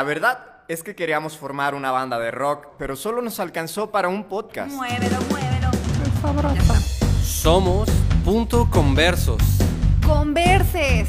La 0.00 0.04
verdad 0.04 0.38
es 0.66 0.82
que 0.82 0.94
queríamos 0.94 1.36
formar 1.36 1.74
una 1.74 1.90
banda 1.90 2.18
de 2.18 2.30
rock, 2.30 2.68
pero 2.78 2.96
solo 2.96 3.20
nos 3.20 3.38
alcanzó 3.38 3.90
para 3.90 4.08
un 4.08 4.24
podcast. 4.24 4.72
Muévelo, 4.72 5.18
muévelo. 5.28 5.70
Somos 7.22 7.86
Punto 8.24 8.66
Conversos. 8.70 9.42
Converses. 10.06 11.06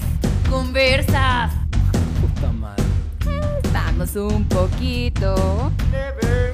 Conversas. 0.50 1.53
Puta 2.19 2.52
madre. 2.52 2.84
Estamos 3.64 4.14
un 4.17 4.44
poquito 4.50 5.72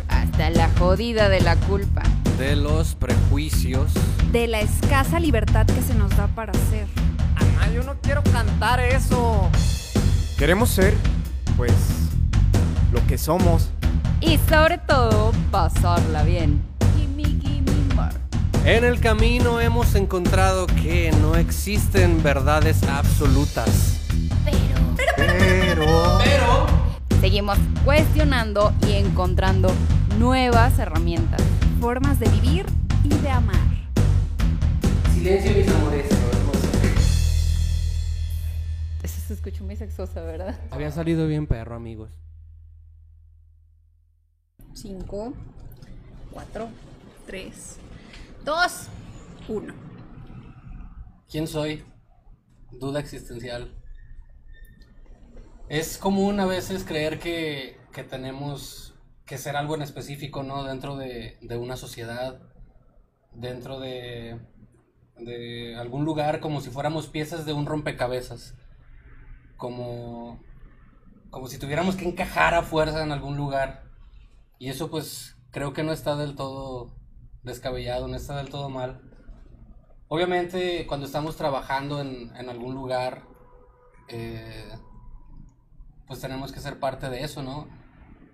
hasta 0.08 0.52
la 0.52 0.69
jodida 0.77 1.30
de 1.30 1.41
la 1.41 1.55
culpa. 1.55 2.03
De 2.38 2.55
los 2.55 2.93
prejuicios. 2.93 3.91
De 4.31 4.45
la 4.45 4.59
escasa 4.59 5.19
libertad 5.19 5.65
que 5.65 5.81
se 5.81 5.95
nos 5.95 6.15
da 6.15 6.27
para 6.27 6.53
ser. 6.69 6.85
Ah, 7.35 7.67
yo 7.73 7.81
no 7.81 7.95
quiero 7.99 8.21
cantar 8.21 8.80
eso. 8.80 9.49
Queremos 10.38 10.69
ser, 10.69 10.93
pues, 11.58 11.73
lo 12.91 13.05
que 13.07 13.17
somos. 13.17 13.69
Y 14.21 14.38
sobre 14.49 14.77
todo, 14.77 15.31
pasarla 15.52 16.23
bien. 16.23 16.61
Gimme, 16.95 17.23
gimme 17.23 17.71
more. 17.95 18.16
En 18.66 18.83
el 18.83 18.99
camino 18.99 19.61
hemos 19.61 19.95
encontrado 19.95 20.67
que 20.67 21.11
no 21.21 21.35
existen 21.35 22.21
verdades 22.23 22.83
absolutas. 22.83 24.02
Pero... 25.15 26.19
Pero... 26.23 26.67
Seguimos 27.21 27.58
cuestionando 27.83 28.73
y 28.88 28.93
encontrando 28.93 29.71
nuevas 30.19 30.77
herramientas, 30.80 31.41
formas 31.80 32.19
de 32.19 32.30
vivir 32.30 32.65
y 33.03 33.09
de 33.09 33.30
amar. 33.30 33.55
Silencio, 35.13 35.52
mis 35.55 35.67
amores. 35.67 36.05
Eso 39.04 39.21
se 39.27 39.33
escuchó 39.33 39.64
muy 39.64 39.75
sexosa, 39.75 40.21
¿verdad? 40.21 40.59
Había 40.71 40.92
salido 40.92 41.27
bien 41.27 41.48
perro, 41.48 41.75
amigos. 41.75 42.11
5, 44.77 45.33
4, 46.32 46.70
3, 47.26 47.80
2, 48.45 48.88
1. 49.48 49.73
¿Quién 51.27 51.48
soy? 51.48 51.83
Duda 52.71 52.99
existencial. 52.99 53.73
Es 55.67 55.98
común 55.98 56.39
a 56.39 56.45
veces 56.45 56.83
creer 56.83 57.20
que, 57.20 57.80
que 57.92 58.04
tenemos 58.04 58.93
que 59.26 59.39
ser 59.39 59.55
algo 59.55 59.73
en 59.73 59.82
específico, 59.82 60.43
¿no? 60.43 60.64
Dentro 60.64 60.95
de, 60.95 61.39
de 61.42 61.58
una 61.58 61.76
sociedad, 61.76 62.39
dentro 63.33 63.80
de, 63.80 64.39
de 65.17 65.76
algún 65.76 66.05
lugar, 66.05 66.39
como 66.39 66.61
si 66.61 66.70
fuéramos 66.70 67.08
piezas 67.08 67.48
de 67.48 67.54
un 67.54 67.66
rompecabezas. 67.66 68.54
Como, 69.58 70.39
como 71.32 71.48
si 71.48 71.58
tuviéramos 71.58 71.95
que 71.95 72.08
encajar 72.08 72.54
a 72.54 72.61
fuerza 72.61 73.02
en 73.02 73.11
algún 73.11 73.37
lugar. 73.37 73.86
Y 74.59 74.69
eso 74.69 74.89
pues 74.89 75.35
creo 75.51 75.73
que 75.73 75.83
no 75.83 75.91
está 75.91 76.15
del 76.15 76.35
todo 76.35 76.95
descabellado, 77.43 78.07
no 78.07 78.15
está 78.15 78.37
del 78.37 78.49
todo 78.49 78.69
mal. 78.69 79.01
Obviamente 80.07 80.85
cuando 80.87 81.05
estamos 81.05 81.35
trabajando 81.35 82.01
en, 82.01 82.35
en 82.35 82.49
algún 82.49 82.73
lugar, 82.75 83.23
eh, 84.07 84.69
pues 86.07 86.21
tenemos 86.21 86.51
que 86.51 86.59
ser 86.59 86.79
parte 86.79 87.09
de 87.09 87.23
eso, 87.23 87.43
¿no? 87.43 87.67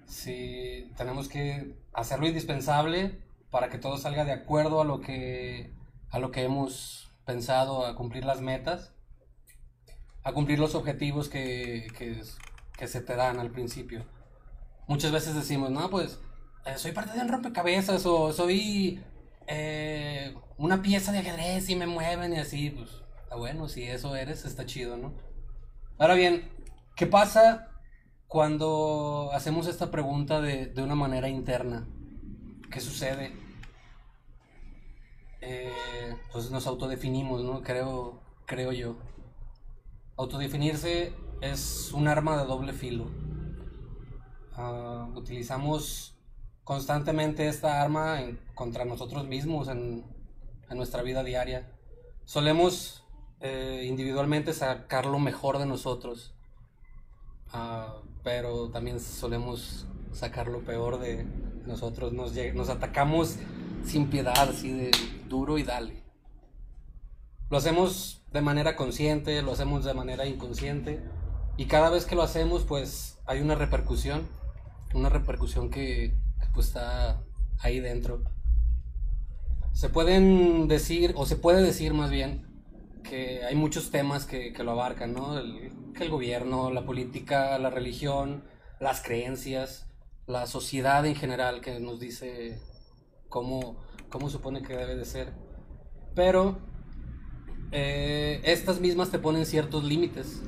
Sí, 0.06 0.92
tenemos 0.98 1.28
que 1.28 1.76
hacerlo 1.94 2.28
indispensable 2.28 3.20
para 3.50 3.70
que 3.70 3.78
todo 3.78 3.98
salga 3.98 4.26
de 4.26 4.32
acuerdo 4.32 4.82
a 4.82 4.86
lo 4.86 5.02
que, 5.02 5.74
a 6.10 6.20
lo 6.20 6.32
que 6.32 6.44
hemos 6.44 7.12
pensado, 7.26 7.86
a 7.86 7.96
cumplir 7.96 8.26
las 8.26 8.42
metas, 8.42 8.94
a 10.24 10.34
cumplir 10.34 10.60
los 10.60 10.76
objetivos 10.76 11.30
que, 11.30 11.88
que, 11.98 12.22
que 12.78 12.88
se 12.88 13.02
te 13.02 13.16
dan 13.16 13.40
al 13.40 13.52
principio. 13.52 14.06
Muchas 14.88 15.12
veces 15.12 15.36
decimos, 15.36 15.72
no, 15.72 15.90
pues 15.90 16.20
eh, 16.66 16.78
soy 16.78 16.92
parte 16.92 17.14
de 17.14 17.22
un 17.22 17.30
rompecabezas 17.30 18.06
o 18.06 18.32
soy 18.34 19.02
eh, 19.48 20.36
una 20.58 20.82
pieza 20.82 21.12
de 21.12 21.20
ajedrez 21.20 21.70
y 21.70 21.76
me 21.76 21.88
mueven 21.88 22.34
y 22.34 22.40
así, 22.40 22.70
pues 22.70 22.90
está 23.24 23.36
bueno, 23.36 23.68
si 23.68 23.84
eso 23.84 24.16
eres, 24.16 24.46
está 24.46 24.66
chido, 24.66 24.98
¿no? 24.98 25.14
Ahora 25.98 26.16
bien, 26.16 26.50
¿qué 26.96 27.08
pasa 27.08 27.70
cuando 28.28 29.30
hacemos 29.34 29.68
esta 29.68 29.92
pregunta 29.92 30.42
de, 30.42 30.68
de 30.68 30.82
una 30.82 30.96
manera 30.96 31.30
interna? 31.30 31.88
¿Qué 32.72 32.82
sucede? 32.82 33.34
Eh, 35.42 36.16
pues 36.32 36.50
nos 36.52 36.68
autodefinimos, 36.68 37.44
¿no? 37.44 37.62
Creo, 37.62 38.22
creo 38.46 38.72
yo. 38.72 38.96
Autodefinirse 40.18 41.14
es 41.42 41.92
un 41.94 42.08
arma 42.08 42.38
de 42.38 42.46
doble 42.46 42.72
filo. 42.74 43.12
Ah, 44.56 45.10
utilizamos 45.16 46.16
constantemente 46.64 47.48
esta 47.48 47.82
arma 47.82 48.22
en- 48.22 48.40
contra 48.56 48.86
nosotros 48.86 49.26
mismos 49.28 49.68
en, 49.68 50.06
nuestra 50.70 51.04
vida 51.04 51.24
diaria. 51.24 51.72
Solemos 52.26 53.04
eh, 53.42 53.84
individualmente 53.88 54.54
sacar 54.54 55.06
lo 55.06 55.20
mejor 55.20 55.60
de 55.60 55.68
nosotros, 55.68 56.34
Ah, 57.56 57.98
pero 58.24 58.70
también 58.72 59.00
solemos 59.00 59.86
sacar 60.12 60.48
lo 60.48 60.62
peor 60.62 61.00
de 61.00 61.26
nosotros. 61.68 62.12
Nos, 62.12 62.34
nos 62.56 62.70
atacamos 62.70 63.36
sin 63.86 64.10
piedad, 64.10 64.50
así 64.50 64.72
de 64.72 64.90
duro 65.30 65.60
y 65.60 65.64
dale. 65.64 66.02
Lo 67.52 67.58
hacemos 67.58 68.24
de 68.32 68.42
manera 68.42 68.76
consciente, 68.76 69.44
lo 69.44 69.52
hacemos 69.52 69.84
de 69.86 69.94
manera 69.94 70.26
inconsciente. 70.26 71.04
Y 71.56 71.66
cada 71.66 71.92
vez 71.92 72.06
que 72.06 72.16
lo 72.16 72.24
hacemos, 72.24 72.64
pues 72.64 73.20
hay 73.28 73.42
una 73.42 73.54
repercusión. 73.54 74.28
Una 74.94 75.10
repercusión 75.10 75.70
que, 75.70 76.14
pues 76.54 76.68
está 76.68 77.24
ahí 77.60 77.80
dentro. 77.80 78.24
Se 79.74 79.90
pueden 79.90 80.68
decir, 80.68 81.14
o 81.16 81.26
se 81.26 81.36
puede 81.36 81.62
decir 81.62 81.94
más 81.94 82.12
bien, 82.12 82.46
que 83.04 83.44
hay 83.44 83.56
muchos 83.56 83.92
temas 83.92 84.26
que, 84.26 84.54
lo 84.64 84.72
abarcan, 84.72 85.14
¿no? 85.14 85.38
El 85.38 86.10
gobierno, 86.10 86.72
la 86.72 86.86
política, 86.86 87.58
la 87.60 87.70
religión, 87.70 88.44
las 88.80 89.02
creencias, 89.02 89.88
la 90.28 90.48
sociedad 90.48 91.06
en 91.06 91.16
general 91.16 91.62
que 91.62 91.80
nos 91.80 92.00
dice 92.00 92.60
cómo, 93.30 93.78
cómo 94.10 94.30
supone 94.30 94.62
que 94.62 94.76
debe 94.76 94.96
de 94.96 95.06
ser. 95.06 95.34
Pero 96.16 96.60
eh, 97.72 98.42
estas 98.44 98.80
mismas 98.80 99.10
te 99.10 99.20
ponen 99.20 99.46
ciertos 99.46 99.84
límites 99.84 100.42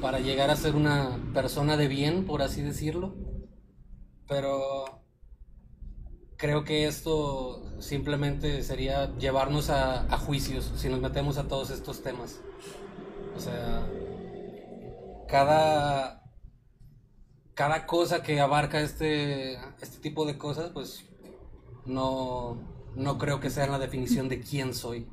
para 0.00 0.20
llegar 0.20 0.50
a 0.50 0.56
ser 0.56 0.74
una 0.74 1.18
persona 1.34 1.76
de 1.76 1.88
bien, 1.88 2.24
por 2.24 2.42
así 2.42 2.62
decirlo. 2.62 3.14
Pero 4.28 5.02
creo 6.36 6.64
que 6.64 6.86
esto 6.86 7.62
simplemente 7.80 8.62
sería 8.62 9.16
llevarnos 9.16 9.70
a, 9.70 10.18
juicios 10.18 10.72
si 10.76 10.88
nos 10.88 11.00
metemos 11.00 11.38
a 11.38 11.46
todos 11.46 11.70
estos 11.70 12.02
temas. 12.02 12.40
O 13.36 13.40
sea, 13.40 13.86
cada, 15.28 16.24
cada 17.54 17.86
cosa 17.86 18.22
que 18.22 18.40
abarca 18.40 18.80
este, 18.80 19.54
este 19.80 19.98
tipo 20.00 20.26
de 20.26 20.36
cosas, 20.36 20.70
pues 20.70 21.04
no, 21.86 22.58
no 22.96 23.18
creo 23.18 23.40
que 23.40 23.50
sea 23.50 23.66
la 23.68 23.78
definición 23.78 24.28
de 24.28 24.40
quién 24.40 24.74
soy. 24.74 25.08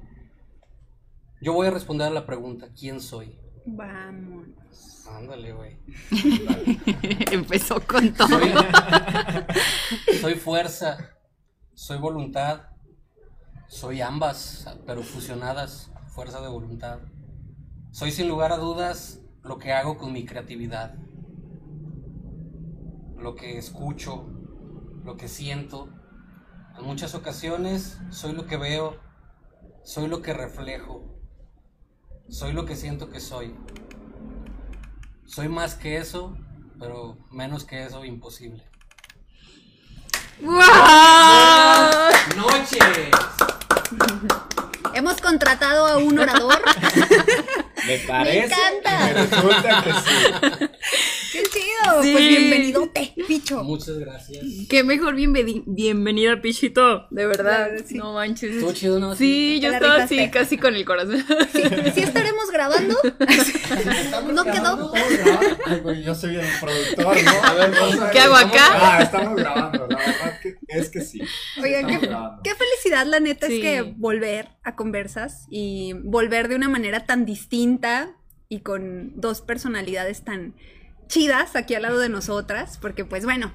Yo 1.42 1.54
voy 1.54 1.68
a 1.68 1.72
responder 1.72 2.08
a 2.08 2.12
la 2.12 2.26
pregunta, 2.26 2.70
¿quién 2.78 3.00
soy? 3.00 3.40
Vámonos. 3.66 4.59
Ándale, 5.07 5.54
güey. 5.54 5.77
Empezó 7.31 7.81
con 7.86 8.13
todo. 8.13 8.27
Soy, 8.27 8.54
soy 10.21 10.36
fuerza, 10.36 10.98
soy 11.74 11.98
voluntad, 11.98 12.62
soy 13.68 14.01
ambas, 14.01 14.66
pero 14.86 15.04
fusionadas, 15.04 15.92
fuerza 16.07 16.42
de 16.42 16.48
voluntad. 16.48 17.00
Soy 17.92 18.12
sin 18.12 18.27
lugar 18.27 18.51
a 18.51 18.57
dudas 18.57 19.21
lo 19.44 19.57
que 19.57 19.74
hago 19.74 19.98
con 19.98 20.13
mi 20.13 20.25
creatividad, 20.25 20.95
lo 23.18 23.36
que 23.36 23.57
escucho, 23.57 24.27
lo 25.04 25.18
que 25.18 25.27
siento. 25.27 25.89
En 26.77 26.86
muchas 26.86 27.16
ocasiones 27.16 28.00
soy 28.10 28.33
lo 28.33 28.45
que 28.45 28.57
veo, 28.57 29.00
soy 29.83 30.07
lo 30.07 30.21
que 30.21 30.33
reflejo, 30.33 31.19
soy 32.27 32.54
lo 32.54 32.66
que 32.66 32.75
siento 32.75 33.10
que 33.10 33.19
soy. 33.19 33.56
Soy 35.30 35.48
más 35.48 35.76
que 35.76 35.98
eso, 35.98 36.36
pero 36.80 37.16
menos 37.30 37.64
que 37.64 37.84
eso 37.84 38.04
imposible. 38.04 38.64
¡Wow! 40.42 40.58
¡Noches! 42.36 43.12
Hemos 44.96 45.22
contratado 45.22 45.86
a 45.86 45.98
un 45.98 46.18
orador. 46.18 46.60
Me 47.86 48.00
parece. 48.00 48.46
encanta. 48.46 49.06
Me 49.06 49.14
resulta 49.14 49.84
que 49.84 49.94
sí. 49.94 50.70
¡Qué 51.31 51.44
chido! 51.44 52.04
Sí. 52.04 52.12
Pues 52.14 52.28
bienvenidote. 52.30 53.14
Picho. 53.28 53.64
Muchas 53.64 53.98
gracias. 54.00 54.44
Qué 54.70 54.84
mejor 54.84 55.16
bienveni- 55.16 55.64
bienvenida 55.66 56.31
al 56.31 56.42
Pichito. 56.42 57.08
De 57.12 57.26
verdad. 57.28 57.70
Claro, 57.70 57.84
sí. 57.86 57.96
No 57.96 58.14
manches. 58.14 58.56
Estuvo 58.56 58.74
chido, 58.74 59.00
¿no? 59.00 59.16
Sí, 59.16 59.60
yo 59.62 59.72
estaba 59.72 59.96
rifaste. 59.96 60.22
así, 60.22 60.31
casi 60.31 60.58
con 60.58 60.76
el 60.76 60.86
corazón. 60.86 61.24
¿Sí 61.94 62.02
estaremos 62.02 62.50
grabando? 62.52 62.96
¿No 64.34 64.44
quedó? 64.44 64.94
Ay, 65.66 66.04
yo 66.04 66.16
soy 66.16 66.36
el 66.38 66.46
productor, 66.60 67.24
¿no? 67.24 67.31
A 67.44 67.54
ver, 67.54 67.72
vamos 67.72 68.00
a 68.00 68.04
ver, 68.06 68.12
¿Qué 68.14 68.20
hago 68.20 68.36
acá? 68.36 68.68
Ah, 68.98 69.00
estamos 69.04 69.36
grabando, 69.36 69.88
la 69.88 69.98
verdad 69.98 70.40
que 70.42 70.56
es 70.68 70.90
que 70.90 71.02
sí. 71.02 71.22
Oigan, 71.62 71.88
qué, 71.88 72.00
qué 72.44 72.56
felicidad, 72.56 73.06
la 73.06 73.20
neta, 73.20 73.48
Sí. 73.48 73.56
es 73.58 73.62
que 73.62 73.81
volver 73.98 74.50
a 74.64 74.76
conversas 74.76 75.46
y 75.50 75.94
volver 76.04 76.48
de 76.48 76.56
una 76.56 76.70
manera 76.70 77.06
tan 77.06 77.26
distinta 77.26 78.16
y 78.48 78.62
con 78.62 79.14
dos 79.20 79.42
personalidades 79.42 80.24
tan 80.24 80.56
chidas 81.10 81.58
aquí 81.58 81.76
al 81.76 81.82
lado 81.82 82.00
de 82.00 82.08
nosotras, 82.08 82.78
porque 82.82 83.04
pues 83.04 83.26
bueno, 83.26 83.52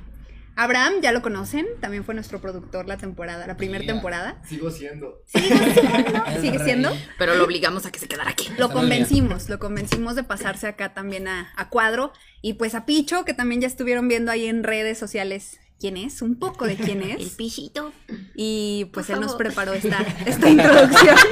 Abraham 0.57 0.95
ya 1.03 1.11
lo 1.13 1.23
conocen, 1.23 1.67
también 1.81 2.05
fue 2.05 2.15
nuestro 2.15 2.41
productor 2.41 2.87
la 2.87 2.97
temporada, 2.97 3.47
la 3.47 3.57
primera 3.57 3.81
Sí, 3.81 3.87
temporada. 3.87 4.41
Sigo 4.47 4.71
siendo. 4.71 5.23
El 5.33 6.41
¿Sigue 6.41 6.59
rey. 6.59 6.59
siendo? 6.65 6.97
Pero 7.19 7.35
lo 7.35 7.45
obligamos 7.45 7.87
a 7.87 7.91
que 7.91 7.99
se 7.99 8.07
quedara 8.07 8.31
aquí. 8.31 8.49
Lo 8.59 8.71
convencimos, 8.71 9.49
lo 9.49 9.59
convencimos 9.59 10.15
de 10.15 10.23
pasarse 10.23 10.67
acá 10.69 10.95
también 10.95 11.27
a, 11.27 11.53
a 11.57 11.71
cuadro. 11.71 12.13
Y 12.43 12.55
pues 12.55 12.75
a 12.75 12.85
Picho, 12.87 13.25
que 13.25 13.35
también 13.35 13.63
ya 13.63 13.67
estuvieron 13.67 14.07
viendo 14.07 14.31
ahí 14.31 14.47
en 14.47 14.63
redes 14.63 14.99
sociales 14.99 15.59
quién 15.81 15.97
es, 15.97 16.23
un 16.23 16.39
poco 16.39 16.67
de 16.67 16.77
quién 16.77 17.03
es. 17.03 17.31
Pichito. 17.37 17.93
Y 18.37 18.91
pues 18.93 19.07
Por 19.07 19.17
él 19.17 19.21
nos 19.23 19.35
preparó 19.35 19.73
esta, 19.73 20.05
esta 20.25 20.49
introducción. 20.49 21.17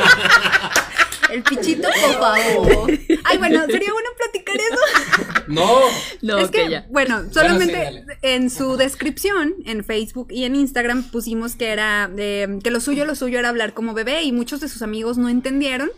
El 1.31 1.43
pichito, 1.45 1.89
por 1.89 2.21
favor. 2.21 2.91
Ay, 3.25 3.39
bueno, 3.39 3.65
sería 3.65 3.91
bueno 3.91 4.11
platicar 4.19 4.55
eso. 4.57 5.22
No. 5.49 5.81
No, 6.23 6.39
es 6.39 6.51
que, 6.51 6.69
ya. 6.71 6.87
bueno, 6.91 7.23
solamente 7.33 8.05
en 8.23 8.51
su 8.51 8.77
descripción, 8.77 9.55
en 9.67 9.85
Facebook 9.85 10.29
y 10.31 10.45
en 10.45 10.55
Instagram, 10.57 11.05
pusimos 11.11 11.57
que 11.57 11.69
era, 11.69 12.11
eh, 12.17 12.59
que 12.63 12.71
lo 12.71 12.81
suyo, 12.81 13.05
lo 13.05 13.15
suyo 13.15 13.39
era 13.39 13.49
hablar 13.49 13.75
como 13.75 13.95
bebé 13.95 14.23
y 14.23 14.33
muchos 14.33 14.61
de 14.61 14.69
sus 14.69 14.83
amigos 14.83 15.19
no 15.19 15.29
entendieron. 15.29 15.91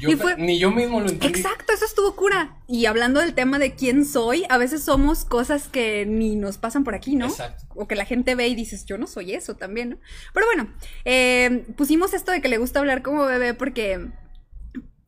Yo 0.00 0.10
y 0.10 0.16
ta- 0.16 0.22
fue, 0.22 0.36
Ni 0.36 0.58
yo 0.58 0.70
mismo 0.72 1.00
lo 1.00 1.08
entendí. 1.08 1.26
Exacto, 1.38 1.72
eso 1.72 1.84
estuvo 1.84 2.16
cura. 2.16 2.56
Y 2.66 2.86
hablando 2.86 3.20
del 3.20 3.34
tema 3.34 3.58
de 3.58 3.74
quién 3.74 4.04
soy, 4.04 4.44
a 4.48 4.58
veces 4.58 4.82
somos 4.82 5.24
cosas 5.24 5.68
que 5.68 6.06
ni 6.06 6.34
nos 6.34 6.58
pasan 6.58 6.82
por 6.82 6.94
aquí, 6.94 7.14
¿no? 7.14 7.26
Exacto. 7.26 7.64
O 7.74 7.86
que 7.86 7.94
la 7.94 8.04
gente 8.04 8.34
ve 8.34 8.48
y 8.48 8.54
dices, 8.56 8.84
yo 8.84 8.98
no 8.98 9.06
soy 9.06 9.34
eso 9.34 9.54
también, 9.54 9.90
¿no? 9.90 9.96
Pero 10.34 10.46
bueno, 10.46 10.72
eh, 11.04 11.64
pusimos 11.76 12.14
esto 12.14 12.32
de 12.32 12.40
que 12.40 12.48
le 12.48 12.58
gusta 12.58 12.80
hablar 12.80 13.02
como 13.02 13.24
bebé 13.26 13.54
porque... 13.54 14.08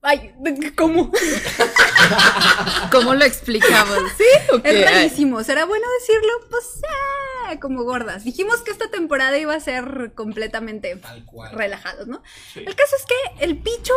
Ay, 0.06 0.34
¿cómo? 0.76 1.10
¿Cómo 2.92 3.14
lo 3.14 3.24
explicamos? 3.24 3.98
Sí, 4.18 4.24
ok. 4.52 4.60
Es 4.64 4.84
rarísimo. 4.84 5.42
¿Será 5.42 5.64
bueno 5.64 5.86
decirlo? 6.00 6.30
Pues, 6.50 6.64
eh, 7.52 7.58
como 7.58 7.84
gordas. 7.84 8.22
Dijimos 8.24 8.60
que 8.60 8.70
esta 8.70 8.90
temporada 8.90 9.38
iba 9.38 9.54
a 9.54 9.60
ser 9.60 10.12
completamente 10.14 10.94
Tal 10.96 11.24
cual. 11.24 11.52
relajados, 11.56 12.06
¿no? 12.06 12.22
Sí. 12.52 12.60
El 12.66 12.74
caso 12.74 12.96
es 12.98 13.04
que 13.06 13.44
el 13.44 13.56
picho 13.58 13.94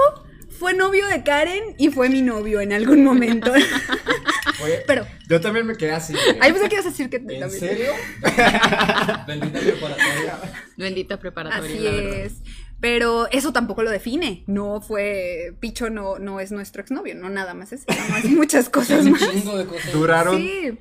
fue 0.58 0.74
novio 0.74 1.06
de 1.08 1.24
Karen 1.24 1.76
y 1.78 1.90
fue 1.90 2.10
mi 2.10 2.22
novio 2.22 2.62
en 2.62 2.72
algún 2.74 3.04
momento. 3.04 3.52
Oye, 4.64 4.84
Pero, 4.88 5.06
yo 5.30 5.40
también 5.40 5.68
me 5.68 5.76
quedé 5.76 5.92
así. 5.92 6.16
ahí 6.42 6.52
pensé 6.52 6.68
que 6.70 6.76
ibas 6.76 6.88
a 6.88 6.90
decir 6.90 7.10
que 7.10 7.18
¿En 7.18 7.28
también. 7.40 7.52
serio? 7.52 7.92
Bendita 9.28 9.60
preparatoria. 9.60 10.40
Bendita 10.78 11.20
preparatoria. 11.20 11.70
Así 11.70 11.80
la 11.80 11.92
verdad. 11.92 12.32
Pero 12.80 13.28
eso 13.32 13.52
tampoco 13.54 13.82
lo 13.84 13.90
define. 13.90 14.44
No 14.48 14.82
fue. 14.82 15.56
Picho 15.60 15.90
no, 15.90 16.20
no 16.20 16.40
es 16.40 16.52
nuestro 16.52 16.82
exnovio, 16.82 17.16
no 17.16 17.30
nada 17.30 17.54
más 17.54 17.72
es. 17.74 17.88
Nada 17.88 18.08
más 18.10 18.26
muchas 18.26 18.70
cosas 18.72 19.06
Un 19.06 19.12
más. 19.14 19.32
chingo 19.32 19.58
de 19.58 19.66
cosas. 19.66 19.92
Duraron 19.94 20.38
Sí. 20.38 20.78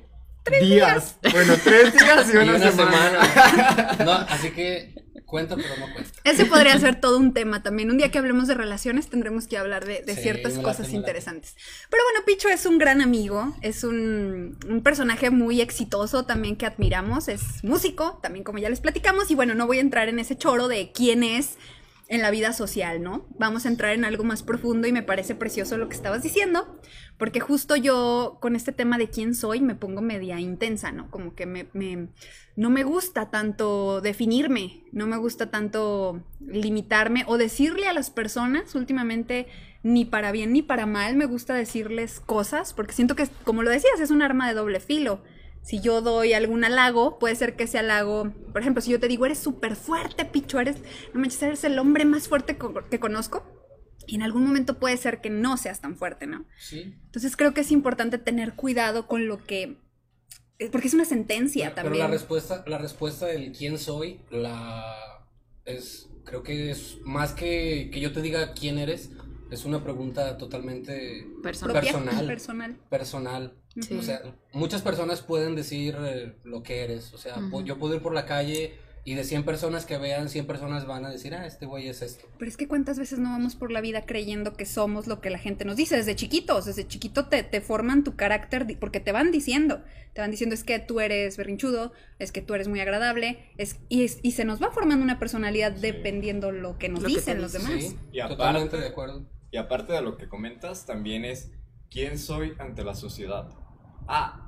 días. 0.61 1.17
Bueno, 1.31 1.55
tres 1.63 1.93
días 1.99 2.27
y 2.31 2.33
Y 2.33 2.37
una, 2.37 2.59
semana. 2.71 3.25
semana. 3.25 3.97
No, 4.05 4.11
así 4.11 4.51
que 4.51 4.93
cuenta, 5.25 5.55
pero 5.57 5.75
no 5.77 5.91
cuenta. 5.91 6.09
Ese 6.23 6.45
podría 6.45 6.79
ser 6.79 7.01
todo 7.01 7.17
un 7.17 7.33
tema 7.33 7.61
también. 7.63 7.89
Un 7.91 7.97
día 7.97 8.11
que 8.11 8.17
hablemos 8.17 8.47
de 8.47 8.53
relaciones 8.53 9.09
tendremos 9.09 9.47
que 9.47 9.57
hablar 9.57 9.83
de, 9.85 10.01
de 10.03 10.15
Sí, 10.15 10.21
ciertas 10.21 10.53
late, 10.53 10.63
cosas 10.63 10.93
interesantes. 10.93 11.55
Pero 11.89 12.01
bueno, 12.11 12.25
Picho 12.25 12.47
es 12.47 12.65
un 12.65 12.77
gran 12.77 13.01
amigo, 13.01 13.53
es 13.61 13.83
un, 13.83 14.57
un 14.69 14.83
personaje 14.83 15.29
muy 15.31 15.59
exitoso 15.61 16.25
también 16.25 16.55
que 16.55 16.65
admiramos, 16.65 17.27
es 17.27 17.41
músico, 17.63 18.19
también 18.21 18.45
como 18.45 18.59
ya 18.59 18.69
les 18.69 18.79
platicamos, 18.79 19.29
y 19.31 19.35
bueno, 19.35 19.53
no 19.53 19.67
voy 19.67 19.79
a 19.79 19.81
entrar 19.81 20.07
en 20.07 20.19
ese 20.19 20.37
choro 20.37 20.67
de 20.69 20.91
quién 20.93 21.23
es 21.23 21.57
en 22.09 22.21
la 22.21 22.31
vida 22.31 22.53
social, 22.53 23.01
¿no? 23.01 23.25
Vamos 23.37 23.65
a 23.65 23.69
entrar 23.69 23.93
en 23.93 24.05
algo 24.05 24.23
más 24.23 24.41
profundo 24.41 24.87
y 24.87 24.91
me 24.91 25.03
parece 25.03 25.35
precioso 25.35 25.77
lo 25.77 25.89
que 25.89 25.95
estabas 25.95 26.23
diciendo, 26.23 26.79
porque 27.17 27.39
justo 27.39 27.75
yo 27.75 28.37
con 28.39 28.55
este 28.55 28.71
tema 28.71 28.97
de 28.97 29.09
quién 29.09 29.35
soy 29.35 29.59
me 29.59 29.75
pongo 29.75 30.01
media 30.01 30.39
intensa, 30.39 30.91
¿no? 30.91 31.11
Como 31.11 31.35
que 31.35 31.45
me, 31.45 31.67
no 32.55 32.69
me 32.69 32.83
gusta 32.83 33.29
tanto 33.29 33.99
definirme, 34.01 34.83
no 34.91 35.05
me 35.07 35.17
gusta 35.17 35.51
tanto 35.51 36.23
limitarme 36.39 37.25
o 37.27 37.37
decirle 37.37 37.87
a 37.87 37.93
las 37.93 38.09
personas 38.09 38.73
últimamente 38.75 39.47
ni 39.83 40.05
para 40.05 40.31
bien 40.31 40.53
ni 40.53 40.61
para 40.61 40.85
mal 40.85 41.15
me 41.15 41.25
gusta 41.25 41.53
decirles 41.53 42.19
cosas, 42.19 42.73
porque 42.73 42.93
siento 42.93 43.15
que, 43.15 43.27
como 43.43 43.63
lo 43.63 43.69
decías, 43.69 43.99
es 43.99 44.11
un 44.11 44.21
arma 44.21 44.47
de 44.47 44.53
doble 44.53 44.79
filo. 44.79 45.21
Si 45.67 45.81
yo 45.81 46.01
doy 46.01 46.31
algún 46.31 46.63
halago, 46.63 47.19
puede 47.19 47.35
ser 47.35 47.57
que 47.57 47.65
ese 47.65 47.77
halago, 47.77 48.31
por 48.53 48.61
ejemplo, 48.61 48.81
si 48.81 48.89
yo 48.91 49.01
te 49.01 49.09
digo, 49.09 49.25
eres 49.25 49.37
súper 49.39 49.75
fuerte, 49.75 50.23
picho, 50.23 50.61
eres, 50.61 50.77
no 51.13 51.19
manches, 51.19 51.43
eres 51.43 51.63
el 51.65 51.77
hombre 51.77 52.05
más 52.05 52.29
fuerte 52.29 52.57
que 52.89 52.99
conozco, 53.01 53.43
y 54.05 54.15
en 54.15 54.21
algún 54.21 54.45
momento 54.45 54.79
puede 54.79 54.95
ser 54.95 55.19
que 55.19 55.29
no 55.29 55.57
seas 55.57 55.81
tan 55.81 55.97
fuerte, 55.97 56.25
¿no? 56.25 56.45
Sí. 56.57 56.95
Entonces 57.07 57.35
creo 57.35 57.53
que 57.53 57.61
es 57.61 57.71
importante 57.71 58.17
tener 58.17 58.53
cuidado 58.53 59.07
con 59.07 59.27
lo 59.27 59.43
que... 59.43 59.75
eh, 60.59 60.69
Porque 60.71 60.87
es 60.87 60.93
una 60.93 61.03
sentencia 61.03 61.65
Pero, 61.65 61.75
pero 61.75 61.83
también. 61.83 62.05
la 62.05 62.11
respuesta, 62.11 62.63
la 62.65 62.77
respuesta 62.77 63.25
del 63.25 63.51
quién 63.51 63.77
soy, 63.77 64.21
la 64.31 64.95
es, 65.65 66.07
creo 66.23 66.43
que 66.43 66.71
es 66.71 66.99
más 67.03 67.33
que 67.33 67.89
que 67.91 67.99
yo 67.99 68.13
te 68.13 68.21
diga 68.21 68.53
quién 68.53 68.77
eres, 68.77 69.09
es 69.51 69.65
una 69.65 69.83
pregunta 69.83 70.37
totalmente 70.37 71.27
Personal. 71.43 71.73
Personal. 71.81 72.25
personal. 72.27 72.75
personal. 72.89 73.53
Sí. 73.81 73.95
O 73.97 74.01
sea, 74.01 74.21
muchas 74.53 74.81
personas 74.81 75.21
pueden 75.21 75.55
decir 75.55 75.95
eh, 75.99 76.35
lo 76.43 76.63
que 76.63 76.83
eres. 76.83 77.13
O 77.13 77.17
sea, 77.17 77.35
yo 77.63 77.77
puedo 77.77 77.95
ir 77.95 78.01
por 78.01 78.13
la 78.13 78.25
calle 78.25 78.73
y 79.05 79.13
de 79.15 79.23
100 79.23 79.43
personas 79.45 79.85
que 79.85 79.97
vean, 79.97 80.27
100 80.29 80.47
personas 80.47 80.85
van 80.85 81.05
a 81.05 81.09
decir, 81.09 81.33
ah, 81.33 81.45
este 81.45 81.65
güey 81.65 81.87
es 81.87 82.01
esto. 82.01 82.27
Pero 82.37 82.49
es 82.49 82.57
que 82.57 82.67
cuántas 82.67 82.99
veces 82.99 83.19
no 83.19 83.29
vamos 83.29 83.55
por 83.55 83.71
la 83.71 83.79
vida 83.79 84.01
creyendo 84.05 84.53
que 84.53 84.65
somos 84.65 85.07
lo 85.07 85.21
que 85.21 85.29
la 85.29 85.37
gente 85.39 85.63
nos 85.63 85.77
dice 85.77 85.95
desde 85.95 86.13
chiquitos, 86.15 86.65
desde 86.65 86.85
chiquito 86.87 87.27
te, 87.27 87.41
te 87.43 87.61
forman 87.61 88.03
tu 88.03 88.17
carácter 88.17 88.65
porque 88.81 88.99
te 88.99 89.13
van 89.13 89.31
diciendo, 89.31 89.81
te 90.13 90.19
van 90.19 90.31
diciendo 90.31 90.53
es 90.55 90.65
que 90.65 90.79
tú 90.79 90.99
eres 90.99 91.37
berrinchudo, 91.37 91.93
es 92.19 92.33
que 92.33 92.41
tú 92.41 92.53
eres 92.53 92.67
muy 92.67 92.81
agradable, 92.81 93.39
es, 93.57 93.77
y, 93.87 94.03
es- 94.03 94.19
y 94.23 94.31
se 94.31 94.43
nos 94.43 94.61
va 94.61 94.71
formando 94.71 95.05
una 95.05 95.19
personalidad 95.19 95.71
dependiendo 95.71 96.51
lo 96.51 96.77
que 96.77 96.89
nos 96.89 97.03
Lo 97.03 97.07
que 97.07 97.15
dicen 97.15 97.35
te 97.35 97.41
los 97.43 97.53
demás. 97.53 97.71
Sí, 97.81 97.97
Y 98.11 98.19
aparte- 98.19 98.35
totalmente 98.37 98.77
de 98.77 98.87
acuerdo. 98.87 99.25
Y 99.51 99.57
aparte 99.57 99.93
de 99.93 100.01
lo 100.01 100.17
que 100.17 100.27
comentas, 100.27 100.85
también 100.85 101.23
es 101.23 101.51
quién 101.89 102.19
soy 102.19 102.55
ante 102.59 102.83
la 102.83 102.93
sociedad. 102.95 103.47
Ah, 104.07 104.47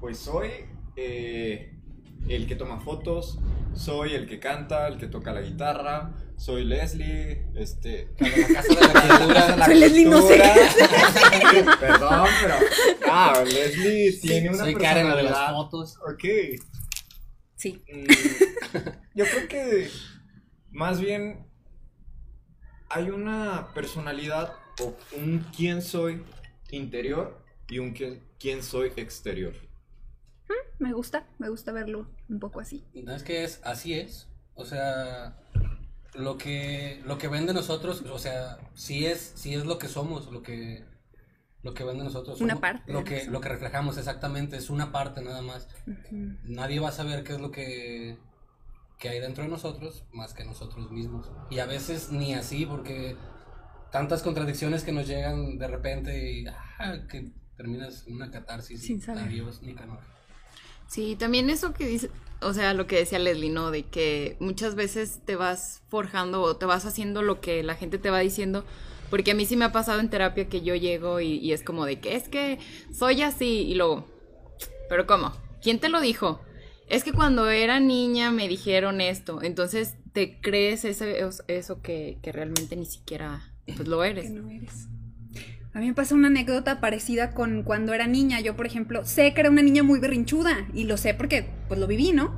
pues 0.00 0.18
soy 0.18 0.48
eh, 0.96 1.76
el 2.28 2.46
que 2.46 2.56
toma 2.56 2.80
fotos, 2.80 3.38
soy 3.74 4.14
el 4.14 4.26
que 4.26 4.40
canta, 4.40 4.88
el 4.88 4.98
que 4.98 5.06
toca 5.06 5.32
la 5.32 5.42
guitarra, 5.42 6.12
soy 6.36 6.64
Leslie, 6.64 7.46
este... 7.54 8.14
La 8.18 8.28
de 8.30 8.36
la 8.38 8.48
casa 8.48 8.74
de 8.74 8.80
la 8.80 8.92
criatura. 9.02 9.56
la 9.56 9.66
Soy 9.66 9.74
Leslie, 9.78 10.04
no 10.06 10.22
sé. 10.22 10.42
Perdón, 11.80 12.28
pero... 12.40 12.54
Ah, 13.10 13.42
Leslie 13.44 14.18
tiene 14.20 14.48
una 14.48 14.58
Soy 14.64 14.74
Karen, 14.74 15.08
la 15.08 15.16
de 15.16 15.22
las 15.24 15.50
fotos. 15.50 15.98
Ok. 16.10 16.24
Sí. 17.56 17.82
Mm, 17.92 18.06
Yo 19.14 19.24
creo 19.26 19.48
que 19.48 19.90
más 20.70 20.98
bien 20.98 21.46
hay 22.88 23.10
una 23.10 23.68
personalidad 23.74 24.54
o 24.80 24.96
un 25.18 25.44
quién 25.54 25.82
soy 25.82 26.24
interior 26.70 27.39
y 27.70 27.78
un 27.78 27.92
quién, 27.92 28.22
quién 28.38 28.62
soy 28.62 28.92
exterior. 28.96 29.54
Me 30.78 30.92
gusta, 30.92 31.26
me 31.38 31.48
gusta 31.48 31.72
verlo 31.72 32.08
un 32.28 32.40
poco 32.40 32.60
así. 32.60 32.84
No 32.94 33.14
es 33.14 33.22
que 33.22 33.44
es, 33.44 33.60
así 33.64 33.94
es. 33.94 34.28
O 34.54 34.64
sea, 34.64 35.36
lo 36.14 36.38
que, 36.38 37.02
lo 37.04 37.18
que 37.18 37.28
ven 37.28 37.46
de 37.46 37.54
nosotros, 37.54 38.02
o 38.02 38.18
sea, 38.18 38.58
sí 38.74 39.06
es, 39.06 39.32
sí 39.36 39.54
es 39.54 39.64
lo 39.66 39.78
que 39.78 39.88
somos, 39.88 40.32
lo 40.32 40.42
que, 40.42 40.84
lo 41.62 41.74
que 41.74 41.84
ven 41.84 41.98
de 41.98 42.04
nosotros. 42.04 42.40
Una 42.40 42.54
somos- 42.54 42.60
parte 42.60 42.92
Lo 42.92 43.04
que, 43.04 43.26
lo 43.26 43.40
que 43.40 43.48
reflejamos, 43.50 43.98
exactamente, 43.98 44.56
es 44.56 44.70
una 44.70 44.90
parte 44.90 45.22
nada 45.22 45.42
más. 45.42 45.68
Nadie 46.44 46.80
va 46.80 46.88
a 46.88 46.92
saber 46.92 47.24
qué 47.24 47.34
es 47.34 47.40
lo 47.40 47.50
que, 47.50 48.18
que 48.98 49.10
hay 49.10 49.20
dentro 49.20 49.44
de 49.44 49.50
nosotros 49.50 50.04
más 50.12 50.32
que 50.32 50.44
nosotros 50.44 50.90
mismos. 50.90 51.30
Y 51.50 51.58
a 51.58 51.66
veces 51.66 52.10
ni 52.10 52.34
así, 52.34 52.64
porque 52.64 53.16
tantas 53.92 54.22
contradicciones 54.22 54.82
que 54.82 54.92
nos 54.92 55.06
llegan 55.06 55.58
de 55.58 55.68
repente 55.68 56.32
y 56.32 56.46
ah, 56.46 57.06
que 57.08 57.32
terminas 57.60 58.04
una 58.08 58.30
catarsis. 58.30 58.80
Sin 58.80 59.02
saber. 59.02 59.24
Adiós, 59.24 59.60
Nicanor. 59.62 59.98
Sí, 60.88 61.14
también 61.18 61.50
eso 61.50 61.72
que 61.74 61.86
dice, 61.86 62.10
o 62.40 62.54
sea, 62.54 62.72
lo 62.72 62.86
que 62.86 62.96
decía 62.96 63.18
Leslie, 63.18 63.50
¿no? 63.50 63.70
De 63.70 63.82
que 63.84 64.36
muchas 64.40 64.74
veces 64.74 65.20
te 65.26 65.36
vas 65.36 65.82
forjando 65.88 66.40
o 66.40 66.56
te 66.56 66.64
vas 66.64 66.86
haciendo 66.86 67.20
lo 67.22 67.40
que 67.42 67.62
la 67.62 67.74
gente 67.74 67.98
te 67.98 68.08
va 68.10 68.20
diciendo. 68.20 68.64
Porque 69.10 69.32
a 69.32 69.34
mí 69.34 69.44
sí 69.44 69.56
me 69.56 69.66
ha 69.66 69.72
pasado 69.72 70.00
en 70.00 70.08
terapia 70.08 70.48
que 70.48 70.62
yo 70.62 70.74
llego 70.74 71.20
y, 71.20 71.34
y 71.38 71.52
es 71.52 71.62
como 71.62 71.84
de 71.84 72.00
que 72.00 72.16
es 72.16 72.28
que 72.28 72.58
soy 72.96 73.20
así 73.22 73.62
y 73.68 73.74
luego, 73.74 74.06
¿pero 74.88 75.06
cómo? 75.06 75.32
¿Quién 75.62 75.78
te 75.80 75.88
lo 75.90 76.00
dijo? 76.00 76.40
es 76.88 77.04
que 77.04 77.12
cuando 77.12 77.48
era 77.48 77.78
niña 77.78 78.32
me 78.32 78.48
dijeron 78.48 79.00
esto, 79.00 79.42
entonces 79.42 79.94
te 80.12 80.40
crees 80.40 80.84
ese- 80.84 81.24
eso 81.46 81.82
que, 81.82 82.18
que 82.20 82.32
realmente 82.32 82.74
ni 82.74 82.84
siquiera 82.84 83.52
pues, 83.76 83.86
lo 83.86 84.00
que 84.00 84.08
eres. 84.08 84.30
no 84.32 84.50
eres. 84.50 84.88
A 85.72 85.78
mí 85.78 85.86
me 85.86 85.94
pasa 85.94 86.16
una 86.16 86.26
anécdota 86.26 86.80
parecida 86.80 87.30
con 87.30 87.62
cuando 87.62 87.94
era 87.94 88.08
niña. 88.08 88.40
Yo, 88.40 88.56
por 88.56 88.66
ejemplo, 88.66 89.04
sé 89.04 89.32
que 89.34 89.40
era 89.40 89.50
una 89.50 89.62
niña 89.62 89.84
muy 89.84 90.00
berrinchuda 90.00 90.66
y 90.74 90.84
lo 90.84 90.96
sé 90.96 91.14
porque 91.14 91.48
pues 91.68 91.78
lo 91.78 91.86
viví, 91.86 92.12
¿no? 92.12 92.36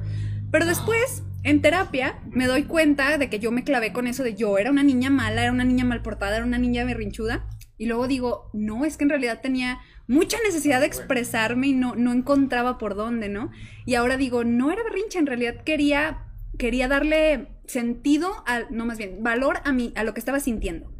Pero 0.50 0.66
después, 0.66 1.22
en 1.42 1.62
terapia, 1.62 2.18
me 2.30 2.46
doy 2.46 2.64
cuenta 2.64 3.16
de 3.16 3.30
que 3.30 3.38
yo 3.38 3.50
me 3.50 3.64
clavé 3.64 3.94
con 3.94 4.06
eso 4.06 4.22
de 4.22 4.34
yo 4.34 4.58
era 4.58 4.70
una 4.70 4.82
niña 4.82 5.08
mala, 5.08 5.42
era 5.42 5.52
una 5.52 5.64
niña 5.64 5.86
mal 5.86 6.02
portada, 6.02 6.36
era 6.36 6.44
una 6.44 6.58
niña 6.58 6.84
berrinchuda. 6.84 7.46
Y 7.78 7.86
luego 7.86 8.06
digo, 8.06 8.50
no, 8.52 8.84
es 8.84 8.98
que 8.98 9.04
en 9.04 9.10
realidad 9.10 9.40
tenía 9.40 9.80
mucha 10.06 10.36
necesidad 10.44 10.80
de 10.80 10.86
expresarme 10.86 11.68
y 11.68 11.72
no, 11.72 11.94
no 11.96 12.12
encontraba 12.12 12.76
por 12.76 12.94
dónde, 12.94 13.30
¿no? 13.30 13.50
Y 13.86 13.94
ahora 13.94 14.18
digo, 14.18 14.44
no 14.44 14.70
era 14.70 14.82
berrinche, 14.82 15.18
en 15.18 15.26
realidad 15.26 15.64
quería, 15.64 16.26
quería 16.58 16.86
darle 16.86 17.48
sentido, 17.66 18.30
a, 18.46 18.64
no 18.70 18.84
más 18.84 18.98
bien, 18.98 19.22
valor 19.22 19.60
a, 19.64 19.72
mí, 19.72 19.94
a 19.96 20.04
lo 20.04 20.12
que 20.12 20.20
estaba 20.20 20.38
sintiendo. 20.38 20.91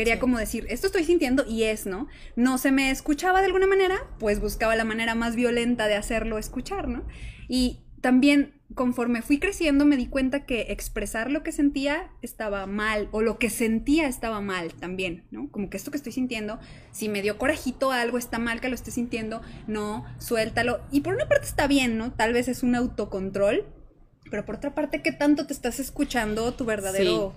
Quería 0.00 0.14
Sí. 0.14 0.20
como 0.20 0.38
decir, 0.38 0.66
esto 0.70 0.86
estoy 0.86 1.04
sintiendo 1.04 1.44
y 1.46 1.64
es, 1.64 1.84
¿no? 1.84 2.08
No 2.34 2.56
se 2.56 2.72
me 2.72 2.90
escuchaba 2.90 3.40
de 3.40 3.46
alguna 3.48 3.66
manera, 3.66 3.98
pues 4.18 4.40
buscaba 4.40 4.74
la 4.74 4.84
manera 4.84 5.14
más 5.14 5.36
violenta 5.36 5.88
de 5.88 5.94
hacerlo 5.94 6.38
escuchar, 6.38 6.88
¿no? 6.88 7.04
Y 7.48 7.84
también 8.00 8.54
conforme 8.74 9.20
fui 9.20 9.38
creciendo 9.38 9.84
me 9.84 9.98
di 9.98 10.06
cuenta 10.06 10.46
que 10.46 10.66
expresar 10.70 11.30
lo 11.30 11.42
que 11.42 11.52
sentía 11.52 12.10
estaba 12.22 12.64
mal 12.64 13.10
o 13.12 13.20
lo 13.20 13.38
que 13.38 13.50
sentía 13.50 14.08
estaba 14.08 14.40
mal 14.40 14.72
también, 14.72 15.26
¿no? 15.30 15.50
Como 15.50 15.68
que 15.68 15.76
esto 15.76 15.90
que 15.90 15.98
estoy 15.98 16.12
sintiendo, 16.12 16.58
si 16.92 17.10
me 17.10 17.20
dio 17.20 17.36
corajito 17.36 17.92
algo 17.92 18.16
está 18.16 18.38
mal 18.38 18.62
que 18.62 18.70
lo 18.70 18.76
esté 18.76 18.90
sintiendo, 18.92 19.42
no, 19.66 20.06
suéltalo. 20.18 20.80
Y 20.90 21.00
por 21.02 21.12
una 21.12 21.28
parte 21.28 21.44
está 21.44 21.66
bien, 21.66 21.98
¿no? 21.98 22.14
Tal 22.14 22.32
vez 22.32 22.48
es 22.48 22.62
un 22.62 22.74
autocontrol, 22.74 23.66
pero 24.30 24.46
por 24.46 24.54
otra 24.54 24.74
parte, 24.74 25.02
¿qué 25.02 25.12
tanto 25.12 25.46
te 25.46 25.52
estás 25.52 25.78
escuchando 25.78 26.54
tu 26.54 26.64
verdadero... 26.64 27.34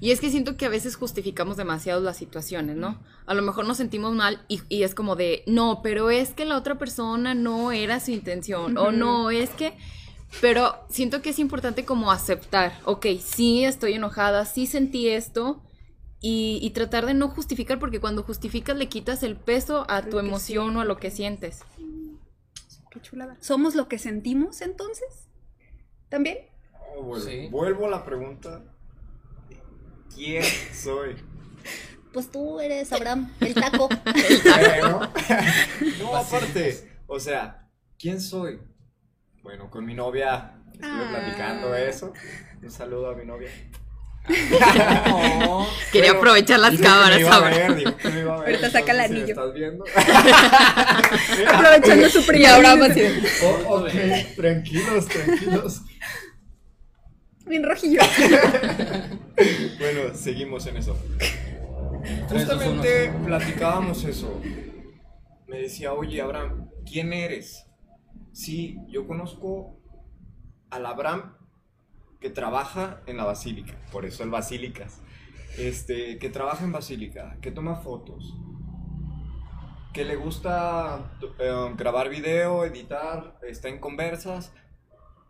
Y 0.00 0.12
es 0.12 0.20
que 0.20 0.30
siento 0.30 0.56
que 0.56 0.66
a 0.66 0.68
veces 0.68 0.96
justificamos 0.96 1.56
demasiado 1.56 2.00
las 2.00 2.16
situaciones, 2.16 2.76
¿no? 2.76 2.98
A 3.26 3.34
lo 3.34 3.42
mejor 3.42 3.66
nos 3.66 3.78
sentimos 3.78 4.14
mal 4.14 4.44
y, 4.48 4.60
y 4.68 4.84
es 4.84 4.94
como 4.94 5.16
de, 5.16 5.42
no, 5.46 5.80
pero 5.82 6.10
es 6.10 6.30
que 6.30 6.44
la 6.44 6.56
otra 6.56 6.78
persona 6.78 7.34
no 7.34 7.72
era 7.72 7.98
su 8.00 8.10
intención, 8.12 8.78
o 8.78 8.92
no, 8.92 9.30
es 9.30 9.50
que... 9.50 9.74
Pero 10.42 10.74
siento 10.90 11.22
que 11.22 11.30
es 11.30 11.38
importante 11.38 11.84
como 11.86 12.12
aceptar, 12.12 12.78
ok, 12.84 13.06
sí 13.18 13.64
estoy 13.64 13.94
enojada, 13.94 14.44
sí 14.44 14.66
sentí 14.66 15.08
esto, 15.08 15.62
y, 16.20 16.58
y 16.62 16.70
tratar 16.70 17.06
de 17.06 17.14
no 17.14 17.28
justificar, 17.28 17.78
porque 17.78 18.00
cuando 18.00 18.22
justificas 18.22 18.76
le 18.76 18.88
quitas 18.88 19.22
el 19.22 19.36
peso 19.36 19.84
a 19.88 20.02
Lo 20.02 20.10
tu 20.10 20.18
emoción 20.18 20.76
o 20.76 20.80
a 20.80 20.84
lo 20.84 20.98
que 20.98 21.10
sientes. 21.10 21.60
Qué 22.90 23.00
chulada. 23.00 23.36
¿Somos 23.40 23.74
lo 23.74 23.88
que 23.88 23.98
sentimos 23.98 24.60
entonces? 24.60 25.28
¿También? 26.08 26.38
Oh, 26.96 27.02
vuelvo, 27.02 27.24
Sí. 27.24 27.48
vuelvo 27.50 27.86
a 27.86 27.90
la 27.90 28.04
pregunta. 28.04 28.62
¿Quién 30.18 30.42
soy? 30.74 31.14
Pues 32.12 32.30
tú 32.32 32.58
eres 32.60 32.92
Abraham, 32.92 33.32
el 33.40 33.54
taco. 33.54 33.88
Bueno, 34.44 35.12
no, 36.00 36.16
aparte, 36.16 36.90
o 37.06 37.20
sea, 37.20 37.68
¿quién 37.98 38.20
soy? 38.20 38.58
Bueno, 39.42 39.70
con 39.70 39.84
mi 39.86 39.94
novia 39.94 40.54
estuve 40.72 40.90
Ah. 40.90 41.08
platicando 41.10 41.74
eso. 41.76 42.12
Un 42.60 42.70
saludo 42.70 43.10
a 43.10 43.14
mi 43.14 43.24
novia. 43.24 43.48
No. 44.28 45.66
Quería 45.90 46.10
aprovechar 46.12 46.60
las 46.60 46.78
cámaras 46.78 47.22
ahora. 47.22 47.66
Ahorita 47.66 48.70
saca 48.70 48.92
el 48.92 49.00
anillo. 49.00 49.26
estás 49.28 49.54
viendo? 49.54 49.84
Aprovechando 51.54 52.08
su 52.10 52.26
así 52.84 53.00
de- 53.00 53.22
Oh, 53.44 53.76
ok, 53.84 54.34
tranquilos, 54.36 55.06
tranquilos. 55.06 55.80
Bien 57.48 57.62
rojillo. 57.62 58.00
Bueno, 59.78 60.14
seguimos 60.14 60.66
en 60.66 60.78
eso. 60.78 60.98
Justamente 62.28 63.12
platicábamos 63.24 64.02
eso. 64.02 64.40
Me 65.46 65.60
decía, 65.60 65.92
oye, 65.92 66.20
Abraham, 66.20 66.68
¿quién 66.84 67.12
eres? 67.12 67.64
Sí, 68.32 68.78
yo 68.88 69.06
conozco 69.06 69.78
al 70.70 70.86
Abraham 70.86 71.36
que 72.20 72.30
trabaja 72.30 73.00
en 73.06 73.16
la 73.16 73.24
basílica, 73.24 73.74
por 73.92 74.04
eso 74.04 74.24
el 74.24 74.30
Basílicas. 74.30 75.00
Este, 75.56 76.18
que 76.18 76.30
trabaja 76.30 76.64
en 76.64 76.72
basílica, 76.72 77.36
que 77.40 77.50
toma 77.50 77.76
fotos, 77.76 78.34
que 79.92 80.04
le 80.04 80.16
gusta 80.16 81.12
eh, 81.38 81.74
grabar 81.76 82.08
video, 82.08 82.64
editar, 82.64 83.38
está 83.42 83.68
en 83.68 83.78
conversas. 83.80 84.52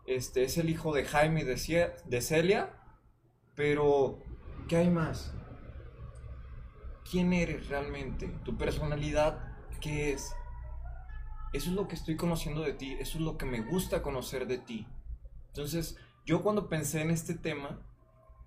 Este 0.09 0.41
es 0.41 0.57
el 0.57 0.71
hijo 0.71 0.91
de 0.91 1.05
Jaime 1.05 1.45
de, 1.45 1.93
de 2.03 2.21
Celia, 2.21 2.73
pero 3.53 4.17
¿qué 4.67 4.77
hay 4.77 4.89
más? 4.89 5.35
¿Quién 7.11 7.31
eres 7.31 7.69
realmente? 7.69 8.27
¿Tu 8.43 8.57
personalidad 8.57 9.55
qué 9.79 10.11
es? 10.11 10.33
Eso 11.53 11.69
es 11.69 11.75
lo 11.75 11.87
que 11.87 11.93
estoy 11.93 12.15
conociendo 12.15 12.63
de 12.63 12.73
ti, 12.73 12.97
eso 12.99 13.19
es 13.19 13.23
lo 13.23 13.37
que 13.37 13.45
me 13.45 13.61
gusta 13.61 14.01
conocer 14.01 14.47
de 14.47 14.57
ti. 14.57 14.87
Entonces, 15.49 15.95
yo 16.25 16.41
cuando 16.41 16.69
pensé 16.69 17.01
en 17.01 17.11
este 17.11 17.35
tema, 17.35 17.79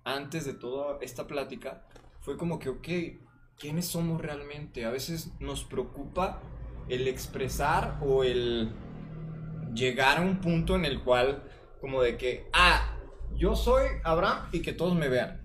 antes 0.03 0.43
de 0.43 0.55
toda 0.55 0.97
esta 0.99 1.27
plática, 1.27 1.85
fue 2.19 2.35
como 2.35 2.59
que, 2.59 2.67
ok, 2.67 2.87
¿quiénes 3.57 3.87
somos 3.87 4.19
realmente? 4.19 4.83
A 4.83 4.89
veces 4.89 5.31
nos 5.39 5.63
preocupa 5.63 6.41
el 6.89 7.07
expresar 7.07 7.99
o 8.01 8.25
el 8.25 8.75
llegar 9.73 10.17
a 10.17 10.21
un 10.21 10.39
punto 10.39 10.75
en 10.75 10.85
el 10.85 11.03
cual, 11.03 11.43
como 11.81 12.01
de 12.01 12.17
que, 12.17 12.49
ah, 12.53 12.97
yo 13.35 13.55
soy 13.55 13.87
Abraham 14.03 14.49
y 14.51 14.61
que 14.61 14.73
todos 14.73 14.95
me 14.95 15.09
vean. 15.09 15.41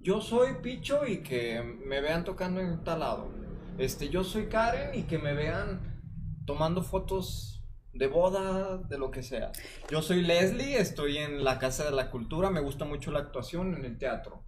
Yo 0.00 0.20
soy 0.20 0.56
Picho 0.62 1.06
y 1.06 1.18
que 1.18 1.62
me 1.62 2.00
vean 2.00 2.24
tocando 2.24 2.60
en 2.60 2.84
tal 2.84 3.00
lado. 3.00 3.30
Este, 3.78 4.08
yo 4.08 4.22
soy 4.22 4.46
Karen 4.46 4.94
y 4.94 5.04
que 5.04 5.18
me 5.18 5.32
vean 5.32 6.02
tomando 6.44 6.82
fotos 6.82 7.54
de 7.92 8.06
boda, 8.08 8.78
de 8.78 8.98
lo 8.98 9.10
que 9.10 9.22
sea. 9.22 9.52
Yo 9.90 10.02
soy 10.02 10.22
Leslie, 10.22 10.78
estoy 10.78 11.18
en 11.18 11.44
la 11.44 11.58
Casa 11.58 11.84
de 11.84 11.92
la 11.92 12.10
Cultura, 12.10 12.50
me 12.50 12.60
gusta 12.60 12.84
mucho 12.84 13.10
la 13.12 13.20
actuación 13.20 13.74
en 13.74 13.84
el 13.84 13.98
teatro. 13.98 14.44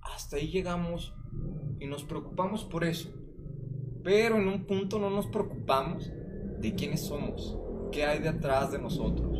Hasta 0.00 0.36
ahí 0.36 0.48
llegamos 0.48 1.14
y 1.78 1.86
nos 1.86 2.04
preocupamos 2.04 2.64
por 2.64 2.84
eso. 2.84 3.12
Pero 4.02 4.36
en 4.36 4.48
un 4.48 4.66
punto 4.66 4.98
no 4.98 5.10
nos 5.10 5.26
preocupamos 5.26 6.10
de 6.58 6.74
quiénes 6.74 7.06
somos, 7.06 7.58
qué 7.92 8.04
hay 8.04 8.18
detrás 8.18 8.72
de 8.72 8.80
nosotros. 8.80 9.38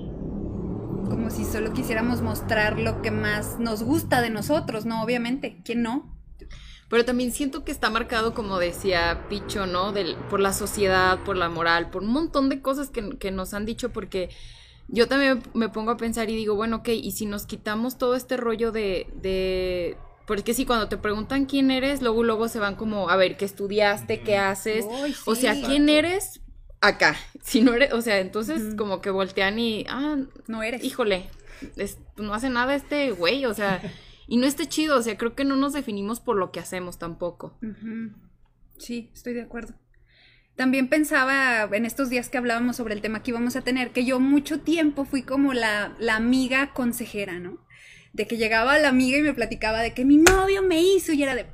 Como 1.09 1.31
si 1.31 1.45
solo 1.45 1.73
quisiéramos 1.73 2.23
mostrar 2.23 2.79
lo 2.79 3.03
que 3.03 3.11
más 3.11 3.59
nos 3.59 3.83
gusta 3.83 4.21
de 4.23 4.31
nosotros, 4.31 4.87
¿no? 4.87 5.03
Obviamente. 5.03 5.61
¿Quién 5.65 5.83
no? 5.83 6.15
Pero 6.89 7.05
también 7.05 7.33
siento 7.33 7.65
que 7.65 7.73
está 7.73 7.91
marcado, 7.91 8.35
como 8.35 8.59
decía 8.59 9.27
Picho, 9.29 9.67
¿no? 9.67 9.93
Del, 9.93 10.15
por 10.29 10.41
la 10.41 10.53
sociedad, 10.53 11.19
por 11.25 11.37
la 11.37 11.49
moral, 11.49 11.91
por 11.91 12.03
un 12.03 12.13
montón 12.13 12.51
de 12.51 12.61
cosas 12.61 12.91
que, 12.91 13.17
que 13.19 13.31
nos 13.31 13.55
han 13.55 13.65
dicho, 13.65 13.91
porque 13.91 14.29
yo 14.89 15.09
también 15.09 15.43
me 15.55 15.71
pongo 15.71 15.91
a 15.91 15.97
pensar 15.97 16.29
y 16.29 16.37
digo, 16.37 16.55
bueno, 16.55 16.77
ok, 16.77 16.89
y 16.89 17.13
si 17.13 17.25
nos 17.25 17.47
quitamos 17.47 17.97
todo 17.97 18.15
este 18.15 18.37
rollo 18.37 18.73
de, 18.73 19.07
de... 19.23 19.97
Porque 20.27 20.53
sí, 20.53 20.67
cuando 20.67 20.89
te 20.89 20.99
preguntan 20.99 21.47
quién 21.47 21.71
eres, 21.71 22.03
luego 22.03 22.25
luego 22.25 22.47
se 22.49 22.59
van 22.59 22.77
como, 22.77 23.09
a 23.09 23.17
ver, 23.17 23.39
¿qué 23.39 23.47
estudiaste? 23.47 24.21
¿Qué 24.21 24.37
haces? 24.37 24.85
O 25.25 25.35
sea. 25.35 25.55
¿quién 25.55 25.89
eres? 25.89 26.42
Acá. 26.83 27.17
Si 27.43 27.61
no 27.61 27.75
eres, 27.75 27.93
o 27.93 28.01
sea, 28.03 28.21
entonces 28.21 28.77
como 28.77 29.01
que 29.01 29.11
voltean 29.11 29.59
y, 29.59 29.85
ah, 29.89 30.17
No 30.47 30.63
eres. 30.63 30.85
híjole, 30.85 31.29
es- 31.77 31.99
no 32.17 32.35
hace 32.35 32.51
nada 32.51 32.75
este 32.77 33.11
güey, 33.11 33.47
o 33.47 33.55
sea, 33.55 33.81
y 34.29 34.37
no 34.37 34.47
esté 34.47 34.69
chido, 34.69 34.97
o 34.99 35.03
sea, 35.03 35.17
creo 35.17 35.35
que 35.35 35.45
no 35.45 35.57
nos 35.57 35.73
definimos 35.73 36.21
por 36.21 36.37
lo 36.37 36.53
que 36.53 36.61
hacemos 36.61 36.99
tampoco. 36.99 37.59
Sí, 38.79 39.11
estoy 39.13 39.35
de 39.35 39.43
acuerdo. 39.43 39.75
También 40.55 40.89
pensaba 40.89 41.65
en 41.73 41.85
estos 41.87 42.11
días 42.11 42.29
que 42.29 42.39
hablábamos 42.39 42.77
sobre 42.77 42.95
el 42.95 43.01
tema 43.01 43.23
que 43.23 43.31
íbamos 43.31 43.57
a 43.57 43.63
tener, 43.63 43.91
que 43.91 44.05
yo 44.05 44.21
mucho 44.21 44.61
tiempo 44.61 45.05
fui 45.05 45.23
como 45.23 45.55
la, 45.55 45.97
la 45.99 46.15
amiga 46.17 46.73
consejera, 46.75 47.39
¿no? 47.41 47.59
De 48.13 48.27
que 48.27 48.37
llegaba 48.37 48.79
la 48.79 48.89
amiga 48.91 49.19
y 49.19 49.23
me 49.23 49.33
platicaba 49.35 49.81
de 49.81 49.95
que 49.95 50.05
mi 50.05 50.19
novio 50.19 50.63
me 50.63 50.81
hizo 50.83 51.13
y 51.13 51.23
era 51.23 51.35
de, 51.35 51.47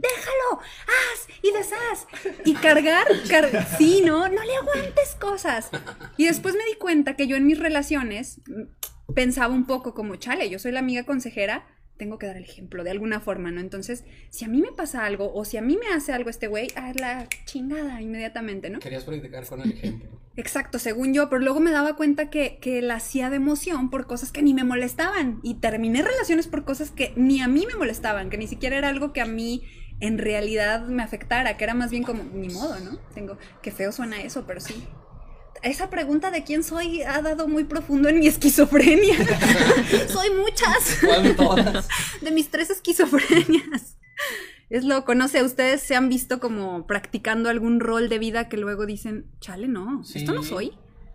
déjalo, 0.00 0.60
haz 0.86 1.28
y 1.42 1.52
deshaz. 1.52 2.06
Y 2.44 2.54
cargar, 2.54 3.06
car- 3.28 3.66
sí, 3.78 4.02
¿no? 4.04 4.28
No 4.28 4.42
le 4.44 4.56
aguantes 4.56 5.16
cosas. 5.20 5.70
Y 6.16 6.26
después 6.26 6.54
me 6.54 6.64
di 6.64 6.74
cuenta 6.78 7.14
que 7.16 7.26
yo 7.26 7.36
en 7.36 7.46
mis 7.46 7.58
relaciones 7.58 8.40
mm, 8.46 9.14
pensaba 9.14 9.54
un 9.54 9.66
poco 9.66 9.94
como, 9.94 10.16
chale, 10.16 10.48
yo 10.50 10.58
soy 10.58 10.72
la 10.72 10.80
amiga 10.80 11.04
consejera, 11.04 11.66
tengo 11.96 12.18
que 12.18 12.26
dar 12.26 12.36
el 12.36 12.44
ejemplo 12.44 12.84
de 12.84 12.90
alguna 12.90 13.20
forma, 13.20 13.50
¿no? 13.50 13.60
Entonces, 13.60 14.04
si 14.30 14.44
a 14.44 14.48
mí 14.48 14.60
me 14.60 14.70
pasa 14.72 15.06
algo 15.06 15.32
o 15.32 15.46
si 15.46 15.56
a 15.56 15.62
mí 15.62 15.78
me 15.78 15.94
hace 15.94 16.12
algo 16.12 16.28
este 16.28 16.46
güey, 16.46 16.68
a 16.76 16.92
la 16.92 17.26
chingada 17.46 18.02
inmediatamente, 18.02 18.68
¿no? 18.68 18.80
Querías 18.80 19.04
practicar 19.04 19.46
con 19.46 19.62
el 19.62 19.72
ejemplo. 19.72 20.10
Exacto, 20.38 20.78
según 20.78 21.14
yo, 21.14 21.30
pero 21.30 21.40
luego 21.40 21.60
me 21.60 21.70
daba 21.70 21.96
cuenta 21.96 22.28
que, 22.28 22.58
que 22.60 22.82
la 22.82 22.96
hacía 22.96 23.30
de 23.30 23.36
emoción 23.36 23.88
por 23.88 24.06
cosas 24.06 24.30
que 24.30 24.42
ni 24.42 24.52
me 24.52 24.64
molestaban 24.64 25.40
y 25.42 25.54
terminé 25.60 26.02
relaciones 26.02 26.46
por 26.46 26.66
cosas 26.66 26.90
que 26.90 27.14
ni 27.16 27.40
a 27.40 27.48
mí 27.48 27.64
me 27.66 27.74
molestaban, 27.76 28.28
que 28.28 28.36
ni 28.36 28.46
siquiera 28.46 28.76
era 28.76 28.90
algo 28.90 29.14
que 29.14 29.22
a 29.22 29.26
mí 29.26 29.62
en 30.00 30.18
realidad 30.18 30.86
me 30.86 31.02
afectara, 31.02 31.56
que 31.56 31.64
era 31.64 31.74
más 31.74 31.90
bien 31.90 32.02
como, 32.02 32.22
ni 32.24 32.48
modo, 32.48 32.78
¿no? 32.80 32.98
Tengo, 33.14 33.38
qué 33.62 33.70
feo 33.70 33.92
suena 33.92 34.20
eso, 34.20 34.44
pero 34.46 34.60
sí. 34.60 34.86
esa 35.62 35.90
pregunta 35.90 36.30
de 36.30 36.44
quién 36.44 36.62
soy 36.62 37.02
ha 37.02 37.22
dado 37.22 37.48
muy 37.48 37.64
profundo 37.64 38.08
en 38.08 38.20
mi 38.20 38.26
esquizofrenia. 38.26 39.16
soy 40.08 40.30
muchas. 40.30 40.98
¿Cuál 41.00 41.84
de 42.20 42.30
mis 42.30 42.50
tres 42.50 42.70
esquizofrenias. 42.70 43.96
Es 44.68 44.84
loco, 44.84 45.14
no 45.14 45.28
sé, 45.28 45.44
¿ustedes 45.44 45.80
se 45.80 45.94
han 45.94 46.08
visto 46.08 46.40
como 46.40 46.86
practicando 46.86 47.48
algún 47.48 47.78
rol 47.78 48.08
de 48.08 48.18
vida 48.18 48.48
que 48.48 48.56
luego 48.56 48.84
dicen, 48.84 49.30
chale, 49.40 49.68
no, 49.68 50.02
esto 50.02 50.32
no 50.32 50.42
soy? 50.42 50.72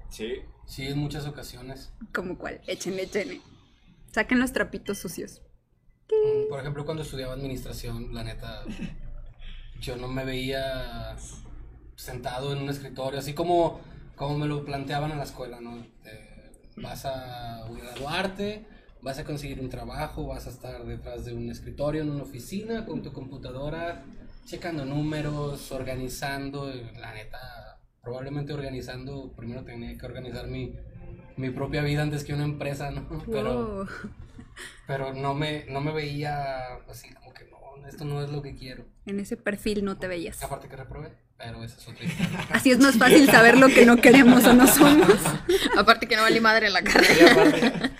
Sí. 0.09 0.35
Sí, 0.71 0.87
en 0.87 0.99
muchas 0.99 1.27
ocasiones. 1.27 1.91
¿Como 2.13 2.37
cuál? 2.37 2.61
Échenle, 2.65 3.03
échenle. 3.03 3.41
Saquen 4.13 4.39
los 4.39 4.53
trapitos 4.53 4.99
sucios. 4.99 5.41
Por 6.49 6.59
ejemplo, 6.59 6.85
cuando 6.85 7.03
estudiaba 7.03 7.33
administración, 7.33 8.13
la 8.13 8.23
neta, 8.23 8.63
yo 9.79 9.95
no 9.95 10.07
me 10.07 10.25
veía 10.25 11.15
sentado 11.95 12.53
en 12.53 12.59
un 12.59 12.69
escritorio, 12.69 13.19
así 13.19 13.33
como, 13.33 13.79
como 14.15 14.37
me 14.37 14.47
lo 14.47 14.65
planteaban 14.65 15.11
en 15.11 15.17
la 15.17 15.23
escuela, 15.23 15.61
¿no? 15.61 15.77
Eh, 16.05 16.51
vas 16.77 17.05
a 17.05 17.67
graduarte, 17.69 18.65
vas 19.01 19.19
a 19.19 19.23
conseguir 19.23 19.59
un 19.59 19.69
trabajo, 19.69 20.27
vas 20.27 20.47
a 20.47 20.49
estar 20.49 20.83
detrás 20.85 21.25
de 21.25 21.33
un 21.33 21.49
escritorio 21.49 22.01
en 22.01 22.09
una 22.09 22.23
oficina 22.23 22.85
con 22.85 23.01
tu 23.01 23.13
computadora, 23.13 24.03
checando 24.45 24.85
números, 24.85 25.71
organizando, 25.71 26.73
la 26.99 27.13
neta, 27.13 27.79
probablemente 28.01 28.53
organizando, 28.53 29.31
primero 29.35 29.63
tenía 29.63 29.97
que 29.97 30.05
organizar 30.05 30.47
mi, 30.47 30.75
mi 31.37 31.49
propia 31.49 31.81
vida 31.81 32.01
antes 32.01 32.23
que 32.23 32.33
una 32.33 32.43
empresa, 32.43 32.91
¿no? 32.91 33.07
Pero... 33.31 33.85
Wow. 33.85 33.87
Pero 34.85 35.13
no 35.13 35.33
me, 35.33 35.65
no 35.69 35.81
me 35.81 35.93
veía 35.93 36.75
así 36.89 37.13
como 37.13 37.33
que 37.33 37.45
no, 37.45 37.87
esto 37.87 38.05
no 38.05 38.21
es 38.21 38.29
lo 38.29 38.41
que 38.41 38.55
quiero. 38.55 38.85
En 39.05 39.19
ese 39.19 39.37
perfil 39.37 39.85
no 39.85 39.97
te 39.97 40.07
veías. 40.07 40.43
Aparte 40.43 40.67
que 40.67 40.75
reprobé, 40.75 41.13
pero 41.37 41.63
esa 41.63 41.77
es 41.77 41.87
otra 41.87 42.05
historia. 42.05 42.47
Así 42.51 42.71
es 42.71 42.79
más 42.79 42.97
fácil 42.97 43.25
saber 43.27 43.57
lo 43.57 43.69
que 43.69 43.85
no 43.85 43.97
queremos 43.97 44.45
o 44.45 44.53
no 44.53 44.67
somos. 44.67 45.19
Aparte 45.77 46.07
que 46.07 46.15
no 46.15 46.23
vale 46.23 46.41
madre 46.41 46.67
en 46.67 46.73
la 46.73 46.83
carrera. 46.83 47.91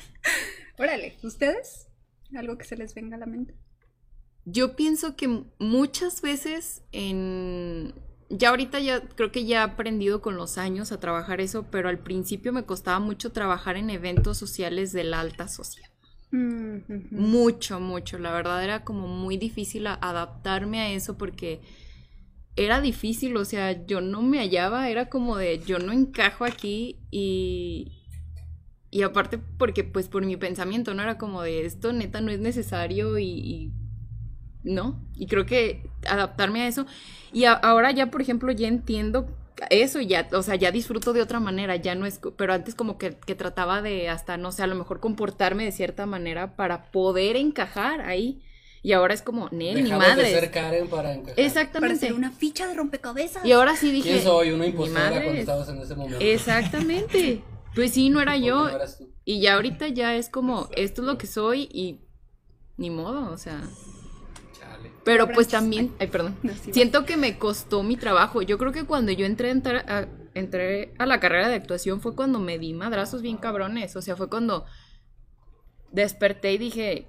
Órale, 0.77 1.17
¿ustedes? 1.23 1.87
¿Algo 2.35 2.57
que 2.57 2.65
se 2.65 2.75
les 2.75 2.93
venga 2.93 3.15
a 3.15 3.19
la 3.19 3.25
mente? 3.25 3.55
Yo 4.45 4.75
pienso 4.75 5.15
que 5.15 5.45
muchas 5.59 6.21
veces 6.21 6.83
en... 6.91 7.93
Ya 8.31 8.49
ahorita 8.49 8.79
ya 8.79 9.01
creo 9.01 9.31
que 9.31 9.45
ya 9.45 9.59
he 9.61 9.63
aprendido 9.63 10.21
con 10.21 10.35
los 10.37 10.57
años 10.57 10.91
a 10.91 10.99
trabajar 10.99 11.41
eso, 11.41 11.67
pero 11.69 11.89
al 11.89 11.99
principio 11.99 12.53
me 12.53 12.63
costaba 12.65 12.99
mucho 12.99 13.31
trabajar 13.31 13.77
en 13.77 13.89
eventos 13.89 14.37
sociales 14.37 14.93
de 14.93 15.03
la 15.03 15.19
alta 15.19 15.47
sociedad. 15.47 15.89
Mm. 16.31 16.77
Mucho, 17.11 17.79
mucho. 17.79 18.17
La 18.17 18.31
verdad 18.31 18.63
era 18.63 18.83
como 18.83 19.07
muy 19.07 19.37
difícil 19.37 19.87
a- 19.87 19.95
adaptarme 20.01 20.79
a 20.79 20.91
eso 20.91 21.17
porque 21.17 21.61
era 22.55 22.81
difícil, 22.81 23.35
o 23.37 23.45
sea, 23.45 23.85
yo 23.85 24.01
no 24.01 24.21
me 24.21 24.39
hallaba, 24.39 24.89
era 24.89 25.09
como 25.09 25.37
de 25.37 25.59
yo 25.59 25.79
no 25.79 25.91
encajo 25.93 26.45
aquí 26.45 26.97
y 27.11 27.97
y 28.91 29.03
aparte 29.03 29.37
porque 29.37 29.83
pues 29.85 30.09
por 30.09 30.25
mi 30.25 30.35
pensamiento 30.35 30.93
no 30.93 31.01
era 31.03 31.17
como 31.17 31.41
de 31.43 31.65
esto 31.65 31.93
neta 31.93 32.19
no 32.21 32.29
es 32.31 32.39
necesario 32.39 33.17
y, 33.19 33.25
y 33.25 33.71
no, 34.63 34.99
y 35.15 35.27
creo 35.27 35.45
que 35.45 35.89
adaptarme 36.07 36.61
a 36.63 36.67
eso 36.67 36.85
y 37.33 37.45
a- 37.45 37.53
ahora 37.53 37.91
ya 37.91 38.11
por 38.11 38.21
ejemplo 38.21 38.51
ya 38.51 38.67
entiendo 38.67 39.27
eso 39.69 39.99
y 39.99 40.07
ya, 40.07 40.27
o 40.33 40.41
sea, 40.41 40.55
ya 40.55 40.71
disfruto 40.71 41.13
de 41.13 41.21
otra 41.21 41.39
manera, 41.39 41.75
ya 41.75 41.93
no 41.93 42.05
es, 42.07 42.19
pero 42.35 42.53
antes 42.53 42.73
como 42.73 42.97
que, 42.97 43.17
que 43.25 43.35
trataba 43.35 43.81
de 43.83 44.09
hasta, 44.09 44.37
no 44.37 44.51
sé, 44.51 44.63
a 44.63 44.67
lo 44.67 44.75
mejor 44.75 44.99
comportarme 44.99 45.65
de 45.65 45.71
cierta 45.71 46.05
manera 46.07 46.55
para 46.55 46.91
poder 46.91 47.35
encajar 47.35 48.01
ahí. 48.01 48.41
Y 48.83 48.93
ahora 48.93 49.13
es 49.13 49.21
como, 49.21 49.47
Nel, 49.51 49.75
ni 49.75 49.83
Dejamos 49.83 50.03
de 50.07 50.09
madre. 50.15 50.31
ser 50.31 50.49
Karen 50.49 50.87
para 50.87 51.13
encajar. 51.13 51.35
Para 51.35 51.45
Exactamente. 51.47 51.95
hacer 51.97 52.13
una 52.13 52.31
ficha 52.31 52.65
de 52.65 52.73
rompecabezas. 52.73 53.45
Y 53.45 53.51
ahora 53.51 53.75
sí 53.75 53.91
dije. 53.91 54.09
¿Quién 54.09 54.23
soy? 54.23 54.49
Una 54.49 54.63
"Ni 54.63 54.71
impostora 54.71 54.99
madres". 55.11 55.23
cuando 55.23 55.39
estabas 55.41 55.69
en 55.69 55.77
ese 55.77 55.93
momento. 55.95 56.17
Exactamente. 56.19 57.43
Pues 57.75 57.91
sí, 57.91 58.09
no 58.09 58.19
era 58.21 58.37
yo. 58.37 58.63
no 58.63 58.69
eras 58.75 58.97
tú. 58.97 59.11
Y 59.23 59.41
ya 59.41 59.53
ahorita 59.53 59.87
ya 59.89 60.15
es 60.15 60.29
como, 60.29 60.67
esto 60.75 61.01
es 61.03 61.07
lo 61.07 61.19
que 61.19 61.27
soy 61.27 61.69
y 61.71 62.01
ni 62.77 62.89
modo, 62.89 63.31
o 63.31 63.37
sea. 63.37 63.61
Pero 65.03 65.25
pues 65.31 65.47
también, 65.47 65.91
ay, 65.99 66.07
perdón. 66.07 66.35
Siento 66.71 67.05
que 67.05 67.17
me 67.17 67.37
costó 67.39 67.81
mi 67.83 67.97
trabajo. 67.97 68.41
Yo 68.41 68.57
creo 68.57 68.71
que 68.71 68.85
cuando 68.85 69.11
yo 69.11 69.25
entré 69.25 69.47
a, 69.49 69.51
entrar 69.51 69.85
a, 69.89 70.07
entré 70.35 70.93
a 70.99 71.05
la 71.05 71.19
carrera 71.19 71.47
de 71.49 71.55
actuación 71.55 72.01
fue 72.01 72.15
cuando 72.15 72.39
me 72.39 72.59
di 72.59 72.73
madrazos 72.73 73.21
bien 73.21 73.37
cabrones. 73.37 73.95
O 73.95 74.01
sea, 74.01 74.15
fue 74.15 74.29
cuando 74.29 74.65
desperté 75.91 76.53
y 76.53 76.57
dije, 76.57 77.07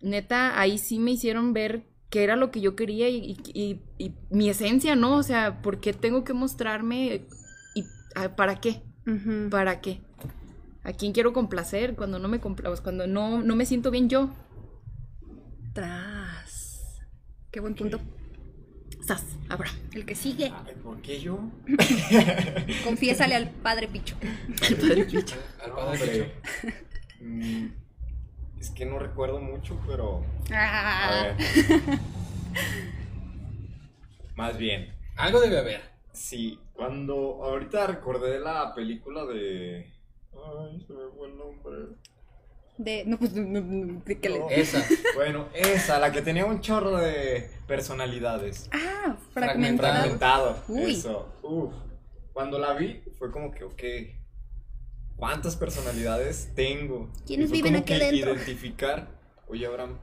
neta, 0.00 0.58
ahí 0.60 0.78
sí 0.78 0.98
me 0.98 1.12
hicieron 1.12 1.52
ver 1.52 1.84
qué 2.10 2.24
era 2.24 2.36
lo 2.36 2.50
que 2.50 2.60
yo 2.60 2.74
quería 2.74 3.08
y, 3.08 3.16
y- 3.18 3.38
y- 3.54 3.82
y 3.98 4.14
mi 4.30 4.48
esencia, 4.48 4.96
¿no? 4.96 5.16
O 5.16 5.22
sea, 5.22 5.62
¿por 5.62 5.80
qué 5.80 5.92
tengo 5.92 6.24
que 6.24 6.32
mostrarme 6.32 7.26
y 7.74 7.84
ah, 8.14 8.34
para 8.34 8.60
qué? 8.60 8.82
¿Para 9.50 9.80
qué? 9.80 10.00
¿A 10.82 10.92
quién 10.92 11.12
quiero 11.12 11.32
complacer 11.32 11.94
cuando 11.96 12.18
no 12.18 12.28
me 12.28 12.40
compla 12.40 12.74
cuando 12.82 13.06
no, 13.06 13.42
no 13.42 13.56
me 13.56 13.66
siento 13.66 13.90
bien 13.90 14.08
yo? 14.08 14.30
Tras. 15.74 16.27
Qué 17.58 17.62
buen 17.62 17.74
punto. 17.74 17.98
Sas, 19.04 19.24
Abraham. 19.48 19.74
El 19.92 20.06
que 20.06 20.14
sigue, 20.14 20.44
Ay, 20.44 20.74
¿por 20.80 21.02
qué 21.02 21.18
yo? 21.18 21.40
confiésale 22.84 23.34
al 23.34 23.50
padre 23.50 23.88
Picho. 23.88 24.14
Al 24.62 24.76
padre 24.76 25.06
Hombre. 25.74 26.34
Mm, 27.20 27.66
es 28.60 28.70
que 28.70 28.86
no 28.86 29.00
recuerdo 29.00 29.40
mucho, 29.40 29.76
pero. 29.88 30.24
A 30.52 31.08
Ah, 31.08 31.34
ver. 31.36 31.98
Más 34.36 34.56
bien, 34.56 34.94
Algo 35.16 35.40
debe 35.40 35.58
haber. 35.58 35.80
sí, 36.12 36.60
cuando 36.74 37.42
ahorita 37.42 37.88
recordé 37.88 38.38
la 38.38 38.72
película 38.72 39.24
de. 39.26 39.92
Ay, 40.32 40.80
se 40.86 40.92
me 40.92 41.08
fue 41.16 41.26
el 41.28 41.36
nombre. 41.36 41.96
De. 42.78 43.04
No, 43.04 43.18
pues. 43.18 43.34
no, 43.34 43.60
no, 43.60 44.04
que 44.04 44.28
le-. 44.28 44.42
Esa. 44.50 44.84
Bueno, 45.14 45.48
esa, 45.54 45.98
la 45.98 46.12
que 46.12 46.22
tenía 46.22 46.46
un 46.46 46.60
chorro 46.60 46.96
de 46.96 47.50
personalidades. 47.66 48.70
Ah, 48.72 49.16
Fragmentado. 49.32 49.92
fragmentado. 49.92 50.62
Uy. 50.68 50.92
Eso. 50.94 51.34
Uf. 51.42 51.74
Cuando 52.32 52.58
la 52.58 52.72
vi, 52.74 53.02
fue 53.18 53.30
como 53.32 53.50
que, 53.50 53.64
ok. 53.64 53.82
¿Cuántas 55.16 55.56
personalidades 55.56 56.52
tengo? 56.54 57.10
¿Quiénes 57.26 57.50
viven 57.50 57.74
aquí 57.74 57.86
que 57.86 57.94
adentro? 57.94 58.34
Identificar. 58.34 59.08
Oye, 59.48 59.66
Abraham, 59.66 59.98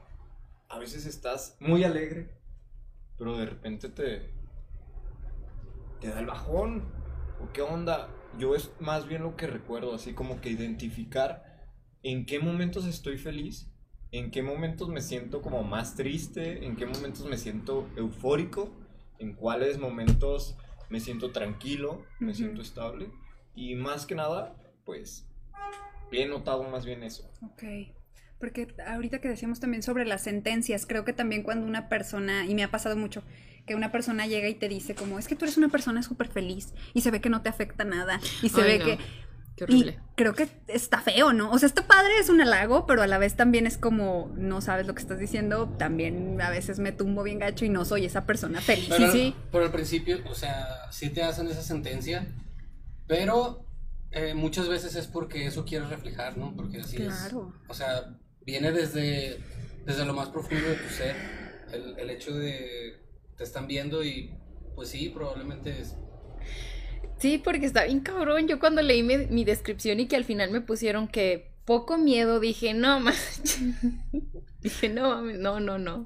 a 0.68 0.78
veces 0.78 1.06
estás 1.06 1.56
muy 1.58 1.84
alegre, 1.84 2.28
pero 3.16 3.38
de 3.38 3.46
repente 3.46 3.88
te. 3.88 4.30
te 6.00 6.08
da 6.08 6.20
el 6.20 6.26
bajón. 6.26 6.84
¿O 7.42 7.52
qué 7.52 7.62
onda? 7.62 8.08
Yo 8.38 8.54
es 8.54 8.70
más 8.80 9.08
bien 9.08 9.22
lo 9.22 9.36
que 9.36 9.46
recuerdo, 9.46 9.94
así 9.94 10.12
como 10.12 10.40
que 10.40 10.50
identificar 10.50 11.45
en 12.06 12.24
qué 12.24 12.38
momentos 12.38 12.86
estoy 12.86 13.18
feliz, 13.18 13.68
en 14.12 14.30
qué 14.30 14.40
momentos 14.40 14.88
me 14.88 15.00
siento 15.00 15.42
como 15.42 15.64
más 15.64 15.96
triste, 15.96 16.64
en 16.64 16.76
qué 16.76 16.86
momentos 16.86 17.26
me 17.26 17.36
siento 17.36 17.88
eufórico, 17.96 18.70
en 19.18 19.34
cuáles 19.34 19.78
momentos 19.78 20.56
me 20.88 21.00
siento 21.00 21.32
tranquilo, 21.32 22.04
me 22.20 22.32
siento 22.32 22.62
estable. 22.62 23.10
Y 23.56 23.74
más 23.74 24.06
que 24.06 24.14
nada, 24.14 24.54
pues, 24.84 25.26
he 26.12 26.26
notado 26.26 26.62
más 26.62 26.86
bien 26.86 27.02
eso. 27.02 27.28
Ok. 27.42 27.64
Porque 28.38 28.68
ahorita 28.86 29.20
que 29.20 29.28
decíamos 29.28 29.58
también 29.58 29.82
sobre 29.82 30.04
las 30.04 30.22
sentencias, 30.22 30.86
creo 30.86 31.04
que 31.04 31.12
también 31.12 31.42
cuando 31.42 31.66
una 31.66 31.88
persona, 31.88 32.46
y 32.46 32.54
me 32.54 32.62
ha 32.62 32.70
pasado 32.70 32.96
mucho, 32.96 33.24
que 33.66 33.74
una 33.74 33.90
persona 33.90 34.28
llega 34.28 34.48
y 34.48 34.54
te 34.54 34.68
dice 34.68 34.94
como, 34.94 35.18
es 35.18 35.26
que 35.26 35.34
tú 35.34 35.44
eres 35.44 35.56
una 35.56 35.70
persona 35.70 36.04
súper 36.04 36.28
feliz 36.28 36.72
y 36.94 37.00
se 37.00 37.10
ve 37.10 37.20
que 37.20 37.30
no 37.30 37.42
te 37.42 37.48
afecta 37.48 37.82
nada 37.84 38.20
y 38.42 38.48
se 38.48 38.62
Ay, 38.62 38.68
ve 38.68 38.78
no. 38.78 38.84
que... 38.84 39.25
Qué 39.56 39.64
Y 39.68 39.74
horrible. 39.74 39.98
creo 40.16 40.34
que 40.34 40.48
está 40.68 41.00
feo, 41.00 41.32
¿no? 41.32 41.50
O 41.50 41.58
sea, 41.58 41.66
está 41.66 41.86
padre, 41.86 42.12
es 42.20 42.28
un 42.28 42.40
halago, 42.42 42.86
pero 42.86 43.02
a 43.02 43.06
la 43.06 43.16
vez 43.18 43.36
también 43.36 43.66
es 43.66 43.78
como, 43.78 44.30
no 44.36 44.60
sabes 44.60 44.86
lo 44.86 44.94
que 44.94 45.00
estás 45.00 45.18
diciendo, 45.18 45.68
también 45.78 46.38
a 46.42 46.50
veces 46.50 46.78
me 46.78 46.92
tumbo 46.92 47.22
bien 47.22 47.38
gacho 47.38 47.64
y 47.64 47.70
no 47.70 47.84
soy 47.86 48.04
esa 48.04 48.26
persona 48.26 48.60
feliz. 48.60 48.88
Pero, 48.90 49.10
sí. 49.10 49.34
pero 49.50 49.64
al 49.64 49.72
principio, 49.72 50.18
o 50.30 50.34
sea, 50.34 50.90
sí 50.90 51.08
te 51.10 51.22
hacen 51.22 51.48
esa 51.48 51.62
sentencia, 51.62 52.26
pero 53.06 53.64
eh, 54.10 54.34
muchas 54.34 54.68
veces 54.68 54.94
es 54.94 55.06
porque 55.06 55.46
eso 55.46 55.64
quieres 55.64 55.88
reflejar, 55.88 56.36
¿no? 56.36 56.54
Porque 56.54 56.80
así 56.80 56.96
Claro. 56.96 57.52
es. 57.64 57.70
O 57.70 57.74
sea, 57.74 58.14
viene 58.44 58.72
desde, 58.72 59.38
desde 59.84 60.04
lo 60.04 60.14
más 60.14 60.28
profundo 60.28 60.68
de 60.68 60.74
tu 60.76 60.88
ser, 60.88 61.16
el, 61.72 61.98
el 61.98 62.10
hecho 62.10 62.34
de 62.34 63.00
te 63.36 63.44
están 63.44 63.66
viendo 63.66 64.02
y 64.04 64.34
pues 64.74 64.90
sí, 64.90 65.08
probablemente 65.08 65.80
es... 65.80 65.94
Sí, 67.18 67.38
porque 67.38 67.66
está 67.66 67.84
bien 67.84 68.00
cabrón. 68.00 68.46
Yo 68.46 68.58
cuando 68.58 68.82
leí 68.82 69.02
mi, 69.02 69.18
mi 69.26 69.44
descripción 69.44 70.00
y 70.00 70.06
que 70.06 70.16
al 70.16 70.24
final 70.24 70.50
me 70.50 70.60
pusieron 70.60 71.08
que 71.08 71.50
poco 71.64 71.98
miedo, 71.98 72.40
dije, 72.40 72.74
no, 72.74 73.00
más. 73.00 73.40
dije, 74.60 74.88
no, 74.88 75.10
mames, 75.10 75.38
no, 75.38 75.60
no, 75.60 75.78
no. 75.78 76.04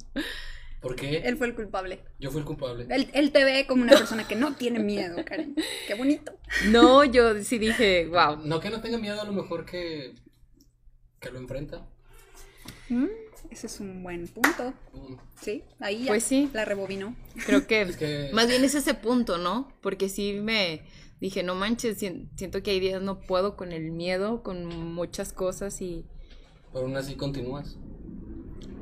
¿Por 0.80 0.96
qué? 0.96 1.18
Él 1.18 1.36
fue 1.36 1.48
el 1.48 1.54
culpable. 1.54 2.00
Yo 2.18 2.30
fui 2.30 2.40
el 2.40 2.46
culpable. 2.46 2.86
Él, 2.88 3.10
él 3.12 3.32
te 3.32 3.44
ve 3.44 3.66
como 3.66 3.82
una 3.82 3.92
persona 3.92 4.26
que 4.26 4.34
no 4.34 4.54
tiene 4.54 4.78
miedo, 4.78 5.22
Karen. 5.24 5.54
Qué 5.86 5.94
bonito. 5.94 6.32
No, 6.68 7.04
yo 7.04 7.42
sí 7.42 7.58
dije, 7.58 8.06
wow. 8.06 8.38
No 8.44 8.60
que 8.60 8.70
no 8.70 8.80
tenga 8.80 8.96
miedo, 8.96 9.20
a 9.20 9.26
lo 9.26 9.32
mejor 9.32 9.66
que, 9.66 10.14
que 11.20 11.30
lo 11.30 11.38
enfrenta. 11.38 11.86
¿Mm? 12.88 13.06
Ese 13.50 13.66
es 13.66 13.80
un 13.80 14.02
buen 14.02 14.28
punto. 14.28 14.72
Mm, 14.94 15.14
Sí, 15.40 15.64
ahí 15.80 16.04
ya 16.04 16.12
Pues 16.12 16.24
sí. 16.24 16.48
la 16.52 16.64
rebobinó. 16.64 17.16
Creo 17.46 17.66
que, 17.66 17.82
Es 17.82 17.96
que- 17.96 18.30
más 18.32 18.46
bien 18.48 18.62
es 18.64 18.74
ese 18.74 18.94
punto, 18.94 19.38
¿no? 19.38 19.72
Porque 19.80 20.08
sí 20.08 20.34
me 20.34 20.82
dije, 21.20 21.42
no 21.42 21.54
manches, 21.54 21.98
sien- 21.98 22.30
siento 22.36 22.62
que 22.62 22.70
hay 22.70 22.80
días 22.80 23.02
no 23.02 23.20
puedo 23.20 23.56
con 23.56 23.72
el 23.72 23.90
miedo, 23.90 24.42
con 24.42 24.64
muchas 24.66 25.32
cosas 25.32 25.80
y 25.82 26.04
Pero 26.72 26.84
aún 26.86 26.96
así 26.96 27.16
continúas. 27.16 27.76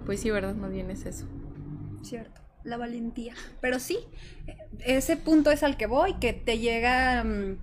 pues 0.07 0.21
sí, 0.21 0.31
¿verdad? 0.31 0.55
Más 0.55 0.71
bien 0.71 0.91
es 0.91 1.07
eso. 1.07 1.25
Cierto, 2.03 2.41
la 2.65 2.77
valentía. 2.77 3.35
Pero 3.61 3.79
sí, 3.81 3.99
ese 4.85 5.17
punto 5.17 5.51
es 5.51 5.63
al 5.63 5.77
que 5.77 5.87
voy, 5.87 6.15
que 6.21 6.33
te 6.33 6.59
llega, 6.59 7.25
mm, 7.25 7.59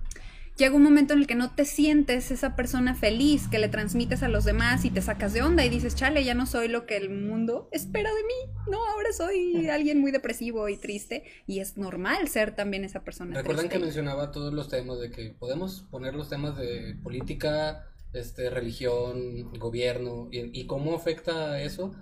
llega 0.56 0.74
un 0.74 0.82
momento 0.82 1.12
en 1.12 1.20
el 1.20 1.26
que 1.26 1.34
no 1.34 1.54
te 1.54 1.64
sientes 1.64 2.30
esa 2.30 2.56
persona 2.56 2.94
feliz, 2.94 3.48
que 3.48 3.58
le 3.58 3.68
transmites 3.68 4.22
a 4.22 4.28
los 4.28 4.44
demás 4.44 4.84
y 4.84 4.90
te 4.90 5.02
sacas 5.02 5.32
de 5.32 5.42
onda 5.42 5.64
y 5.64 5.68
dices, 5.68 5.94
chale, 5.94 6.24
ya 6.24 6.34
no 6.34 6.46
soy 6.46 6.68
lo 6.68 6.86
que 6.86 6.96
el 6.96 7.10
mundo 7.10 7.68
espera 7.72 8.10
de 8.10 8.22
mí. 8.24 8.52
No, 8.70 8.78
ahora 8.86 9.12
soy 9.12 9.68
alguien 9.68 10.00
muy 10.00 10.12
depresivo 10.12 10.68
y 10.68 10.76
triste 10.76 11.24
y 11.46 11.60
es 11.60 11.76
normal 11.76 12.28
ser 12.28 12.54
también 12.54 12.84
esa 12.84 13.04
persona 13.04 13.36
Recuerdan 13.36 13.68
que 13.68 13.78
mencionaba 13.78 14.32
todos 14.32 14.52
los 14.52 14.68
temas 14.68 14.98
de 14.98 15.10
que 15.10 15.30
podemos 15.38 15.86
poner 15.90 16.14
los 16.14 16.28
temas 16.28 16.56
de 16.56 16.96
política, 17.02 17.86
este, 18.12 18.50
religión, 18.50 19.52
gobierno 19.58 20.28
y, 20.30 20.58
y 20.58 20.66
cómo 20.66 20.94
afecta 20.94 21.60
eso. 21.60 21.94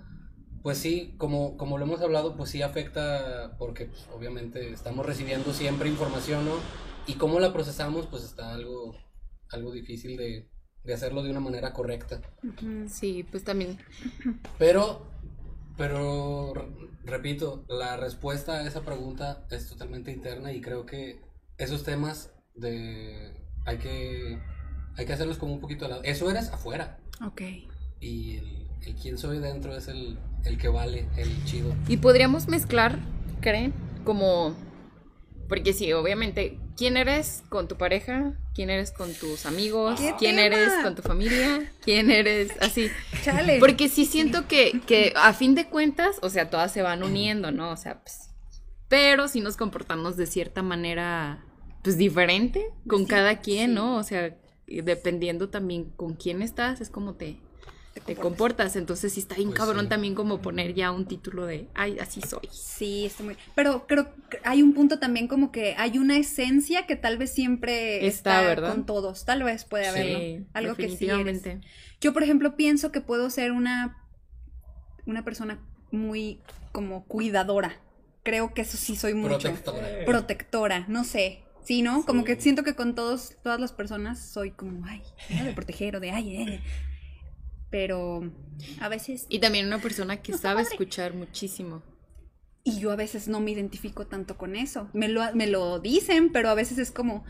Pues 0.63 0.79
sí, 0.79 1.13
como, 1.19 1.57
como 1.57 1.77
lo 1.77 1.85
hemos 1.85 2.01
hablado, 2.01 2.35
pues 2.35 2.49
sí 2.49 2.63
afecta 2.63 3.55
porque 3.59 3.85
pues, 3.85 4.07
obviamente 4.15 4.71
estamos 4.71 5.05
recibiendo 5.05 5.53
siempre 5.53 5.89
información, 5.89 6.45
¿no? 6.45 6.55
Y 7.07 7.13
cómo 7.13 7.39
la 7.39 7.53
procesamos, 7.53 8.07
pues 8.07 8.23
está 8.23 8.53
algo, 8.53 8.95
algo 9.51 9.71
difícil 9.71 10.17
de, 10.17 10.49
de 10.83 10.93
hacerlo 10.93 11.23
de 11.23 11.29
una 11.31 11.39
manera 11.39 11.71
correcta. 11.73 12.21
Sí, 12.87 13.23
pues 13.29 13.43
también. 13.43 13.77
Pero, 14.57 15.05
pero, 15.77 16.53
re- 16.53 16.67
repito, 17.03 17.63
la 17.69 17.97
respuesta 17.97 18.53
a 18.59 18.67
esa 18.67 18.81
pregunta 18.81 19.45
es 19.51 19.67
totalmente 19.69 20.11
interna 20.11 20.51
y 20.51 20.61
creo 20.61 20.85
que 20.85 21.21
esos 21.57 21.83
temas 21.83 22.31
de 22.55 23.33
hay 23.65 23.77
que 23.77 24.39
hay 24.97 25.05
que 25.05 25.13
hacerlos 25.13 25.37
como 25.37 25.53
un 25.53 25.59
poquito 25.59 25.85
de 25.85 25.89
lado. 25.91 26.03
Eso 26.03 26.29
eres 26.31 26.49
afuera 26.49 26.97
Ok. 27.25 27.41
y 27.99 28.37
el, 28.37 28.67
el 28.85 28.95
quién 28.95 29.17
soy 29.17 29.39
dentro 29.39 29.75
es 29.75 29.87
el, 29.89 30.17
el 30.45 30.57
que 30.57 30.69
vale, 30.69 31.07
el 31.17 31.43
chido. 31.45 31.73
Y 31.87 31.97
podríamos 31.97 32.47
mezclar, 32.47 32.97
¿creen? 33.41 33.73
Como, 34.05 34.55
porque 35.49 35.73
sí, 35.73 35.91
obviamente, 35.91 36.57
¿quién 36.75 36.97
eres 36.97 37.43
con 37.49 37.67
tu 37.67 37.77
pareja? 37.77 38.33
¿Quién 38.53 38.69
eres 38.69 38.91
con 38.91 39.13
tus 39.13 39.45
amigos? 39.45 39.99
¿Qué 39.99 40.15
¿Quién 40.17 40.35
tema? 40.35 40.47
eres 40.47 40.73
con 40.83 40.95
tu 40.95 41.01
familia? 41.01 41.71
¿Quién 41.81 42.11
eres 42.11 42.51
así? 42.61 42.89
Chale. 43.23 43.59
Porque 43.59 43.89
sí 43.89 44.05
siento 44.05 44.47
que, 44.47 44.81
que 44.85 45.13
a 45.15 45.33
fin 45.33 45.55
de 45.55 45.67
cuentas, 45.67 46.17
o 46.21 46.29
sea, 46.29 46.49
todas 46.49 46.71
se 46.71 46.81
van 46.81 47.03
uniendo, 47.03 47.51
¿no? 47.51 47.71
O 47.71 47.77
sea, 47.77 48.01
pues, 48.01 48.29
pero 48.87 49.27
sí 49.27 49.41
nos 49.41 49.57
comportamos 49.57 50.15
de 50.17 50.25
cierta 50.27 50.61
manera, 50.61 51.43
pues 51.83 51.97
diferente 51.97 52.65
con 52.87 53.01
Sí, 53.01 53.05
cada 53.07 53.39
quien, 53.41 53.71
sí. 53.71 53.75
¿no? 53.75 53.97
O 53.97 54.03
sea, 54.03 54.35
dependiendo 54.67 55.49
también 55.49 55.91
con 55.91 56.15
quién 56.15 56.41
estás, 56.41 56.81
es 56.81 56.89
como 56.89 57.15
te, 57.15 57.39
te 58.01 58.15
comportas. 58.15 58.75
Entonces 58.75 59.13
sí 59.13 59.19
está 59.19 59.35
bien 59.35 59.49
Pues 59.49 59.59
cabrón 59.59 59.83
sí. 59.85 59.89
también 59.89 60.15
como 60.15 60.41
poner 60.41 60.73
ya 60.73 60.91
un 60.91 61.05
título 61.05 61.45
de, 61.45 61.67
ay, 61.73 61.97
así 61.99 62.21
soy. 62.21 62.47
Sí, 62.51 63.05
está 63.05 63.23
muy. 63.23 63.35
Pero 63.55 63.87
creo 63.87 64.09
que 64.29 64.39
hay 64.43 64.61
un 64.61 64.73
punto 64.73 64.99
también 64.99 65.27
como 65.27 65.51
que 65.51 65.75
hay 65.77 65.97
una 65.97 66.17
esencia 66.17 66.85
que 66.87 66.95
tal 66.95 67.17
vez 67.17 67.31
siempre 67.31 68.05
Está, 68.05 68.39
está, 68.39 68.47
¿verdad? 68.47 68.69
con 68.71 68.85
todos. 68.85 69.25
Tal 69.25 69.43
vez 69.43 69.65
puede 69.65 69.87
haberlo. 69.87 70.19
Sí, 70.19 70.45
Algo 70.53 70.75
que 70.75 70.83
sí 70.83 70.87
eres. 70.87 70.99
definitivamente. 70.99 71.61
Yo, 72.01 72.13
por 72.13 72.23
ejemplo, 72.23 72.55
pienso 72.55 72.91
que 72.91 73.01
puedo 73.01 73.29
ser 73.29 73.51
una, 73.51 73.97
una 75.05 75.23
persona 75.23 75.59
muy 75.91 76.41
como 76.71 77.05
cuidadora. 77.05 77.79
Creo 78.23 78.53
que 78.53 78.61
eso 78.61 78.75
sí 78.77 78.95
soy 78.95 79.13
mucho. 79.13 79.37
Protectora. 79.39 79.87
Protectora, 80.05 80.85
no 80.87 81.03
sé. 81.03 81.43
Sí, 81.63 81.81
¿no? 81.81 82.05
Como 82.05 82.21
Sí. 82.21 82.25
que 82.27 82.41
siento 82.41 82.63
que 82.63 82.75
con 82.75 82.93
todos, 82.95 83.35
todas 83.43 83.59
las 83.59 83.71
personas 83.71 84.19
soy 84.19 84.51
como, 84.51 84.85
ay, 84.85 85.01
de 85.43 85.51
proteger 85.53 85.95
o 85.95 85.99
de 85.99 86.11
ay, 86.11 86.35
eh. 86.37 86.61
Pero 87.75 88.31
a 88.79 88.87
veces, 88.87 89.25
Y 89.27 89.39
también 89.39 89.67
una 89.67 89.79
persona 89.79 90.21
que 90.21 90.31
sabe 90.31 90.61
escuchar 90.61 91.13
muchísimo. 91.13 91.83
y 92.63 92.79
yo 92.79 92.89
a 92.91 92.95
veces 92.95 93.27
no 93.27 93.41
me 93.41 93.51
identifico 93.51 94.07
tanto 94.07 94.37
con 94.37 94.55
eso. 94.55 94.89
Me 94.93 95.09
lo, 95.09 95.21
me 95.35 95.45
lo 95.45 95.79
dicen, 95.79 96.31
pero 96.31 96.47
a 96.47 96.53
veces 96.55 96.77
es 96.77 96.89
como, 96.91 97.25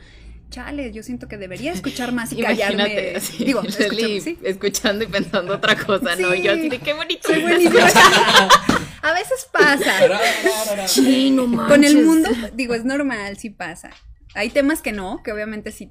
chale, 0.51 0.91
yo 0.91 1.01
siento 1.01 1.27
que 1.27 1.37
debería 1.37 1.71
escuchar 1.73 2.11
más 2.11 2.31
y 2.31 2.43
callarme. 2.43 2.75
Imagínate, 2.83 3.15
así, 3.15 3.43
Digo, 3.43 3.63
Leslie 3.63 3.87
escuchar- 3.87 4.21
sí. 4.21 4.37
escuchando 4.43 5.03
y 5.03 5.07
pensando 5.07 5.55
otra 5.55 5.75
cosa, 5.83 6.15
¿no? 6.15 6.31
Sí. 6.31 6.37
Y 6.37 6.43
yo 6.43 6.51
así 6.51 6.69
de 6.69 6.77
qué 6.77 6.93
bonito. 6.93 7.27
Soy 7.27 7.41
a 9.01 9.13
veces 9.13 9.49
pasa. 9.51 10.87
Sí, 10.87 11.31
no 11.31 11.67
Con 11.67 11.83
el 11.83 12.05
mundo, 12.05 12.29
digo, 12.53 12.75
es 12.75 12.85
normal, 12.85 13.35
sí 13.37 13.49
pasa. 13.49 13.89
Hay 14.35 14.49
temas 14.49 14.81
que 14.81 14.91
no, 14.91 15.23
que 15.23 15.31
obviamente 15.31 15.71
sí, 15.71 15.89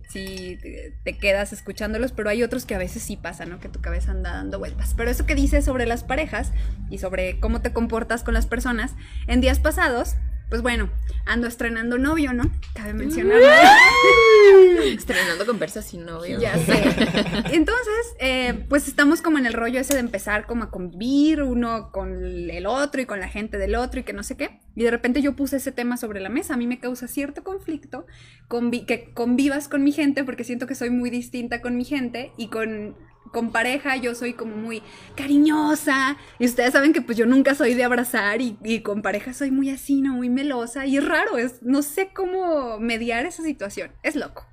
te- 1.03 1.17
quedas 1.19 1.53
escuchándolos, 1.53 2.13
pero 2.13 2.29
hay 2.29 2.43
otros 2.43 2.67
que 2.67 2.75
a 2.75 2.79
veces 2.79 3.03
sí 3.03 3.17
pasa, 3.17 3.47
¿no? 3.47 3.59
Que 3.59 3.69
tu 3.71 3.81
cabeza 3.81 4.11
anda 4.11 4.33
dando 4.33 4.59
vueltas. 4.59 4.93
Pero 4.97 5.11
eso 5.11 5.25
que 5.27 5.35
dices 5.35 5.65
sobre 5.65 5.87
las 5.87 6.05
parejas 6.05 6.53
y 6.91 6.99
sobre 6.99 7.41
cómo 7.41 7.63
te 7.63 7.73
comportas 7.73 8.23
con 8.23 8.35
las 8.35 8.47
personas, 8.47 8.93
en 9.27 9.41
días 9.41 9.61
pasados, 9.61 10.15
pues 10.51 10.61
bueno, 10.61 10.91
ando 11.25 11.47
estrenando 11.47 11.97
novio, 11.99 12.35
¿no? 12.35 12.45
Cabe 12.75 12.93
conversas 15.47 15.85
sin 15.87 16.05
novio. 16.05 16.39
Ya 16.41 16.57
sé. 16.59 16.73
Entonces, 17.53 18.15
eh, 18.21 18.65
pues 18.69 18.89
estamos 18.89 19.23
como 19.23 19.39
en 19.39 19.47
el 19.47 19.53
rollo 19.53 19.81
ese 19.81 19.95
de 19.95 20.01
empezar 20.01 20.47
como 20.47 20.65
a 20.65 20.71
convivir 20.71 21.43
uno 21.43 21.91
con 21.93 22.25
el 22.51 22.67
otro 22.67 23.01
y 23.01 23.07
con 23.07 23.21
la 23.21 23.29
gente 23.29 23.59
del 23.59 23.75
otro 23.75 24.01
y 24.01 24.03
que 24.05 24.13
no 24.13 24.23
sé 24.23 24.37
qué. 24.37 24.61
Y 24.77 24.83
de 24.85 24.91
repente 24.91 25.23
yo 25.23 25.35
puse 25.37 25.57
ese 25.57 25.73
tema 25.73 25.97
sobre 25.97 26.21
la 26.21 26.29
mesa. 26.29 26.55
A 26.55 26.57
mí 26.57 26.67
me 26.67 26.79
causa 26.81 27.07
cierto 27.09 27.43
conflicto 27.45 28.07
convi- 28.49 28.87
que 28.87 29.13
convivas 29.15 29.69
con 29.69 29.85
mi 29.85 29.93
gente 29.93 30.25
porque 30.25 30.45
siento 30.45 30.67
que 30.67 30.75
soy 30.75 30.91
muy 30.91 31.11
distinta 31.11 31.61
con 31.61 31.77
mi 31.77 31.85
gente 31.85 32.33
y 32.37 32.49
con, 32.49 32.97
con 33.33 33.53
pareja 33.53 33.97
yo 33.97 34.15
soy 34.15 34.33
como 34.35 34.57
muy 34.57 34.83
cariñosa. 35.35 36.17
Y 36.39 36.47
ustedes 36.47 36.73
saben 36.73 36.93
que 36.93 37.03
pues 37.03 37.17
yo 37.19 37.27
nunca 37.27 37.55
soy 37.55 37.75
de 37.75 37.85
abrazar 37.85 38.41
y, 38.41 38.57
y 38.65 38.81
con 38.81 39.03
pareja 39.03 39.33
soy 39.33 39.51
muy 39.51 39.71
así, 39.71 40.01
¿no? 40.01 40.15
Muy 40.15 40.29
melosa. 40.29 40.87
Y 40.87 40.97
es 40.97 41.05
raro, 41.07 41.39
es, 41.39 41.63
no 41.63 41.83
sé 41.83 42.11
cómo 42.15 42.79
mediar 42.79 43.27
esa 43.27 43.43
situación. 43.43 43.91
Es 44.03 44.17
loco. 44.17 44.47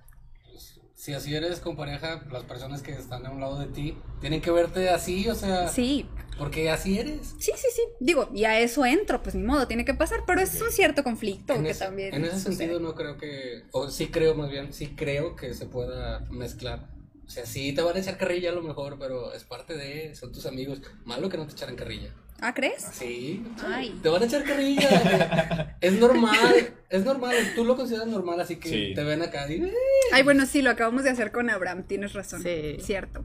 Si 1.02 1.14
así 1.14 1.34
eres 1.34 1.60
con 1.62 1.76
pareja, 1.76 2.24
las 2.32 2.44
personas 2.44 2.84
que 2.84 2.92
están 2.92 3.26
a 3.26 3.32
un 3.32 3.42
lado 3.42 3.58
de 3.58 3.66
ti 3.66 3.98
tienen 4.20 4.40
que 4.40 4.52
verte 4.52 4.88
así, 4.88 5.28
o 5.28 5.34
sea, 5.34 5.68
Sí, 5.68 6.06
porque 6.38 6.70
así 6.70 7.00
eres. 7.00 7.34
Sí, 7.40 7.52
sí, 7.56 7.68
sí. 7.74 7.82
Digo, 8.00 8.30
y 8.36 8.44
a 8.44 8.60
eso 8.60 8.86
entro, 8.86 9.24
pues 9.24 9.34
ni 9.34 9.42
modo, 9.42 9.68
tiene 9.68 9.84
que 9.84 9.96
pasar, 9.96 10.20
pero 10.28 10.42
es 10.42 10.62
un 10.62 10.72
cierto 10.72 11.04
conflicto 11.04 11.56
En 11.56 11.64
que 11.64 11.72
ese, 11.72 11.86
también. 11.86 12.14
en 12.14 12.26
ese 12.26 12.38
sucede. 12.38 12.56
sentido 12.56 12.80
no 12.80 12.94
creo 12.94 13.18
que, 13.18 13.64
o 13.72 13.90
sí 13.90 14.10
creo 14.10 14.36
más 14.36 14.52
bien, 14.52 14.74
sí 14.74 14.94
creo 14.96 15.36
que 15.36 15.56
se 15.56 15.66
pueda 15.66 16.20
mezclar. 16.30 16.92
O 17.26 17.30
sea, 17.32 17.48
sí 17.48 17.74
te 17.74 17.82
van 17.82 17.96
a 17.96 18.00
echar 18.00 18.20
carrilla 18.20 18.52
a 18.52 18.54
lo 18.54 18.62
mejor, 18.62 19.00
pero 19.00 19.34
es 19.34 19.44
parte 19.44 19.76
de, 19.76 20.14
son 20.14 20.32
tus 20.32 20.46
amigos. 20.46 20.84
Malo 21.06 21.30
que 21.30 21.38
no 21.38 21.48
te 21.48 21.54
echaran 21.54 21.76
carrilla. 21.78 22.14
Ah, 22.41 22.54
¿crees? 22.56 22.84
Sí, 22.93 23.43
Ay. 23.65 23.97
te 24.01 24.10
van 24.10 24.23
a 24.23 24.25
echar 24.25 24.43
carrilla. 24.43 25.77
es 25.82 25.93
normal, 25.93 26.73
es 26.89 27.06
normal, 27.06 27.36
tú 27.56 27.63
lo 27.65 27.75
consideras 27.75 28.08
normal, 28.08 28.41
así 28.41 28.56
que 28.58 28.69
Sí. 28.69 28.93
te 28.95 29.04
ven 29.04 29.21
acá 29.21 29.47
y... 29.51 29.63
"Eh". 29.63 29.71
Ay, 30.12 30.23
bueno, 30.23 30.45
sí, 30.47 30.62
lo 30.63 30.71
acabamos 30.71 31.04
de 31.04 31.12
hacer 31.12 31.32
con 31.32 31.49
Abraham, 31.51 31.84
tienes 31.88 32.13
razón. 32.13 32.41
Sí. 32.41 32.77
Cierto. 32.80 33.23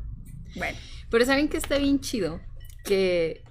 Bueno, 0.54 0.76
Pero 1.10 1.24
saben 1.24 1.48
que 1.48 1.56
está 1.56 1.78
bien 1.78 2.00
chido 2.00 2.40
que 2.84 3.42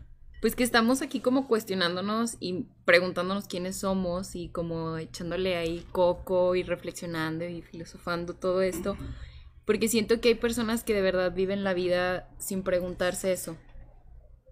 pues 0.42 0.56
que 0.56 0.64
estamos 0.64 1.02
aquí 1.02 1.22
como 1.22 1.48
cuestionándonos 1.48 2.38
y 2.40 2.68
preguntándonos 2.86 3.48
quiénes 3.48 3.78
somos 3.78 4.36
y 4.36 4.50
como 4.50 4.98
echándole 4.98 5.56
ahí 5.56 5.84
coco 5.92 6.56
y 6.56 6.62
reflexionando 6.62 7.46
y 7.48 7.64
filosofando 7.64 8.36
todo 8.36 8.62
esto, 8.62 8.96
porque 9.66 9.88
siento 9.88 10.22
que 10.22 10.30
hay 10.30 10.36
personas 10.36 10.84
que 10.84 10.94
de 10.94 11.02
verdad 11.02 11.34
viven 11.34 11.64
la 11.64 11.74
vida 11.74 12.30
sin 12.38 12.62
preguntarse 12.62 13.32
eso. 13.32 13.58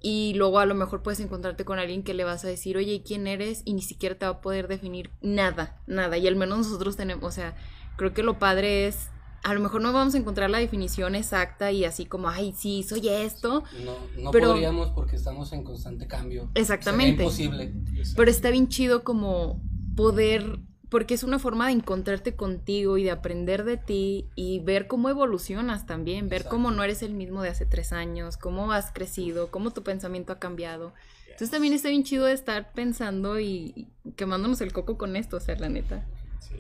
Y 0.06 0.34
luego 0.36 0.60
a 0.60 0.66
lo 0.66 0.76
mejor 0.76 1.02
puedes 1.02 1.22
encontrarte 1.22 1.64
con 1.64 1.80
alguien 1.80 2.04
que 2.04 2.14
le 2.14 2.26
vas 2.26 2.44
a 2.44 2.48
decir, 2.50 2.76
oye, 2.76 2.92
¿y 2.96 3.00
¿quién 3.00 3.26
eres? 3.26 3.62
Y 3.64 3.74
ni 3.74 3.82
siquiera 3.82 4.16
te 4.16 4.26
va 4.26 4.34
a 4.34 4.42
poder 4.42 4.68
definir 4.68 5.10
nada, 5.22 5.82
nada. 5.88 6.18
Y 6.18 6.28
al 6.28 6.36
menos 6.36 6.58
nosotros 6.58 6.98
tenemos, 6.98 7.24
o 7.24 7.32
sea, 7.32 7.56
creo 7.96 8.14
que 8.14 8.22
lo 8.22 8.38
padre 8.38 8.86
es, 8.88 9.08
a 9.44 9.54
lo 9.54 9.62
mejor 9.62 9.82
no 9.82 9.94
vamos 9.94 10.14
a 10.14 10.18
encontrar 10.18 10.50
la 10.50 10.58
definición 10.58 11.16
exacta 11.16 11.72
y 11.72 11.86
así 11.86 12.06
como, 12.06 12.28
ay, 12.28 12.54
sí, 12.58 12.84
soy 12.84 13.08
esto. 13.08 13.64
No, 13.86 13.96
no 14.22 14.32
Pero- 14.32 14.50
podríamos 14.50 14.90
porque 14.90 15.16
estamos 15.16 15.54
en 15.54 15.64
constante 15.64 16.06
cambio. 16.06 16.50
Exactamente. 16.54 17.30
Sería 17.32 17.46
imposible. 17.64 18.14
Pero 18.18 18.30
está 18.30 18.50
bien 18.50 18.68
chido 18.68 19.06
como 19.06 19.62
poder, 19.96 20.60
porque 20.94 21.16
es 21.16 21.24
una 21.24 21.40
forma 21.40 21.66
de 21.66 21.74
encontrarte 21.74 22.36
contigo 22.36 23.00
y 23.00 23.04
de 23.04 23.10
aprender 23.10 23.64
de 23.64 23.78
ti 23.78 24.30
y 24.36 24.60
ver 24.60 24.86
cómo 24.86 25.10
evolucionas 25.10 25.88
también, 25.88 26.30
ver 26.30 26.42
Exacto. 26.42 26.56
cómo 26.56 26.70
no 26.70 26.84
eres 26.84 27.02
el 27.02 27.16
mismo 27.16 27.42
de 27.42 27.50
hace 27.50 27.66
tres 27.66 27.92
años, 27.92 28.38
cómo 28.38 28.72
has 28.72 28.92
crecido, 28.92 29.50
cómo 29.50 29.72
tu 29.72 29.82
pensamiento 29.82 30.34
ha 30.34 30.38
cambiado. 30.38 30.94
Entonces 31.24 31.50
también 31.50 31.74
está 31.74 31.90
bien 31.90 32.04
chido 32.04 32.26
de 32.26 32.34
estar 32.34 32.74
pensando 32.74 33.40
y, 33.40 33.88
quemándonos 34.16 34.62
el 34.62 34.72
coco 34.72 35.00
con 35.00 35.16
esto, 35.16 35.38
o 35.38 35.40
sea, 35.40 35.56
la 35.56 35.68
neta. 35.68 36.06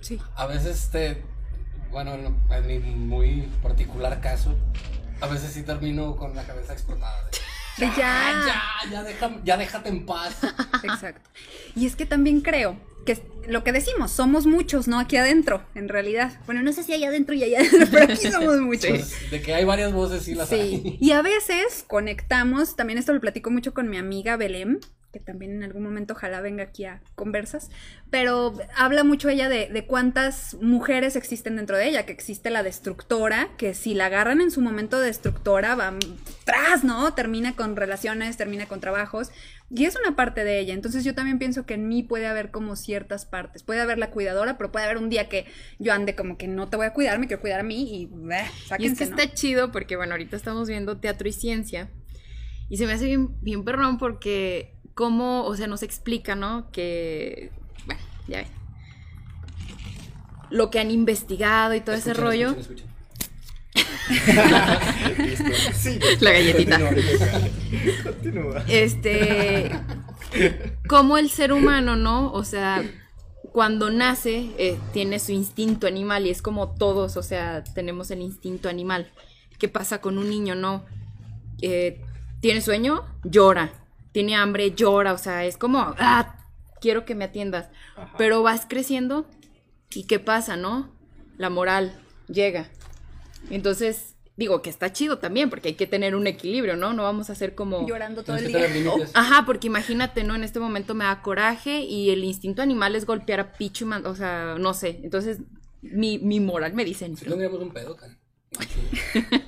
sí. 0.01 0.19
A 0.35 0.47
veces 0.47 0.89
te, 0.91 1.21
bueno, 1.91 2.17
no, 2.17 2.35
en 2.55 2.67
mi 2.81 2.95
muy 2.95 3.47
particular 3.61 4.19
caso, 4.19 4.55
a 5.21 5.27
veces 5.27 5.51
sí 5.51 5.61
termino 5.61 6.15
con 6.15 6.35
la 6.35 6.43
cabeza 6.47 6.73
explotada. 6.73 7.23
De 7.25 7.37
ya. 7.77 7.91
Ya, 7.97 8.89
ya, 8.91 9.03
deja- 9.03 9.41
ya 9.43 9.57
déjate 9.57 9.89
en 9.89 10.05
paz. 10.05 10.37
Exacto. 10.83 11.29
Y 11.75 11.85
es 11.85 11.95
que 11.95 12.05
también 12.05 12.41
creo 12.41 12.77
que 13.05 13.21
lo 13.47 13.63
que 13.65 13.73
decimos, 13.73 14.11
somos 14.11 14.45
muchos, 14.45 14.87
¿no? 14.87 14.97
Aquí 14.99 15.17
adentro, 15.17 15.65
en 15.75 15.89
realidad. 15.89 16.39
Bueno, 16.45 16.61
no 16.61 16.71
sé 16.71 16.83
si 16.83 16.93
allá 16.93 17.09
adentro 17.09 17.35
y 17.35 17.43
allá 17.43 17.59
adentro, 17.59 17.87
pero 17.91 18.05
aquí 18.13 18.31
somos 18.31 18.61
muchos. 18.61 18.89
Pues, 18.89 19.31
de 19.31 19.41
que 19.41 19.53
hay 19.53 19.65
varias 19.65 19.91
voces, 19.91 20.23
sí 20.23 20.35
las 20.35 20.47
Sí, 20.49 20.55
hay. 20.55 20.97
y 21.01 21.11
a 21.11 21.21
veces 21.21 21.83
conectamos, 21.87 22.75
también 22.77 22.97
esto 22.99 23.11
lo 23.13 23.19
platico 23.19 23.51
mucho 23.51 23.73
con 23.73 23.89
mi 23.89 23.97
amiga 23.97 24.37
Belém, 24.37 24.79
que 25.13 25.19
también 25.19 25.51
en 25.51 25.63
algún 25.63 25.83
momento 25.83 26.13
ojalá 26.13 26.41
venga 26.41 26.63
aquí 26.63 26.85
a 26.85 27.01
conversas, 27.15 27.69
pero 28.09 28.53
habla 28.75 29.03
mucho 29.03 29.29
ella 29.29 29.47
de, 29.47 29.69
de 29.69 29.85
cuántas 29.85 30.55
mujeres 30.55 31.15
existen 31.15 31.55
dentro 31.55 31.77
de 31.77 31.87
ella, 31.87 32.05
que 32.05 32.11
existe 32.11 32.49
la 32.49 32.63
destructora, 32.63 33.49
que 33.57 33.75
si 33.75 33.93
la 33.93 34.07
agarran 34.07 34.41
en 34.41 34.49
su 34.49 34.59
momento 34.59 34.99
de 34.99 35.05
destructora, 35.05 35.75
va 35.75 35.93
tras, 36.45 36.83
¿no? 36.83 37.13
Termina 37.13 37.55
con 37.55 37.75
relaciones, 37.75 38.35
termina 38.35 38.65
con 38.65 38.79
trabajos, 38.79 39.31
y 39.69 39.85
es 39.85 39.95
una 39.95 40.15
parte 40.15 40.43
de 40.43 40.59
ella, 40.59 40.73
entonces 40.73 41.03
yo 41.03 41.13
también 41.13 41.37
pienso 41.37 41.65
que 41.65 41.75
en 41.75 41.87
mí 41.87 42.01
puede 42.01 42.25
haber 42.25 42.49
como 42.49 42.75
ciertas 42.75 43.25
partes, 43.25 43.61
puede 43.61 43.81
haber 43.81 43.99
la 43.99 44.09
cuidadora, 44.09 44.57
pero 44.57 44.71
puede 44.71 44.85
haber 44.85 44.97
un 44.97 45.09
día 45.09 45.29
que 45.29 45.45
yo 45.77 45.93
ande 45.93 46.15
como 46.15 46.37
que 46.37 46.47
no 46.47 46.69
te 46.69 46.77
voy 46.77 46.87
a 46.87 46.93
cuidar, 46.93 47.19
me 47.19 47.27
quiero 47.27 47.41
cuidar 47.41 47.59
a 47.59 47.63
mí 47.63 48.01
y, 48.01 48.03
eh, 48.33 48.45
Y 48.79 48.87
es 48.87 48.97
que 48.97 49.05
¿no? 49.05 49.15
está 49.15 49.33
chido 49.33 49.71
porque, 49.71 49.95
bueno, 49.95 50.13
ahorita 50.13 50.35
estamos 50.35 50.67
viendo 50.67 50.97
teatro 50.97 51.27
y 51.27 51.33
ciencia. 51.33 51.89
Y 52.69 52.77
se 52.77 52.87
me 52.87 52.93
hace 52.93 53.05
bien, 53.05 53.39
bien 53.41 53.63
perrón 53.63 53.97
porque, 53.97 54.73
cómo, 54.93 55.45
o 55.45 55.55
sea, 55.55 55.67
nos 55.67 55.83
explica, 55.83 56.35
¿no? 56.35 56.69
Que, 56.71 57.51
bueno, 57.85 58.01
ya 58.27 58.37
ven. 58.37 58.47
Lo 60.49 60.69
que 60.69 60.79
han 60.79 60.91
investigado 60.91 61.73
y 61.73 61.81
todo 61.81 61.95
ese 61.95 62.13
rollo. 62.13 62.49
escuchen, 62.51 62.77
escuchen. 62.77 62.93
Listo. 65.25 65.51
Sí. 65.73 65.99
La 66.19 66.31
galletita. 66.31 66.79
Continúa. 68.03 68.63
Este. 68.67 69.71
Como 70.87 71.17
el 71.17 71.29
ser 71.29 71.53
humano, 71.53 71.95
¿no? 71.95 72.31
O 72.33 72.43
sea, 72.43 72.83
cuando 73.51 73.89
nace, 73.89 74.51
eh, 74.57 74.77
tiene 74.93 75.19
su 75.19 75.31
instinto 75.31 75.87
animal 75.87 76.25
y 76.25 76.29
es 76.29 76.41
como 76.41 76.73
todos, 76.75 77.17
o 77.17 77.23
sea, 77.23 77.63
tenemos 77.63 78.11
el 78.11 78.21
instinto 78.21 78.69
animal. 78.69 79.11
¿Qué 79.59 79.69
pasa 79.69 80.01
con 80.01 80.17
un 80.17 80.29
niño? 80.29 80.55
No. 80.55 80.85
Eh, 81.61 82.01
¿Tiene 82.41 82.61
sueño? 82.61 83.05
Llora. 83.23 83.82
¿Tiene 84.13 84.35
hambre? 84.35 84.71
Llora. 84.73 85.11
O 85.11 85.17
sea, 85.17 85.43
es 85.43 85.57
como, 85.57 85.79
ah, 85.99 86.37
quiero 86.79 87.03
que 87.03 87.15
me 87.15 87.25
atiendas. 87.25 87.69
Ajá. 87.97 88.13
Pero 88.17 88.41
vas 88.41 88.65
creciendo 88.67 89.27
y 89.93 90.05
¿qué 90.05 90.19
pasa, 90.19 90.55
no? 90.55 90.89
La 91.37 91.49
moral 91.49 91.99
llega. 92.27 92.69
Entonces, 93.49 94.15
digo 94.35 94.61
que 94.61 94.69
está 94.69 94.91
chido 94.91 95.19
también, 95.19 95.49
porque 95.49 95.69
hay 95.69 95.75
que 95.75 95.87
tener 95.87 96.15
un 96.15 96.27
equilibrio, 96.27 96.75
¿no? 96.75 96.93
No 96.93 97.03
vamos 97.03 97.29
a 97.29 97.33
hacer 97.33 97.55
como... 97.55 97.87
Llorando 97.87 98.23
todo 98.23 98.37
el 98.37 98.47
día. 98.47 98.67
límites. 98.67 99.11
Ajá, 99.13 99.45
porque 99.45 99.67
imagínate, 99.67 100.23
¿no? 100.23 100.35
En 100.35 100.43
este 100.43 100.59
momento 100.59 100.95
me 100.95 101.05
da 101.05 101.21
coraje 101.21 101.81
y 101.81 102.09
el 102.09 102.23
instinto 102.23 102.61
animal 102.61 102.95
es 102.95 103.05
golpear 103.05 103.39
a 103.39 103.53
Pichu, 103.53 103.89
o 104.05 104.15
sea, 104.15 104.55
no 104.59 104.73
sé. 104.73 105.01
Entonces, 105.03 105.39
mi, 105.81 106.17
mi 106.19 106.39
moral 106.39 106.73
me 106.73 106.85
dice, 106.85 107.05
Si 107.15 107.25
tendríamos 107.25 107.61
un 107.61 107.71
pedo, 107.71 107.95
cara. 107.95 108.17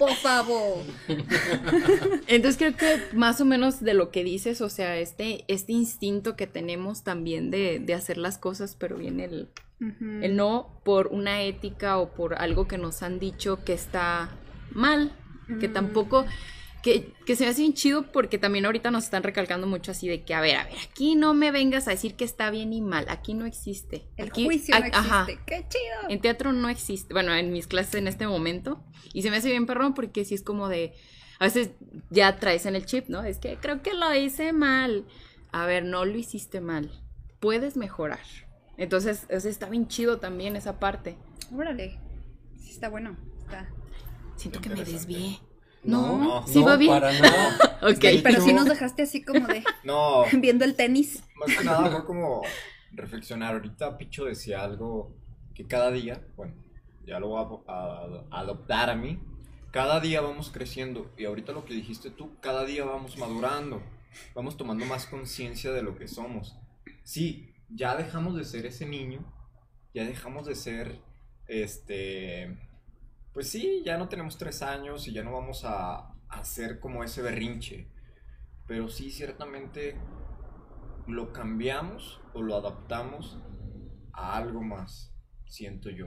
Por 0.00 0.14
favor. 0.14 0.78
Entonces 2.26 2.56
creo 2.56 2.74
que 2.74 3.14
más 3.14 3.38
o 3.42 3.44
menos 3.44 3.82
de 3.82 3.92
lo 3.92 4.10
que 4.10 4.24
dices, 4.24 4.62
o 4.62 4.70
sea, 4.70 4.96
este, 4.96 5.44
este 5.46 5.74
instinto 5.74 6.36
que 6.36 6.46
tenemos 6.46 7.04
también 7.04 7.50
de, 7.50 7.80
de 7.80 7.92
hacer 7.92 8.16
las 8.16 8.38
cosas, 8.38 8.76
pero 8.76 8.96
bien 8.96 9.20
el, 9.20 9.50
el 10.22 10.36
no 10.36 10.80
por 10.86 11.08
una 11.08 11.42
ética 11.42 11.98
o 11.98 12.14
por 12.14 12.36
algo 12.36 12.66
que 12.66 12.78
nos 12.78 13.02
han 13.02 13.18
dicho 13.18 13.62
que 13.62 13.74
está 13.74 14.30
mal, 14.72 15.12
que 15.60 15.68
tampoco, 15.68 16.24
que, 16.82 17.12
que 17.26 17.36
se 17.36 17.44
me 17.44 17.50
hace 17.50 17.60
bien 17.62 17.74
chido 17.74 18.10
porque 18.12 18.38
también 18.38 18.64
ahorita 18.66 18.90
nos 18.90 19.04
están 19.04 19.22
recalcando 19.22 19.66
mucho 19.66 19.90
así 19.90 20.08
de 20.08 20.22
que, 20.24 20.34
a 20.34 20.40
ver, 20.40 20.56
a 20.56 20.64
ver, 20.64 20.74
aquí 20.90 21.14
no 21.14 21.34
me 21.34 21.50
vengas 21.50 21.86
a 21.88 21.90
decir 21.90 22.14
que 22.14 22.24
está 22.24 22.50
bien 22.50 22.72
y 22.72 22.80
mal, 22.80 23.06
aquí 23.08 23.34
no 23.34 23.44
existe. 23.46 24.08
El 24.16 24.28
Aquí- 24.28 24.44
juicio 24.44 24.74
no 24.78 24.84
a- 24.84 24.88
existe. 24.88 25.08
ajá. 25.08 25.26
¡Qué 25.46 25.66
chido! 25.68 26.08
En 26.08 26.20
teatro 26.20 26.52
no 26.52 26.68
existe, 26.68 27.12
bueno, 27.12 27.34
en 27.34 27.52
mis 27.52 27.66
clases 27.66 27.94
en 27.96 28.08
este 28.08 28.26
momento. 28.26 28.82
Y 29.12 29.22
se 29.22 29.30
me 29.30 29.36
hace 29.38 29.50
bien 29.50 29.66
perrón 29.66 29.94
porque 29.94 30.24
sí 30.24 30.34
es 30.34 30.42
como 30.42 30.68
de, 30.68 30.94
a 31.38 31.44
veces 31.44 31.70
ya 32.10 32.36
traes 32.38 32.64
en 32.66 32.76
el 32.76 32.86
chip, 32.86 33.08
¿no? 33.08 33.22
Es 33.24 33.38
que 33.38 33.56
creo 33.56 33.82
que 33.82 33.92
lo 33.94 34.14
hice 34.14 34.52
mal. 34.52 35.04
A 35.52 35.66
ver, 35.66 35.84
no 35.84 36.04
lo 36.04 36.16
hiciste 36.16 36.60
mal. 36.60 36.90
Puedes 37.40 37.76
mejorar. 37.76 38.20
Entonces, 38.76 39.26
o 39.34 39.40
sea, 39.40 39.50
está 39.50 39.68
bien 39.68 39.88
chido 39.88 40.18
también 40.18 40.54
esa 40.56 40.78
parte. 40.78 41.16
Órale. 41.54 41.98
Sí, 42.58 42.70
está 42.70 42.88
bueno. 42.88 43.16
Está. 43.40 43.68
Siento 44.36 44.60
que 44.60 44.68
me 44.70 44.84
desvié. 44.84 45.40
No, 45.82 46.18
No, 46.18 46.40
no, 46.40 46.46
¿sí 46.46 46.62
va 46.62 46.76
bien? 46.76 46.92
para 46.92 47.12
nada. 47.12 47.58
Ok. 47.82 47.98
De 48.00 48.20
Pero 48.22 48.42
sí 48.42 48.52
nos 48.52 48.66
dejaste 48.66 49.02
así 49.02 49.22
como 49.24 49.46
de 49.46 49.64
No, 49.84 50.24
viendo 50.40 50.64
el 50.66 50.74
tenis. 50.76 51.22
más 51.34 51.56
que 51.56 51.64
nada 51.64 51.90
fue 51.90 52.04
como 52.04 52.42
reflexionar. 52.92 53.54
Ahorita 53.54 53.96
Picho 53.96 54.26
decía 54.26 54.62
algo 54.62 55.14
que 55.54 55.66
cada 55.66 55.90
día, 55.90 56.22
bueno, 56.36 56.52
ya 57.06 57.18
lo 57.18 57.28
voy 57.28 57.62
a, 57.66 57.72
a- 57.72 58.24
a 58.30 58.40
adoptar 58.40 58.90
a 58.90 58.94
mí. 58.94 59.18
Cada 59.70 60.00
día 60.00 60.20
vamos 60.20 60.50
creciendo 60.50 61.10
y 61.16 61.24
ahorita 61.24 61.52
lo 61.52 61.64
que 61.64 61.72
dijiste 61.74 62.10
tú, 62.10 62.36
cada 62.40 62.64
día 62.66 62.84
vamos 62.84 63.16
madurando, 63.16 63.80
vamos 64.34 64.56
tomando 64.56 64.84
más 64.84 65.06
conciencia 65.06 65.70
de 65.72 65.82
lo 65.82 65.96
que 65.96 66.08
somos. 66.08 66.56
Sí, 67.04 67.54
ya 67.70 67.94
dejamos 67.96 68.34
de 68.36 68.44
ser 68.44 68.66
ese 68.66 68.84
niño, 68.84 69.20
ya 69.94 70.04
dejamos 70.04 70.44
de 70.46 70.56
ser, 70.56 70.98
este, 71.46 72.58
pues 73.32 73.48
sí, 73.48 73.82
ya 73.84 73.96
no 73.98 74.08
tenemos 74.08 74.36
tres 74.38 74.62
años 74.62 75.06
y 75.08 75.12
ya 75.12 75.22
no 75.22 75.32
vamos 75.32 75.64
a, 75.64 76.14
hacer 76.30 76.78
como 76.78 77.02
ese 77.02 77.22
berrinche, 77.22 77.88
pero 78.66 78.88
sí, 78.88 79.10
ciertamente 79.10 79.96
lo 81.06 81.32
cambiamos 81.32 82.20
o 82.34 82.42
lo 82.42 82.54
adaptamos 82.56 83.38
a 84.12 84.36
algo 84.36 84.62
más, 84.62 85.12
siento 85.46 85.90
yo. 85.90 86.06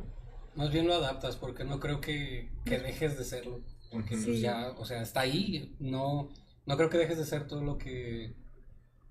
Más 0.56 0.72
bien 0.72 0.88
lo 0.88 0.94
adaptas, 0.94 1.36
porque 1.36 1.64
no 1.66 1.80
creo 1.80 2.00
que, 2.00 2.52
que 2.64 2.80
dejes 2.80 3.18
de 3.18 3.26
serlo. 3.26 3.62
Porque 3.92 4.16
pues, 4.16 4.40
ya, 4.40 4.74
o 4.78 4.86
sea, 4.86 5.02
está 5.02 5.22
ahí. 5.22 5.76
No, 5.80 6.30
no 6.66 6.78
creo 6.78 6.90
que 6.90 6.98
dejes 6.98 7.18
de 7.18 7.26
ser 7.26 7.48
todo 7.48 7.62
lo 7.62 7.78
que 7.78 8.34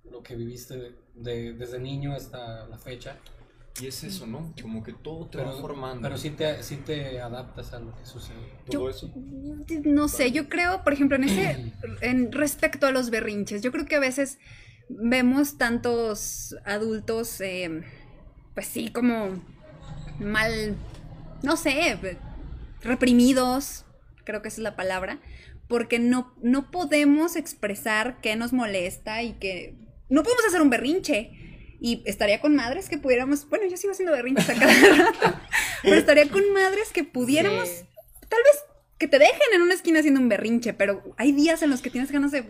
lo 0.05 0.22
que 0.22 0.35
viviste 0.35 0.96
de- 1.14 1.53
desde 1.55 1.79
niño 1.79 2.12
hasta 2.12 2.66
la 2.66 2.79
fecha. 2.79 3.18
Y 3.81 3.87
es 3.87 4.05
eso, 4.05 4.27
¿no? 4.27 4.53
Como 4.61 4.83
que 4.83 4.93
todo 4.93 5.27
te 5.29 5.39
va 5.39 5.45
Pero, 5.45 5.59
formando. 5.61 6.03
pero 6.03 6.19
sí, 6.19 6.31
te, 6.31 6.63
sí 6.63 6.77
te 6.77 7.21
adaptas 7.21 7.73
a 7.73 7.79
lo 7.81 7.97
que 7.97 8.05
sucede. 8.05 8.37
todo 8.67 8.85
Yo- 8.85 8.91
eso. 8.91 9.11
No 9.85 10.09
sé, 10.09 10.31
yo 10.31 10.49
creo, 10.49 10.85
por 10.85 10.93
ejemplo, 10.93 11.17
en 11.17 11.25
ese, 11.25 11.73
en 12.03 12.33
respecto 12.33 12.87
a 12.87 12.93
los 12.93 13.11
berrinches, 13.11 13.63
yo 13.63 13.73
creo 13.73 13.87
que 13.87 13.97
a 13.97 14.01
veces 14.01 14.39
vemos 14.89 15.57
tantos 15.57 16.55
adultos, 16.65 17.41
eh, 17.41 17.83
pues 18.55 18.67
sí, 18.67 18.91
como 18.93 19.43
mal, 20.21 20.77
no 21.43 21.57
sé, 21.57 21.99
reprimidos, 22.83 23.85
creo 24.25 24.43
que 24.43 24.49
esa 24.49 24.57
es 24.57 24.63
la 24.63 24.77
palabra, 24.77 25.21
porque 25.69 25.99
no, 25.99 26.35
no 26.43 26.71
podemos 26.71 27.37
expresar 27.37 28.21
qué 28.21 28.37
nos 28.37 28.53
molesta 28.53 29.23
y 29.23 29.33
que 29.35 29.75
no 30.11 30.23
podemos 30.23 30.45
hacer 30.47 30.61
un 30.61 30.71
berrinche. 30.71 31.39
Y 31.85 32.01
estaría 32.07 32.40
con 32.40 32.55
madres 32.55 32.88
que 32.88 32.97
pudiéramos, 32.97 33.49
bueno, 33.49 33.66
yo 33.68 33.77
sigo 33.77 33.92
haciendo 33.92 34.12
berrinches 34.12 34.49
a 34.51 34.55
cada 34.55 34.73
rato, 34.97 35.38
pero 35.83 35.97
estaría 35.97 36.29
con 36.29 36.53
madres 36.53 36.90
que 36.92 37.03
pudiéramos 37.03 37.68
Sí. 37.68 37.85
tal 38.29 38.38
vez 38.45 38.62
que 38.99 39.09
te 39.09 39.18
dejen 39.18 39.40
en 39.53 39.62
una 39.62 39.75
esquina 39.75 39.99
haciendo 39.99 40.21
un 40.21 40.29
berrinche, 40.29 40.75
pero 40.75 41.03
hay 41.16 41.33
días 41.33 41.61
en 41.62 41.71
los 41.71 41.83
que 41.83 41.90
tienes 41.90 42.12
ganas 42.12 42.31
de, 42.31 42.42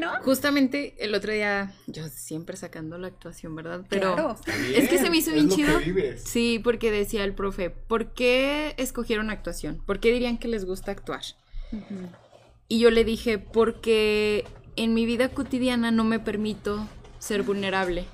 ¿no? 0.00 0.10
Justamente 0.24 0.96
el 0.98 1.14
otro 1.14 1.32
día, 1.32 1.72
yo 1.86 2.08
siempre 2.08 2.56
sacando 2.56 2.98
la 2.98 3.06
actuación, 3.06 3.54
¿verdad? 3.54 3.82
Pero 3.88 4.16
Claro. 4.16 4.36
Es 4.74 4.88
que 4.88 4.98
se 4.98 5.08
me 5.08 5.18
hizo 5.18 5.30
es 5.30 5.34
bien 5.36 5.48
lo 5.50 5.54
que 5.54 5.62
chido. 5.62 5.78
vives. 5.78 6.24
Sí, 6.24 6.60
porque 6.64 6.90
decía 6.90 7.22
el 7.22 7.32
profe, 7.32 7.70
¿por 7.70 8.12
qué 8.12 8.74
escogieron 8.76 9.30
actuación? 9.30 9.80
¿Por 9.86 10.00
qué 10.00 10.10
dirían 10.10 10.36
que 10.36 10.48
les 10.48 10.64
gusta 10.64 10.90
actuar? 10.90 11.22
Y 12.66 12.80
yo 12.80 12.90
le 12.90 13.04
dije, 13.04 13.38
porque 13.38 14.44
en 14.74 14.94
mi 14.94 15.06
vida 15.06 15.28
cotidiana 15.28 15.92
no 15.92 16.02
me 16.02 16.18
permito 16.18 16.88
ser 17.20 17.44
vulnerable. 17.44 18.04